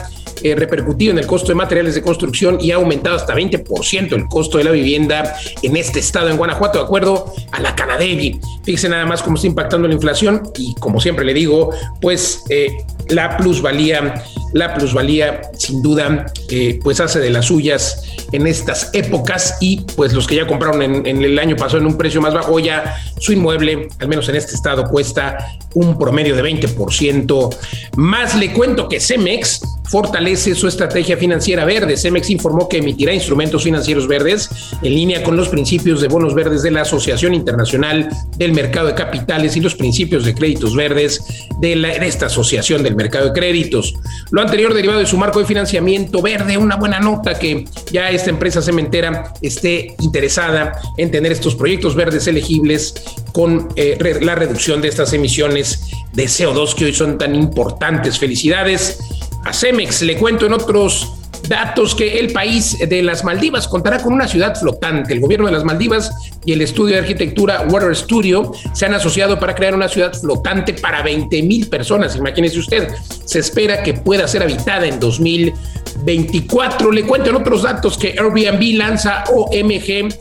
repercutido 0.55 1.11
en 1.11 1.19
el 1.19 1.27
costo 1.27 1.47
de 1.49 1.55
materiales 1.55 1.95
de 1.95 2.01
construcción 2.01 2.57
y 2.59 2.71
ha 2.71 2.75
aumentado 2.75 3.15
hasta 3.15 3.33
20% 3.33 4.13
el 4.13 4.25
costo 4.25 4.57
de 4.57 4.65
la 4.65 4.71
vivienda 4.71 5.35
en 5.61 5.77
este 5.77 5.99
estado, 5.99 6.29
en 6.29 6.37
Guanajuato, 6.37 6.79
de 6.79 6.85
acuerdo 6.85 7.33
a 7.51 7.61
la 7.61 7.75
Canadevi. 7.75 8.39
Fíjese 8.63 8.89
nada 8.89 9.05
más 9.05 9.21
cómo 9.21 9.35
está 9.35 9.47
impactando 9.47 9.87
la 9.87 9.93
inflación 9.93 10.43
y 10.57 10.75
como 10.75 10.99
siempre 10.99 11.25
le 11.25 11.33
digo, 11.33 11.71
pues 12.01 12.43
eh, 12.49 12.71
la 13.09 13.37
plusvalía, 13.37 14.23
la 14.53 14.73
plusvalía 14.73 15.41
sin 15.57 15.81
duda, 15.81 16.25
eh, 16.49 16.79
pues 16.83 16.99
hace 16.99 17.19
de 17.19 17.29
las 17.29 17.45
suyas 17.45 18.03
en 18.31 18.47
estas 18.47 18.89
épocas 18.93 19.57
y 19.61 19.81
pues 19.95 20.13
los 20.13 20.27
que 20.27 20.35
ya 20.35 20.47
compraron 20.47 20.81
en, 20.81 21.05
en, 21.05 21.23
el 21.23 21.37
año 21.39 21.55
pasado 21.55 21.79
en 21.79 21.87
un 21.87 21.97
precio 21.97 22.21
más 22.21 22.33
bajo, 22.33 22.59
ya 22.59 22.95
su 23.19 23.33
inmueble, 23.33 23.87
al 23.99 24.07
menos 24.07 24.27
en 24.29 24.35
este 24.35 24.55
estado, 24.55 24.85
cuesta 24.89 25.37
un 25.73 25.97
promedio 25.97 26.35
de 26.35 26.43
20% 26.43 27.55
más. 27.97 28.35
Le 28.35 28.53
cuento 28.53 28.87
que 28.87 28.99
Cemex 28.99 29.61
fortalece 29.89 30.32
su 30.35 30.67
estrategia 30.67 31.17
financiera 31.17 31.65
verde. 31.65 31.97
Cemex 31.97 32.29
informó 32.29 32.67
que 32.67 32.77
emitirá 32.77 33.13
instrumentos 33.13 33.63
financieros 33.63 34.07
verdes 34.07 34.49
en 34.81 34.93
línea 34.93 35.23
con 35.23 35.35
los 35.37 35.49
principios 35.49 36.01
de 36.01 36.07
bonos 36.07 36.33
verdes 36.33 36.63
de 36.63 36.71
la 36.71 36.81
Asociación 36.81 37.33
Internacional 37.33 38.09
del 38.37 38.53
Mercado 38.53 38.87
de 38.87 38.95
Capitales 38.95 39.55
y 39.55 39.61
los 39.61 39.75
principios 39.75 40.25
de 40.25 40.33
créditos 40.33 40.75
verdes 40.75 41.21
de, 41.59 41.75
la, 41.75 41.89
de 41.89 42.07
esta 42.07 42.27
Asociación 42.27 42.83
del 42.83 42.95
Mercado 42.95 43.27
de 43.27 43.33
Créditos. 43.33 43.93
Lo 44.31 44.41
anterior 44.41 44.73
derivado 44.73 44.99
de 44.99 45.05
su 45.05 45.17
marco 45.17 45.39
de 45.39 45.45
financiamiento 45.45 46.21
verde, 46.21 46.57
una 46.57 46.75
buena 46.75 46.99
nota 46.99 47.37
que 47.37 47.65
ya 47.91 48.09
esta 48.09 48.29
empresa 48.29 48.61
cementera 48.61 49.33
esté 49.41 49.95
interesada 49.99 50.73
en 50.97 51.11
tener 51.11 51.31
estos 51.31 51.55
proyectos 51.55 51.95
verdes 51.95 52.27
elegibles 52.27 52.93
con 53.31 53.69
eh, 53.75 53.97
la 54.21 54.35
reducción 54.35 54.81
de 54.81 54.87
estas 54.87 55.13
emisiones 55.13 55.81
de 56.13 56.25
CO2 56.25 56.75
que 56.75 56.85
hoy 56.85 56.93
son 56.93 57.17
tan 57.17 57.35
importantes. 57.35 58.19
Felicidades 58.19 58.99
a 59.43 59.53
Cemex. 59.53 60.01
Le 60.01 60.17
cuento 60.17 60.45
en 60.45 60.53
otros 60.53 61.13
datos 61.47 61.93
que 61.95 62.19
el 62.19 62.31
país 62.31 62.77
de 62.79 63.01
las 63.01 63.23
Maldivas 63.23 63.67
contará 63.67 64.01
con 64.01 64.13
una 64.13 64.27
ciudad 64.27 64.55
flotante. 64.55 65.13
El 65.13 65.19
gobierno 65.19 65.47
de 65.47 65.51
las 65.51 65.63
Maldivas 65.63 66.11
y 66.45 66.53
el 66.53 66.61
estudio 66.61 66.95
de 66.95 67.01
arquitectura 67.01 67.65
Water 67.69 67.95
Studio 67.95 68.51
se 68.73 68.85
han 68.85 68.93
asociado 68.93 69.39
para 69.39 69.55
crear 69.55 69.75
una 69.75 69.87
ciudad 69.87 70.13
flotante 70.13 70.73
para 70.73 71.01
20 71.03 71.43
mil 71.43 71.67
personas. 71.67 72.15
Imagínese 72.15 72.59
usted, 72.59 72.87
se 73.25 73.39
espera 73.39 73.83
que 73.83 73.93
pueda 73.93 74.27
ser 74.27 74.43
habitada 74.43 74.87
en 74.87 74.99
2024. 74.99 76.91
Le 76.91 77.03
cuento 77.03 77.29
en 77.29 77.35
otros 77.35 77.63
datos 77.63 77.97
que 77.97 78.15
Airbnb 78.17 78.77
lanza 78.77 79.23
OMG 79.33 80.13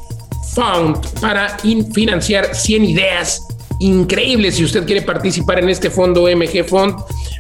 Fund 0.55 1.21
para 1.21 1.57
financiar 1.95 2.55
100 2.55 2.85
ideas 2.85 3.47
increíbles. 3.83 4.57
Si 4.57 4.65
usted 4.65 4.85
quiere 4.87 5.03
participar 5.03 5.59
en 5.59 5.69
este 5.69 5.91
fondo 5.91 6.25
OMG 6.25 6.65
Fund, 6.65 6.95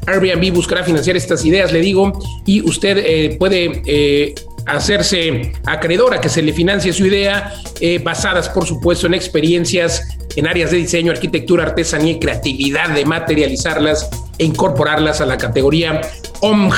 Airbnb 0.07 0.53
buscará 0.53 0.83
financiar 0.83 1.17
estas 1.17 1.45
ideas, 1.45 1.73
le 1.73 1.81
digo, 1.81 2.13
y 2.45 2.61
usted 2.63 2.99
eh, 2.99 3.37
puede 3.39 3.83
eh, 3.87 4.35
hacerse 4.67 5.53
acreedor 5.65 6.15
a 6.15 6.21
que 6.21 6.29
se 6.29 6.43
le 6.43 6.53
financie 6.53 6.93
su 6.93 7.07
idea, 7.07 7.55
eh, 7.81 8.01
basadas 8.03 8.49
por 8.49 8.67
supuesto 8.67 9.07
en 9.07 9.15
experiencias 9.15 10.19
en 10.35 10.47
áreas 10.47 10.71
de 10.71 10.79
diseño, 10.79 11.13
arquitectura, 11.13 11.65
artesanía 11.65 12.13
y 12.13 12.19
creatividad 12.19 12.91
de 12.91 13.05
materializarlas 13.05 14.09
e 14.39 14.45
incorporarlas 14.45 15.21
a 15.21 15.27
la 15.27 15.37
categoría 15.37 16.01
OMG, 16.41 16.75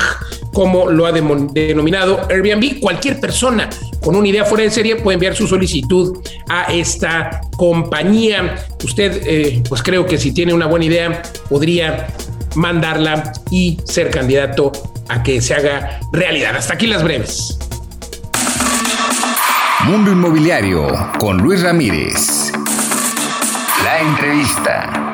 como 0.53 0.89
lo 0.89 1.05
ha 1.05 1.11
denominado 1.11 2.27
Airbnb. 2.29 2.79
Cualquier 2.81 3.19
persona 3.19 3.69
con 4.05 4.15
una 4.15 4.27
idea 4.27 4.45
fuera 4.45 4.63
de 4.63 4.69
serie 4.69 4.97
puede 4.97 5.15
enviar 5.15 5.35
su 5.35 5.47
solicitud 5.47 6.19
a 6.47 6.71
esta 6.71 7.41
compañía. 7.57 8.63
Usted, 8.83 9.23
eh, 9.25 9.63
pues 9.67 9.81
creo 9.81 10.05
que 10.05 10.19
si 10.19 10.31
tiene 10.31 10.53
una 10.53 10.67
buena 10.67 10.85
idea, 10.85 11.23
podría 11.49 12.05
mandarla 12.53 13.33
y 13.49 13.79
ser 13.83 14.11
candidato 14.11 14.71
a 15.09 15.23
que 15.23 15.41
se 15.41 15.55
haga 15.55 15.99
realidad. 16.13 16.55
Hasta 16.55 16.75
aquí 16.75 16.85
las 16.85 17.03
breves. 17.03 17.57
Mundo 19.85 20.11
Inmobiliario 20.11 20.87
con 21.17 21.39
Luis 21.39 21.63
Ramírez. 21.63 22.51
La 23.83 24.01
entrevista. 24.01 25.04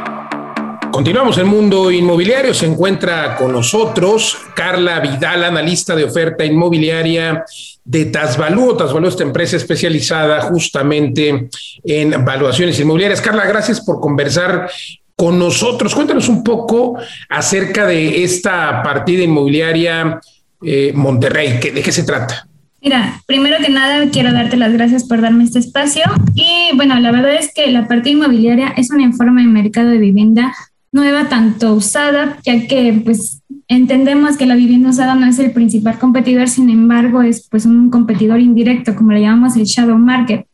Continuamos 0.92 1.38
en 1.38 1.48
Mundo 1.48 1.90
Inmobiliario. 1.90 2.54
Se 2.54 2.66
encuentra 2.66 3.38
con 3.38 3.54
nosotros 3.54 4.38
Carla 4.54 5.00
Vidal, 5.00 5.46
analista 5.46 5.96
de 5.96 6.04
oferta 6.04 6.44
inmobiliaria 6.44 7.46
de 7.84 8.06
Tasvalú. 8.06 8.76
Tasvalú, 8.76 9.08
esta 9.08 9.24
empresa 9.24 9.56
especializada 9.56 10.42
justamente 10.42 11.50
en 11.84 12.26
valuaciones 12.26 12.78
inmobiliarias. 12.80 13.22
Carla, 13.22 13.46
gracias 13.46 13.80
por 13.80 14.02
conversar 14.02 14.70
con 15.16 15.40
nosotros. 15.40 15.96
Cuéntanos 15.96 16.28
un 16.28 16.44
poco 16.44 16.98
acerca 17.30 17.86
de 17.86 18.24
esta 18.24 18.84
partida 18.84 19.24
inmobiliaria 19.24 20.20
eh, 20.62 20.92
Monterrey. 20.94 21.58
¿De 21.74 21.82
qué 21.82 21.92
se 21.92 22.04
trata? 22.04 22.48
Mira, 22.82 23.22
primero 23.28 23.58
que 23.64 23.70
nada 23.70 24.10
quiero 24.12 24.34
darte 24.34 24.58
las 24.58 24.74
gracias 24.74 25.06
por 25.06 25.22
darme 25.22 25.46
este 25.46 25.60
espacio 25.60 26.04
y 26.34 26.76
bueno, 26.76 27.00
la 27.00 27.12
verdad 27.12 27.36
es 27.36 27.54
que 27.54 27.68
la 27.72 27.88
partida 27.88 28.14
inmobiliaria 28.14 28.74
es 28.76 28.90
un 28.90 29.00
informe 29.02 29.44
de 29.44 29.48
mercado 29.48 29.90
de 29.90 30.00
vivienda 30.00 30.52
nueva, 30.92 31.30
tanto 31.30 31.74
usada, 31.74 32.38
ya 32.44 32.68
que 32.68 33.02
pues 33.04 33.42
entendemos 33.68 34.38
que 34.38 34.46
la 34.46 34.56
vivienda 34.56 34.90
usada 34.90 35.16
no 35.16 35.28
es 35.28 35.40
el 35.40 35.52
principal 35.52 35.98
competidor, 35.98 36.50
sin 36.50 36.70
embargo 36.70 37.22
es 37.22 37.48
pues 37.50 37.66
un 37.66 37.90
competidor 37.90 38.40
indirecto, 38.40 38.96
como 38.96 39.12
le 39.12 39.22
llamamos 39.22 39.56
el 39.56 39.64
shadow 39.64 39.98
market, 39.98 40.46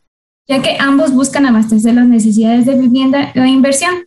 ya 0.46 0.62
que 0.62 0.76
ambos 0.78 1.12
buscan 1.12 1.46
abastecer 1.46 1.94
las 1.94 2.06
necesidades 2.06 2.66
de 2.66 2.76
vivienda 2.76 3.32
o 3.34 3.44
inversión. 3.44 4.06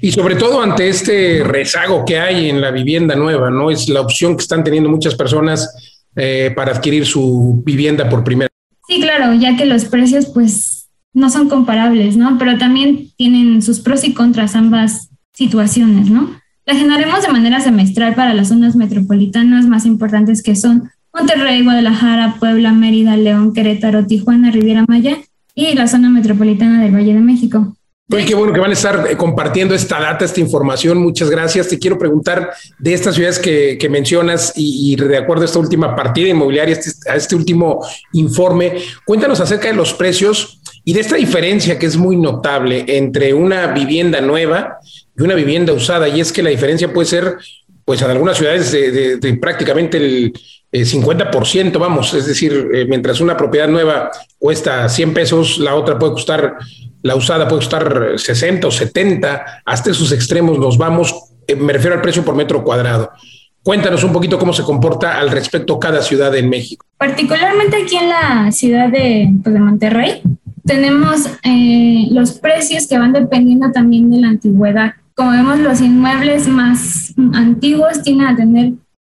Y 0.00 0.12
sobre 0.12 0.36
todo 0.36 0.62
ante 0.62 0.88
este 0.88 1.42
rezago 1.42 2.04
que 2.04 2.18
hay 2.18 2.48
en 2.48 2.60
la 2.60 2.70
vivienda 2.70 3.16
nueva, 3.16 3.50
¿no? 3.50 3.72
Es 3.72 3.88
la 3.88 4.02
opción 4.02 4.36
que 4.36 4.42
están 4.42 4.62
teniendo 4.62 4.88
muchas 4.88 5.16
personas 5.16 5.68
eh, 6.14 6.52
para 6.54 6.70
adquirir 6.70 7.04
su 7.04 7.60
vivienda 7.64 8.08
por 8.08 8.22
primera 8.22 8.48
Sí, 8.86 9.00
claro, 9.00 9.32
ya 9.34 9.56
que 9.56 9.64
los 9.64 9.86
precios 9.86 10.26
pues 10.26 10.90
no 11.12 11.30
son 11.30 11.48
comparables, 11.48 12.16
¿no? 12.16 12.36
Pero 12.38 12.58
también 12.58 13.10
tienen 13.16 13.62
sus 13.62 13.80
pros 13.80 14.04
y 14.04 14.12
contras 14.12 14.54
ambas 14.54 15.10
situaciones, 15.34 16.08
¿no? 16.08 16.40
La 16.66 16.74
generaremos 16.74 17.22
de 17.22 17.32
manera 17.32 17.60
semestral 17.60 18.14
para 18.14 18.32
las 18.32 18.48
zonas 18.48 18.74
metropolitanas 18.74 19.66
más 19.66 19.84
importantes 19.84 20.42
que 20.42 20.56
son 20.56 20.90
Monterrey, 21.12 21.62
Guadalajara, 21.62 22.36
Puebla, 22.40 22.72
Mérida, 22.72 23.16
León, 23.16 23.52
Querétaro, 23.52 24.06
Tijuana, 24.06 24.50
Riviera 24.50 24.84
Maya 24.88 25.18
y 25.54 25.74
la 25.74 25.86
zona 25.86 26.08
metropolitana 26.08 26.82
del 26.82 26.94
Valle 26.94 27.14
de 27.14 27.20
México. 27.20 27.76
Oye, 28.12 28.26
qué 28.26 28.34
bueno 28.34 28.52
que 28.52 28.60
van 28.60 28.70
a 28.70 28.74
estar 28.74 29.06
eh, 29.10 29.16
compartiendo 29.16 29.74
esta 29.74 29.98
data, 29.98 30.24
esta 30.24 30.40
información. 30.40 30.98
Muchas 30.98 31.30
gracias. 31.30 31.68
Te 31.68 31.78
quiero 31.78 31.98
preguntar 31.98 32.50
de 32.78 32.92
estas 32.92 33.14
ciudades 33.14 33.38
que, 33.38 33.88
mencionas 33.90 34.52
y, 34.56 34.94
de 34.96 35.16
acuerdo 35.16 35.42
a 35.42 35.46
esta 35.46 35.58
última 35.58 35.96
partida 35.96 36.28
inmobiliaria, 36.28 36.74
este, 36.74 37.10
a 37.10 37.16
este 37.16 37.34
último 37.34 37.80
informe, 38.12 38.76
cuéntanos 39.06 39.40
acerca 39.40 39.68
de 39.68 39.74
los 39.74 39.94
precios 39.94 40.60
y 40.84 40.92
de 40.92 41.00
esta 41.00 41.16
diferencia 41.16 41.78
que 41.78 41.86
es 41.86 41.96
muy 41.96 42.16
notable 42.16 42.84
entre 42.88 43.32
una 43.32 43.68
vivienda 43.68 44.20
nueva 44.20 44.78
y 45.16 45.22
una 45.22 45.34
vivienda 45.34 45.72
usada. 45.72 46.08
Y 46.08 46.20
es 46.20 46.32
que 46.32 46.42
la 46.42 46.50
diferencia 46.50 46.92
puede 46.92 47.06
ser, 47.06 47.36
pues 47.84 48.02
en 48.02 48.10
algunas 48.10 48.36
ciudades, 48.36 48.72
de, 48.72 49.38
prácticamente 49.40 49.98
el 49.98 50.32
50%, 50.86 51.78
vamos, 51.78 52.12
es 52.14 52.26
decir, 52.26 52.68
eh, 52.74 52.84
mientras 52.88 53.20
una 53.20 53.36
propiedad 53.36 53.68
nueva 53.68 54.10
cuesta 54.38 54.88
100 54.88 55.14
pesos, 55.14 55.58
la 55.58 55.76
otra 55.76 55.98
puede 55.98 56.14
costar, 56.14 56.56
la 57.02 57.14
usada 57.14 57.46
puede 57.46 57.60
costar 57.60 58.14
60 58.16 58.66
o 58.66 58.70
70, 58.70 59.62
hasta 59.64 59.90
esos 59.92 60.10
extremos 60.10 60.58
nos 60.58 60.76
vamos, 60.76 61.14
eh, 61.46 61.54
me 61.54 61.72
refiero 61.72 61.94
al 61.94 62.02
precio 62.02 62.24
por 62.24 62.34
metro 62.34 62.64
cuadrado. 62.64 63.12
Cuéntanos 63.62 64.02
un 64.04 64.12
poquito 64.12 64.38
cómo 64.38 64.52
se 64.52 64.62
comporta 64.62 65.18
al 65.18 65.30
respecto 65.30 65.78
cada 65.78 66.02
ciudad 66.02 66.34
en 66.34 66.50
México. 66.50 66.84
Particularmente 66.98 67.82
aquí 67.82 67.96
en 67.96 68.08
la 68.08 68.52
ciudad 68.52 68.90
de, 68.90 69.30
pues, 69.42 69.54
de 69.54 69.60
Monterrey, 69.60 70.22
tenemos 70.66 71.26
eh, 71.44 72.08
los 72.10 72.32
precios 72.32 72.86
que 72.86 72.98
van 72.98 73.12
dependiendo 73.12 73.70
también 73.70 74.10
de 74.10 74.18
la 74.18 74.28
antigüedad. 74.28 74.94
Como 75.16 75.30
vemos, 75.30 75.60
los 75.60 75.80
inmuebles 75.80 76.48
más 76.48 77.14
antiguos 77.34 78.02
tienen 78.02 78.26
a 78.26 78.36
tener 78.36 78.72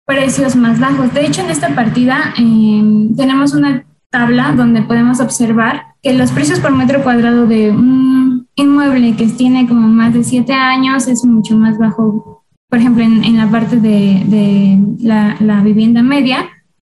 precios 0.05 0.55
más 0.55 0.79
bajos. 0.79 1.13
De 1.13 1.25
hecho, 1.25 1.41
en 1.41 1.49
esta 1.49 1.75
partida 1.75 2.33
em, 2.37 3.15
tenemos 3.15 3.53
una 3.53 3.83
tabla 4.09 4.53
donde 4.55 4.83
podemos 4.83 5.19
observar 5.19 5.95
que 6.01 6.13
los 6.13 6.31
precios 6.31 6.59
por 6.59 6.71
metro 6.71 7.03
cuadrado 7.03 7.47
de 7.47 7.71
un 7.71 8.47
inmueble 8.55 9.15
que 9.15 9.27
tiene 9.27 9.67
como 9.67 9.87
más 9.87 10.13
de 10.13 10.23
siete 10.23 10.53
años 10.53 11.07
es 11.07 11.25
mucho 11.25 11.57
más 11.57 11.77
bajo. 11.77 12.43
Por 12.69 12.79
ejemplo, 12.79 13.03
en, 13.03 13.37
la 13.37 13.49
parte 13.49 13.77
de, 13.77 14.77
la 14.99 15.61
vivienda 15.61 16.03
media, 16.03 16.47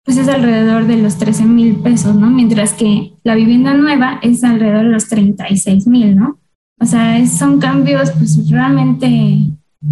pues 0.09 0.17
es 0.17 0.27
alrededor 0.27 0.87
de 0.87 0.97
los 0.97 1.17
13 1.17 1.45
mil 1.45 1.75
pesos, 1.77 2.15
¿no? 2.15 2.29
Mientras 2.29 2.73
que 2.73 3.13
la 3.23 3.35
vivienda 3.35 3.73
nueva 3.73 4.19
es 4.21 4.43
alrededor 4.43 4.85
de 4.85 4.91
los 4.91 5.07
36 5.07 5.87
mil, 5.87 6.15
¿no? 6.15 6.39
O 6.79 6.85
sea, 6.85 7.25
son 7.27 7.59
cambios 7.59 8.11
pues 8.11 8.49
realmente 8.49 9.37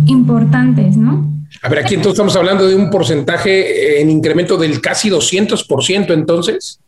importantes, 0.06 0.98
¿no? 0.98 1.34
A 1.62 1.70
ver, 1.70 1.80
aquí 1.80 1.96
entonces 1.96 2.14
estamos 2.14 2.36
hablando 2.36 2.68
de 2.68 2.76
un 2.76 2.90
porcentaje 2.90 4.02
en 4.02 4.10
incremento 4.10 4.58
del 4.58 4.82
casi 4.82 5.10
200% 5.10 6.14
entonces. 6.14 6.80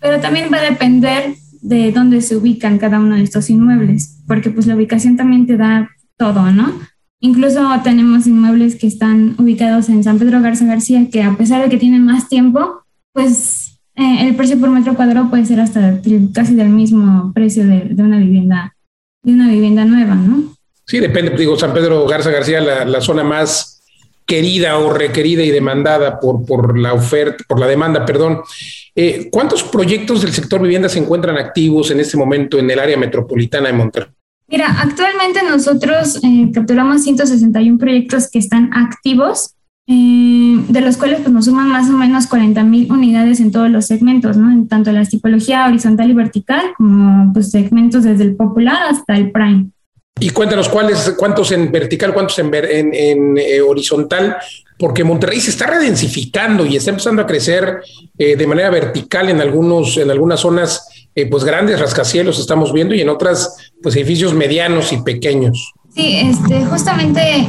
Pero 0.00 0.20
también 0.20 0.48
va 0.52 0.58
a 0.58 0.70
depender 0.70 1.34
de 1.62 1.92
dónde 1.92 2.20
se 2.20 2.36
ubican 2.36 2.78
cada 2.78 3.00
uno 3.00 3.16
de 3.16 3.22
estos 3.22 3.48
inmuebles, 3.48 4.18
porque 4.26 4.50
pues 4.50 4.66
la 4.66 4.76
ubicación 4.76 5.16
también 5.16 5.46
te 5.46 5.56
da 5.56 5.88
todo, 6.16 6.52
¿no? 6.52 6.72
Incluso 7.20 7.66
tenemos 7.82 8.26
inmuebles 8.26 8.76
que 8.76 8.86
están 8.86 9.34
ubicados 9.38 9.88
en 9.88 10.04
San 10.04 10.18
Pedro 10.18 10.42
Garza 10.42 10.66
García, 10.66 11.08
que 11.10 11.22
a 11.22 11.34
pesar 11.38 11.62
de 11.62 11.70
que 11.70 11.78
tienen 11.78 12.04
más 12.04 12.28
tiempo, 12.28 12.82
pues 13.12 13.80
eh, 13.96 14.26
el 14.26 14.34
precio 14.34 14.60
por 14.60 14.68
metro 14.68 14.94
cuadrado 14.94 15.30
puede 15.30 15.46
ser 15.46 15.58
hasta 15.60 16.00
casi 16.34 16.54
del 16.54 16.68
mismo 16.68 17.32
precio 17.32 17.66
de, 17.66 17.94
una 17.96 18.18
vivienda, 18.18 18.74
de 19.24 19.32
una 19.32 19.48
vivienda 19.48 19.84
nueva, 19.84 20.14
¿no? 20.14 20.54
Sí, 20.86 21.00
depende. 21.00 21.36
Digo, 21.36 21.58
San 21.58 21.74
Pedro 21.74 22.06
Garza 22.06 22.30
García, 22.30 22.60
la, 22.60 23.00
zona 23.00 23.24
más 23.24 23.82
querida 24.26 24.78
o 24.78 24.92
requerida 24.92 25.42
y 25.42 25.50
demandada 25.50 26.20
por, 26.20 26.44
por 26.46 26.78
la 26.78 26.92
oferta, 26.92 27.42
por 27.48 27.58
la 27.58 27.66
demanda, 27.66 28.04
perdón. 28.04 28.42
Eh, 28.94 29.28
¿Cuántos 29.32 29.64
proyectos 29.64 30.22
del 30.22 30.32
sector 30.32 30.62
vivienda 30.62 30.88
se 30.88 30.98
encuentran 30.98 31.36
activos 31.36 31.90
en 31.90 32.00
este 32.00 32.16
momento 32.16 32.58
en 32.58 32.70
el 32.70 32.78
área 32.78 32.96
metropolitana 32.96 33.68
de 33.68 33.72
Monterrey? 33.72 34.10
Mira, 34.46 34.76
actualmente 34.78 35.42
nosotros 35.42 36.20
eh, 36.22 36.50
capturamos 36.52 37.02
161 37.02 37.78
proyectos 37.78 38.30
que 38.30 38.38
están 38.38 38.70
activos, 38.74 39.54
eh, 39.86 40.64
de 40.68 40.80
los 40.80 40.96
cuales 40.96 41.20
pues, 41.20 41.32
nos 41.32 41.44
suman 41.44 41.68
más 41.68 41.88
o 41.88 41.92
menos 41.92 42.26
40 42.26 42.62
mil 42.64 42.90
unidades 42.90 43.40
en 43.40 43.52
todos 43.52 43.70
los 43.70 43.86
segmentos, 43.86 44.36
¿no? 44.36 44.50
En 44.50 44.68
tanto 44.68 44.92
la 44.92 45.04
tipología 45.04 45.66
horizontal 45.66 46.10
y 46.10 46.14
vertical, 46.14 46.62
como 46.76 47.32
pues, 47.32 47.50
segmentos 47.50 48.04
desde 48.04 48.24
el 48.24 48.36
popular 48.36 48.82
hasta 48.88 49.16
el 49.16 49.30
prime. 49.30 49.66
Y 50.20 50.30
cuéntanos 50.30 50.68
cuáles, 50.68 51.14
cuántos 51.18 51.50
en 51.52 51.72
vertical, 51.72 52.14
cuántos 52.14 52.38
en, 52.38 52.54
en, 52.54 53.36
eh, 53.36 53.60
horizontal, 53.60 54.36
porque 54.78 55.02
Monterrey 55.02 55.40
se 55.40 55.50
está 55.50 55.66
redensificando 55.66 56.64
y 56.64 56.76
está 56.76 56.90
empezando 56.90 57.22
a 57.22 57.26
crecer 57.26 57.80
de 58.16 58.46
manera 58.46 58.70
vertical 58.70 59.28
en 59.28 59.40
algunos, 59.40 59.96
en 59.96 60.10
algunas 60.10 60.40
zonas 60.40 60.88
eh, 61.16 61.26
pues 61.26 61.44
grandes 61.44 61.78
rascacielos 61.78 62.40
estamos 62.40 62.72
viendo 62.72 62.92
y 62.92 63.00
en 63.00 63.08
otras 63.08 63.72
pues 63.80 63.94
edificios 63.94 64.34
medianos 64.34 64.92
y 64.92 64.96
pequeños. 65.02 65.72
Sí, 65.94 66.16
este, 66.16 66.64
justamente 66.64 67.46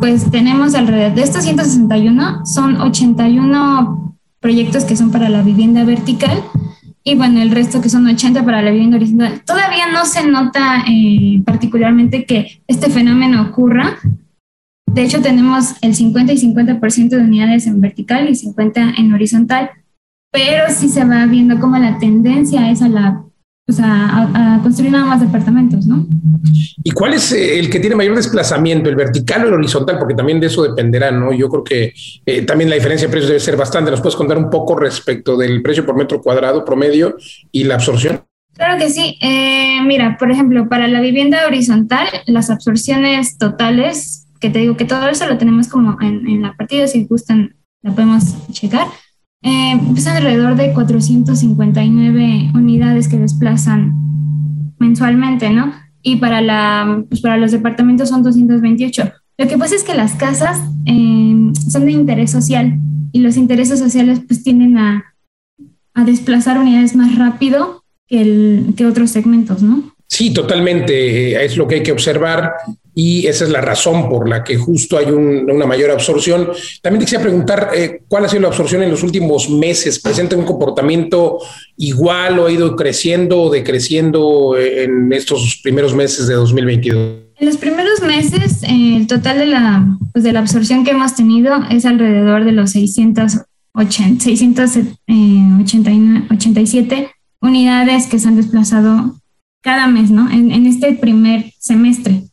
pues 0.00 0.30
tenemos 0.30 0.74
alrededor 0.74 1.14
de 1.14 1.22
estos 1.22 1.44
161, 1.44 2.46
son 2.46 2.80
81 2.80 4.16
proyectos 4.40 4.84
que 4.84 4.96
son 4.96 5.10
para 5.10 5.28
la 5.28 5.42
vivienda 5.42 5.84
vertical 5.84 6.42
y 7.04 7.14
bueno, 7.14 7.40
el 7.40 7.50
resto 7.50 7.80
que 7.80 7.88
son 7.88 8.06
80 8.06 8.44
para 8.44 8.60
la 8.60 8.70
vivienda 8.70 8.96
horizontal. 8.96 9.42
Todavía 9.44 9.90
no 9.90 10.04
se 10.04 10.26
nota 10.26 10.84
eh, 10.88 11.42
particularmente 11.44 12.24
que 12.24 12.62
este 12.66 12.90
fenómeno 12.90 13.42
ocurra. 13.42 13.96
De 14.86 15.04
hecho, 15.04 15.20
tenemos 15.20 15.74
el 15.80 15.94
50 15.94 16.32
y 16.32 16.36
50% 16.36 17.08
de 17.08 17.22
unidades 17.22 17.66
en 17.66 17.80
vertical 17.80 18.28
y 18.28 18.34
50 18.34 18.94
en 18.98 19.12
horizontal, 19.12 19.70
pero 20.30 20.64
sí 20.70 20.88
se 20.88 21.04
va 21.04 21.24
viendo 21.26 21.58
como 21.58 21.78
la 21.78 21.98
tendencia 21.98 22.70
es 22.70 22.82
a 22.82 22.88
la 22.88 23.24
a, 23.80 24.60
construir 24.62 24.90
nada 24.90 25.04
más 25.04 25.20
departamentos, 25.20 25.86
¿no? 25.86 26.06
¿Y 26.82 26.90
cuál 26.92 27.14
es 27.14 27.32
eh, 27.32 27.58
el 27.58 27.68
que 27.68 27.80
tiene 27.80 27.96
mayor 27.96 28.16
desplazamiento, 28.16 28.88
el 28.88 28.96
vertical 28.96 29.44
o 29.44 29.48
el 29.48 29.54
horizontal? 29.54 29.98
Porque 29.98 30.14
también 30.14 30.40
de 30.40 30.46
eso 30.46 30.62
dependerá, 30.62 31.10
¿no? 31.10 31.32
Yo 31.32 31.48
creo 31.48 31.64
que 31.64 31.92
eh, 32.24 32.42
también 32.42 32.70
la 32.70 32.76
diferencia 32.76 33.06
de 33.06 33.12
precios 33.12 33.28
debe 33.28 33.40
ser 33.40 33.56
bastante. 33.56 33.90
¿Nos 33.90 34.00
puedes 34.00 34.16
contar 34.16 34.38
un 34.38 34.50
poco 34.50 34.74
respecto 34.74 35.36
del 35.36 35.62
precio 35.62 35.84
por 35.84 35.96
metro 35.96 36.20
cuadrado 36.22 36.64
promedio 36.64 37.16
y 37.52 37.64
la 37.64 37.74
absorción? 37.74 38.22
Claro 38.58 38.76
que 38.76 38.90
sí. 38.90 39.16
Eh, 39.20 39.80
mira, 39.84 40.16
por 40.18 40.30
ejemplo, 40.30 40.68
para 40.68 40.88
la 40.88 41.00
vivienda 41.00 41.46
horizontal, 41.46 42.08
las 42.26 42.50
absorciones 42.50 43.38
totales, 43.38 44.26
que 44.40 44.50
te 44.50 44.58
digo 44.58 44.76
que 44.76 44.84
todo 44.84 45.08
eso 45.08 45.26
lo 45.26 45.38
tenemos 45.38 45.68
como 45.68 45.96
en, 46.00 46.42
la 46.42 46.54
partida, 46.56 46.88
si 46.88 47.04
gustan, 47.04 47.56
la 47.82 47.92
podemos 47.92 48.24
checar. 48.50 48.88
Eh, 49.42 49.78
es 49.96 50.06
alrededor 50.06 50.56
de 50.56 50.72
459 50.72 52.50
unidades 52.54 53.08
que 53.08 53.18
desplazan 53.18 53.94
mensualmente, 54.78 55.50
¿no? 55.50 55.72
Y 56.02 56.16
para, 56.16 56.40
la, 56.40 57.04
pues 57.08 57.20
para 57.20 57.36
los 57.36 57.52
departamentos 57.52 58.08
son 58.08 58.22
228. 58.22 59.12
Lo 59.38 59.48
que 59.48 59.58
pasa 59.58 59.74
es 59.76 59.84
que 59.84 59.94
las 59.94 60.14
casas 60.14 60.60
eh, 60.86 61.52
son 61.70 61.84
de 61.84 61.92
interés 61.92 62.30
social 62.30 62.78
y 63.12 63.20
los 63.20 63.36
intereses 63.36 63.78
sociales 63.78 64.20
pues 64.26 64.42
tienden 64.42 64.78
a, 64.78 65.14
a 65.94 66.04
desplazar 66.04 66.58
unidades 66.58 66.96
más 66.96 67.16
rápido 67.16 67.84
que, 68.06 68.20
el, 68.20 68.74
que 68.76 68.86
otros 68.86 69.10
segmentos, 69.10 69.62
¿no? 69.62 69.94
Sí, 70.08 70.32
totalmente. 70.32 71.44
Es 71.44 71.56
lo 71.56 71.68
que 71.68 71.76
hay 71.76 71.82
que 71.82 71.92
observar 71.92 72.52
y 73.00 73.28
esa 73.28 73.44
es 73.44 73.50
la 73.50 73.60
razón 73.60 74.08
por 74.08 74.28
la 74.28 74.42
que 74.42 74.56
justo 74.56 74.98
hay 74.98 75.06
una 75.06 75.66
mayor 75.66 75.92
absorción. 75.92 76.48
También 76.82 77.04
quisiera 77.04 77.22
preguntar 77.22 77.70
eh, 77.72 78.02
cuál 78.08 78.24
ha 78.24 78.28
sido 78.28 78.42
la 78.42 78.48
absorción 78.48 78.82
en 78.82 78.90
los 78.90 79.04
últimos 79.04 79.48
meses. 79.48 80.00
¿Presenta 80.00 80.34
un 80.34 80.44
comportamiento 80.44 81.38
igual 81.76 82.40
o 82.40 82.46
ha 82.46 82.50
ido 82.50 82.74
creciendo 82.74 83.42
o 83.42 83.50
decreciendo 83.50 84.56
eh, 84.58 84.82
en 84.82 85.12
estos 85.12 85.60
primeros 85.62 85.94
meses 85.94 86.26
de 86.26 86.34
2022? 86.34 87.18
En 87.38 87.46
los 87.46 87.56
primeros 87.56 88.02
meses, 88.02 88.64
eh, 88.64 88.96
el 88.96 89.06
total 89.06 89.38
de 89.38 89.46
la, 89.46 89.96
pues 90.12 90.24
de 90.24 90.32
la 90.32 90.40
absorción 90.40 90.84
que 90.84 90.90
hemos 90.90 91.14
tenido 91.14 91.54
es 91.70 91.86
alrededor 91.86 92.44
de 92.44 92.50
los 92.50 92.72
680, 92.72 94.24
687 94.24 97.10
unidades 97.40 98.08
que 98.08 98.18
se 98.18 98.26
han 98.26 98.34
desplazado 98.34 99.14
cada 99.60 99.86
mes, 99.86 100.10
¿no? 100.10 100.28
En, 100.32 100.66
este 100.66 100.94
primer 100.94 101.52
semestre. 101.60 102.24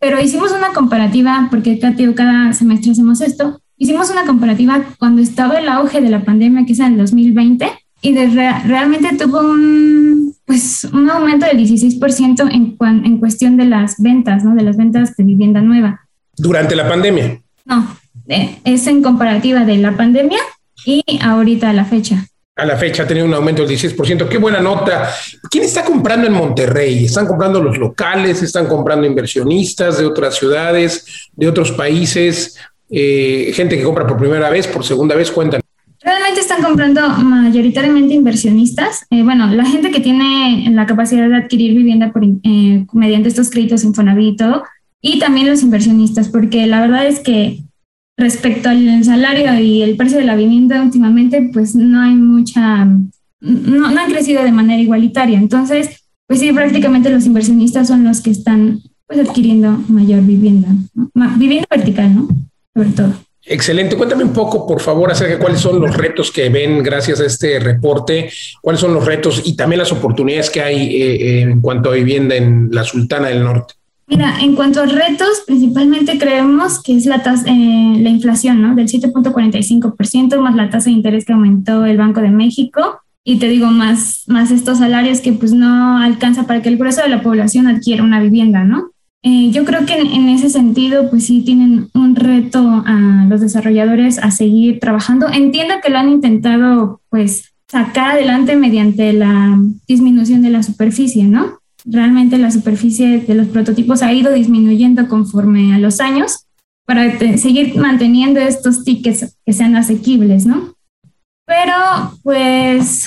Pero 0.00 0.20
hicimos 0.20 0.50
una 0.52 0.72
comparativa, 0.72 1.48
porque 1.50 1.78
cada 1.78 2.52
semestre 2.54 2.92
hacemos 2.92 3.20
esto, 3.20 3.60
hicimos 3.76 4.10
una 4.10 4.24
comparativa 4.24 4.82
cuando 4.98 5.20
estaba 5.20 5.58
el 5.58 5.68
auge 5.68 6.00
de 6.00 6.08
la 6.08 6.24
pandemia, 6.24 6.64
que 6.64 6.72
es 6.72 6.80
en 6.80 6.92
el 6.92 6.98
2020, 6.98 7.70
y 8.02 8.12
de 8.14 8.26
realmente 8.64 9.14
tuvo 9.16 9.40
un, 9.40 10.34
pues, 10.46 10.84
un 10.84 11.10
aumento 11.10 11.44
del 11.44 11.58
16% 11.58 12.50
en, 12.50 12.76
en 13.04 13.18
cuestión 13.18 13.58
de 13.58 13.66
las 13.66 14.00
ventas, 14.00 14.42
¿no? 14.42 14.54
De 14.54 14.62
las 14.62 14.78
ventas 14.78 15.16
de 15.16 15.24
vivienda 15.24 15.60
nueva. 15.60 16.00
¿Durante 16.34 16.74
la 16.74 16.88
pandemia? 16.88 17.42
No, 17.66 17.86
es 18.26 18.86
en 18.86 19.02
comparativa 19.02 19.66
de 19.66 19.76
la 19.76 19.96
pandemia 19.96 20.40
y 20.86 21.04
ahorita 21.22 21.68
a 21.68 21.72
la 21.74 21.84
fecha 21.84 22.29
a 22.60 22.66
la 22.66 22.76
fecha 22.76 23.04
ha 23.04 23.06
tenido 23.06 23.24
un 23.24 23.32
aumento 23.32 23.64
del 23.64 23.74
16%. 23.74 24.28
Qué 24.28 24.36
buena 24.36 24.60
nota. 24.60 25.10
¿Quién 25.50 25.64
está 25.64 25.82
comprando 25.82 26.26
en 26.26 26.34
Monterrey? 26.34 27.06
¿Están 27.06 27.26
comprando 27.26 27.62
los 27.62 27.78
locales? 27.78 28.42
¿Están 28.42 28.66
comprando 28.66 29.06
inversionistas 29.06 29.98
de 29.98 30.04
otras 30.04 30.34
ciudades, 30.36 31.30
de 31.32 31.48
otros 31.48 31.72
países? 31.72 32.58
Eh, 32.90 33.50
gente 33.54 33.78
que 33.78 33.82
compra 33.82 34.06
por 34.06 34.18
primera 34.18 34.50
vez, 34.50 34.66
por 34.66 34.84
segunda 34.84 35.14
vez, 35.14 35.30
cuentan. 35.30 35.62
Realmente 36.02 36.40
están 36.40 36.62
comprando 36.62 37.08
mayoritariamente 37.08 38.12
inversionistas. 38.12 39.06
Eh, 39.08 39.22
bueno, 39.22 39.46
la 39.46 39.64
gente 39.64 39.90
que 39.90 40.00
tiene 40.00 40.68
la 40.70 40.84
capacidad 40.84 41.30
de 41.30 41.36
adquirir 41.36 41.74
vivienda 41.74 42.12
por, 42.12 42.24
eh, 42.24 42.86
mediante 42.92 43.30
estos 43.30 43.48
créditos 43.48 43.84
Infonavit 43.84 44.34
y 44.34 44.36
todo, 44.36 44.64
y 45.00 45.18
también 45.18 45.48
los 45.48 45.62
inversionistas, 45.62 46.28
porque 46.28 46.66
la 46.66 46.82
verdad 46.82 47.06
es 47.06 47.20
que 47.20 47.62
respecto 48.20 48.68
al 48.68 49.02
salario 49.04 49.58
y 49.58 49.82
el 49.82 49.96
precio 49.96 50.18
de 50.18 50.24
la 50.24 50.36
vivienda 50.36 50.82
últimamente, 50.82 51.50
pues 51.52 51.74
no 51.74 52.00
hay 52.00 52.14
mucha, 52.14 52.84
no, 52.84 53.90
no 53.90 54.00
han 54.00 54.10
crecido 54.10 54.44
de 54.44 54.52
manera 54.52 54.80
igualitaria. 54.80 55.38
Entonces, 55.38 56.04
pues 56.26 56.40
sí, 56.40 56.52
prácticamente 56.52 57.10
los 57.10 57.26
inversionistas 57.26 57.88
son 57.88 58.04
los 58.04 58.20
que 58.20 58.30
están 58.30 58.80
pues 59.06 59.18
adquiriendo 59.18 59.82
mayor 59.88 60.22
vivienda, 60.22 60.68
vivienda 61.36 61.66
vertical, 61.68 62.14
¿no? 62.14 62.28
Sobre 62.72 62.90
todo. 62.90 63.12
Excelente. 63.44 63.96
Cuéntame 63.96 64.22
un 64.22 64.32
poco, 64.32 64.66
por 64.66 64.80
favor, 64.80 65.10
acerca 65.10 65.34
de 65.34 65.40
cuáles 65.40 65.60
son 65.60 65.80
los 65.80 65.96
retos 65.96 66.30
que 66.30 66.48
ven 66.50 66.82
gracias 66.84 67.20
a 67.20 67.26
este 67.26 67.58
reporte, 67.58 68.30
cuáles 68.60 68.80
son 68.80 68.94
los 68.94 69.04
retos 69.04 69.42
y 69.44 69.56
también 69.56 69.80
las 69.80 69.90
oportunidades 69.90 70.50
que 70.50 70.60
hay 70.60 71.02
eh, 71.02 71.40
en 71.40 71.60
cuanto 71.60 71.90
a 71.90 71.94
vivienda 71.94 72.36
en 72.36 72.68
la 72.70 72.84
Sultana 72.84 73.28
del 73.28 73.42
Norte. 73.42 73.74
Mira, 74.10 74.40
en 74.40 74.56
cuanto 74.56 74.80
a 74.80 74.86
retos, 74.86 75.44
principalmente 75.46 76.18
creemos 76.18 76.82
que 76.82 76.96
es 76.96 77.06
la, 77.06 77.22
tasa, 77.22 77.44
eh, 77.46 77.96
la 78.00 78.08
inflación, 78.10 78.60
¿no? 78.60 78.74
Del 78.74 78.88
7.45% 78.88 80.40
más 80.40 80.56
la 80.56 80.68
tasa 80.68 80.86
de 80.90 80.96
interés 80.96 81.24
que 81.24 81.32
aumentó 81.32 81.84
el 81.84 81.96
Banco 81.96 82.20
de 82.20 82.30
México. 82.30 82.98
Y 83.22 83.38
te 83.38 83.48
digo, 83.48 83.68
más, 83.68 84.24
más 84.26 84.50
estos 84.50 84.78
salarios 84.78 85.20
que 85.20 85.32
pues 85.32 85.52
no 85.52 85.98
alcanza 85.98 86.44
para 86.48 86.60
que 86.60 86.70
el 86.70 86.76
grueso 86.76 87.02
de 87.02 87.08
la 87.08 87.22
población 87.22 87.68
adquiera 87.68 88.02
una 88.02 88.20
vivienda, 88.20 88.64
¿no? 88.64 88.90
Eh, 89.22 89.50
yo 89.52 89.64
creo 89.64 89.86
que 89.86 89.94
en, 89.94 90.08
en, 90.08 90.28
ese 90.28 90.50
sentido, 90.50 91.08
pues 91.08 91.26
sí 91.26 91.42
tienen 91.42 91.88
un 91.94 92.16
reto 92.16 92.82
a 92.84 93.26
los 93.28 93.40
desarrolladores 93.40 94.18
a 94.18 94.32
seguir 94.32 94.80
trabajando. 94.80 95.28
Entiendo 95.28 95.74
que 95.80 95.90
lo 95.90 95.98
han 95.98 96.08
intentado, 96.08 97.00
pues, 97.10 97.52
sacar 97.68 98.12
adelante 98.12 98.56
mediante 98.56 99.12
la 99.12 99.56
disminución 99.86 100.42
de 100.42 100.50
la 100.50 100.64
superficie, 100.64 101.24
¿no? 101.24 101.59
Realmente 101.84 102.38
la 102.38 102.50
superficie 102.50 103.20
de 103.20 103.34
los 103.34 103.48
prototipos 103.48 104.02
ha 104.02 104.12
ido 104.12 104.32
disminuyendo 104.32 105.08
conforme 105.08 105.74
a 105.74 105.78
los 105.78 106.00
años 106.00 106.46
para 106.86 107.18
seguir 107.38 107.76
manteniendo 107.76 108.40
estos 108.40 108.84
tickets 108.84 109.36
que 109.46 109.52
sean 109.52 109.76
asequibles, 109.76 110.46
¿no? 110.46 110.74
Pero, 111.46 111.74
pues, 112.22 113.06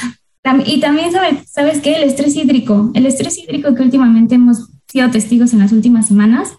y 0.66 0.80
también, 0.80 1.12
¿sabes, 1.12 1.50
¿sabes 1.50 1.80
qué? 1.80 1.96
El 1.96 2.04
estrés 2.04 2.36
hídrico, 2.36 2.92
el 2.94 3.06
estrés 3.06 3.38
hídrico 3.38 3.76
que 3.76 3.84
últimamente 3.84 4.36
hemos 4.36 4.70
sido 4.88 5.10
testigos 5.10 5.54
en 5.54 5.60
las 5.60 5.72
últimas 5.72 6.08
semanas, 6.08 6.54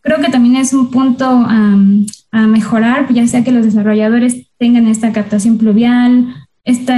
creo 0.00 0.20
que 0.20 0.30
también 0.30 0.56
es 0.56 0.72
un 0.72 0.90
punto 0.90 1.26
a 1.26 2.46
mejorar, 2.46 3.12
ya 3.12 3.26
sea 3.26 3.44
que 3.44 3.52
los 3.52 3.64
desarrolladores 3.64 4.50
tengan 4.58 4.86
esta 4.86 5.12
captación 5.12 5.58
pluvial, 5.58 6.34
este 6.64 6.92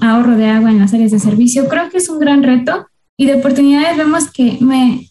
ahorro 0.00 0.36
de 0.36 0.48
agua 0.48 0.70
en 0.70 0.78
las 0.78 0.94
áreas 0.94 1.10
de 1.10 1.18
servicio, 1.18 1.68
creo 1.68 1.90
que 1.90 1.98
es 1.98 2.08
un 2.08 2.18
gran 2.18 2.42
reto 2.42 2.86
y 3.22 3.26
de 3.26 3.34
oportunidades 3.34 3.96
vemos 3.96 4.28
que 4.32 4.58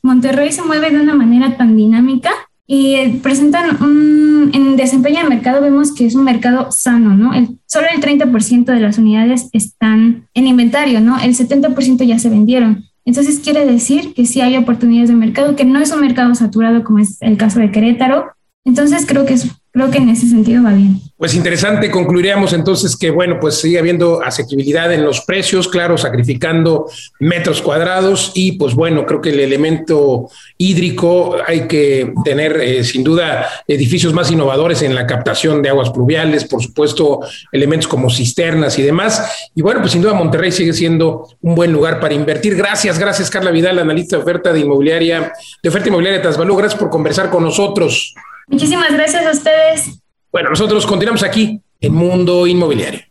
Monterrey 0.04 0.52
se 0.52 0.64
mueve 0.64 0.92
de 0.92 1.00
una 1.00 1.16
manera 1.16 1.56
tan 1.56 1.78
dinámica 1.78 2.32
y 2.68 2.96
eh, 2.96 3.20
presentan 3.24 3.82
un, 3.82 4.52
en 4.54 4.76
desempeño 4.76 5.24
de 5.24 5.30
mercado 5.30 5.62
vemos 5.62 5.94
que 5.94 6.08
es 6.08 6.16
un 6.16 6.26
mercado 6.26 6.74
sano, 6.74 7.16
¿no? 7.16 7.34
El, 7.34 7.58
solo 7.68 7.88
el 7.88 8.02
30% 8.02 8.66
de 8.66 8.82
las 8.82 8.98
unidades 8.98 9.48
están 9.54 10.28
en 10.34 10.46
inventario, 10.46 11.00
¿no? 11.00 11.22
El 11.22 11.38
70% 11.38 12.04
ya 12.04 12.20
se 12.20 12.30
vendieron. 12.30 12.84
Entonces 13.06 13.40
quiere 13.40 13.66
decir 13.66 14.14
que 14.14 14.26
sí 14.26 14.42
hay 14.42 14.58
oportunidades 14.58 15.08
de 15.08 15.16
mercado, 15.16 15.56
que 15.56 15.64
no 15.64 15.80
es 15.80 15.94
un 15.94 16.02
mercado 16.02 16.36
saturado 16.36 16.84
como 16.84 17.00
es 17.00 17.16
el 17.22 17.38
caso 17.38 17.62
de 17.62 17.72
Querétaro. 17.72 18.26
Entonces 18.66 19.06
creo 19.06 19.26
que 19.26 19.36
es 19.36 19.48
creo 19.72 19.90
que 19.90 20.00
en 20.00 20.10
ese 20.10 20.28
sentido 20.28 20.62
va 20.62 20.74
bien. 20.74 21.00
Pues 21.22 21.36
interesante, 21.36 21.92
concluiríamos 21.92 22.52
entonces 22.52 22.98
que, 22.98 23.12
bueno, 23.12 23.38
pues 23.40 23.62
sigue 23.62 23.78
habiendo 23.78 24.24
asequibilidad 24.24 24.92
en 24.92 25.06
los 25.06 25.22
precios, 25.22 25.68
claro, 25.68 25.96
sacrificando 25.96 26.90
metros 27.20 27.62
cuadrados 27.62 28.32
y 28.34 28.54
pues 28.54 28.74
bueno, 28.74 29.06
creo 29.06 29.22
que 29.22 29.30
el 29.30 29.40
elemento 29.40 30.32
hídrico 30.58 31.36
hay 31.46 31.68
que 31.68 32.12
tener 32.26 32.60
eh, 32.60 32.84
sin 32.84 33.04
duda 33.04 33.48
edificios 33.68 34.14
más 34.14 34.32
innovadores 34.32 34.82
en 34.82 34.96
la 34.96 35.06
captación 35.06 35.62
de 35.62 35.70
aguas 35.70 35.92
pluviales, 35.92 36.46
por 36.46 36.64
supuesto, 36.64 37.20
elementos 37.52 37.88
como 37.88 38.10
cisternas 38.10 38.80
y 38.80 38.82
demás. 38.82 39.52
Y 39.54 39.62
bueno, 39.62 39.82
pues 39.82 39.92
sin 39.92 40.02
duda 40.02 40.16
Monterrey 40.16 40.52
sigue 40.52 40.74
siendo 40.74 41.28
un 41.42 41.54
buen 41.54 41.72
lugar 41.72 42.00
para 42.00 42.16
invertir. 42.16 42.56
Gracias, 42.56 42.98
gracias 42.98 43.30
Carla 43.30 43.52
Vidal, 43.52 43.78
analista 43.78 44.16
de 44.16 44.24
oferta 44.24 44.52
de 44.52 44.62
inmobiliaria, 44.62 45.32
de 45.62 45.70
oferta 45.70 45.90
inmobiliaria 45.90 46.20
de. 46.20 46.58
Gracias 46.58 46.80
por 46.80 46.90
conversar 46.90 47.30
con 47.30 47.44
nosotros. 47.44 48.16
Muchísimas 48.48 48.92
gracias 48.92 49.24
a 49.24 49.30
ustedes. 49.30 50.01
Bueno, 50.32 50.50
nosotros 50.50 50.86
continuamos 50.88 51.24
aquí 51.24 51.62
en 51.82 51.94
Mundo 51.94 52.48
Inmobiliario. 52.48 53.11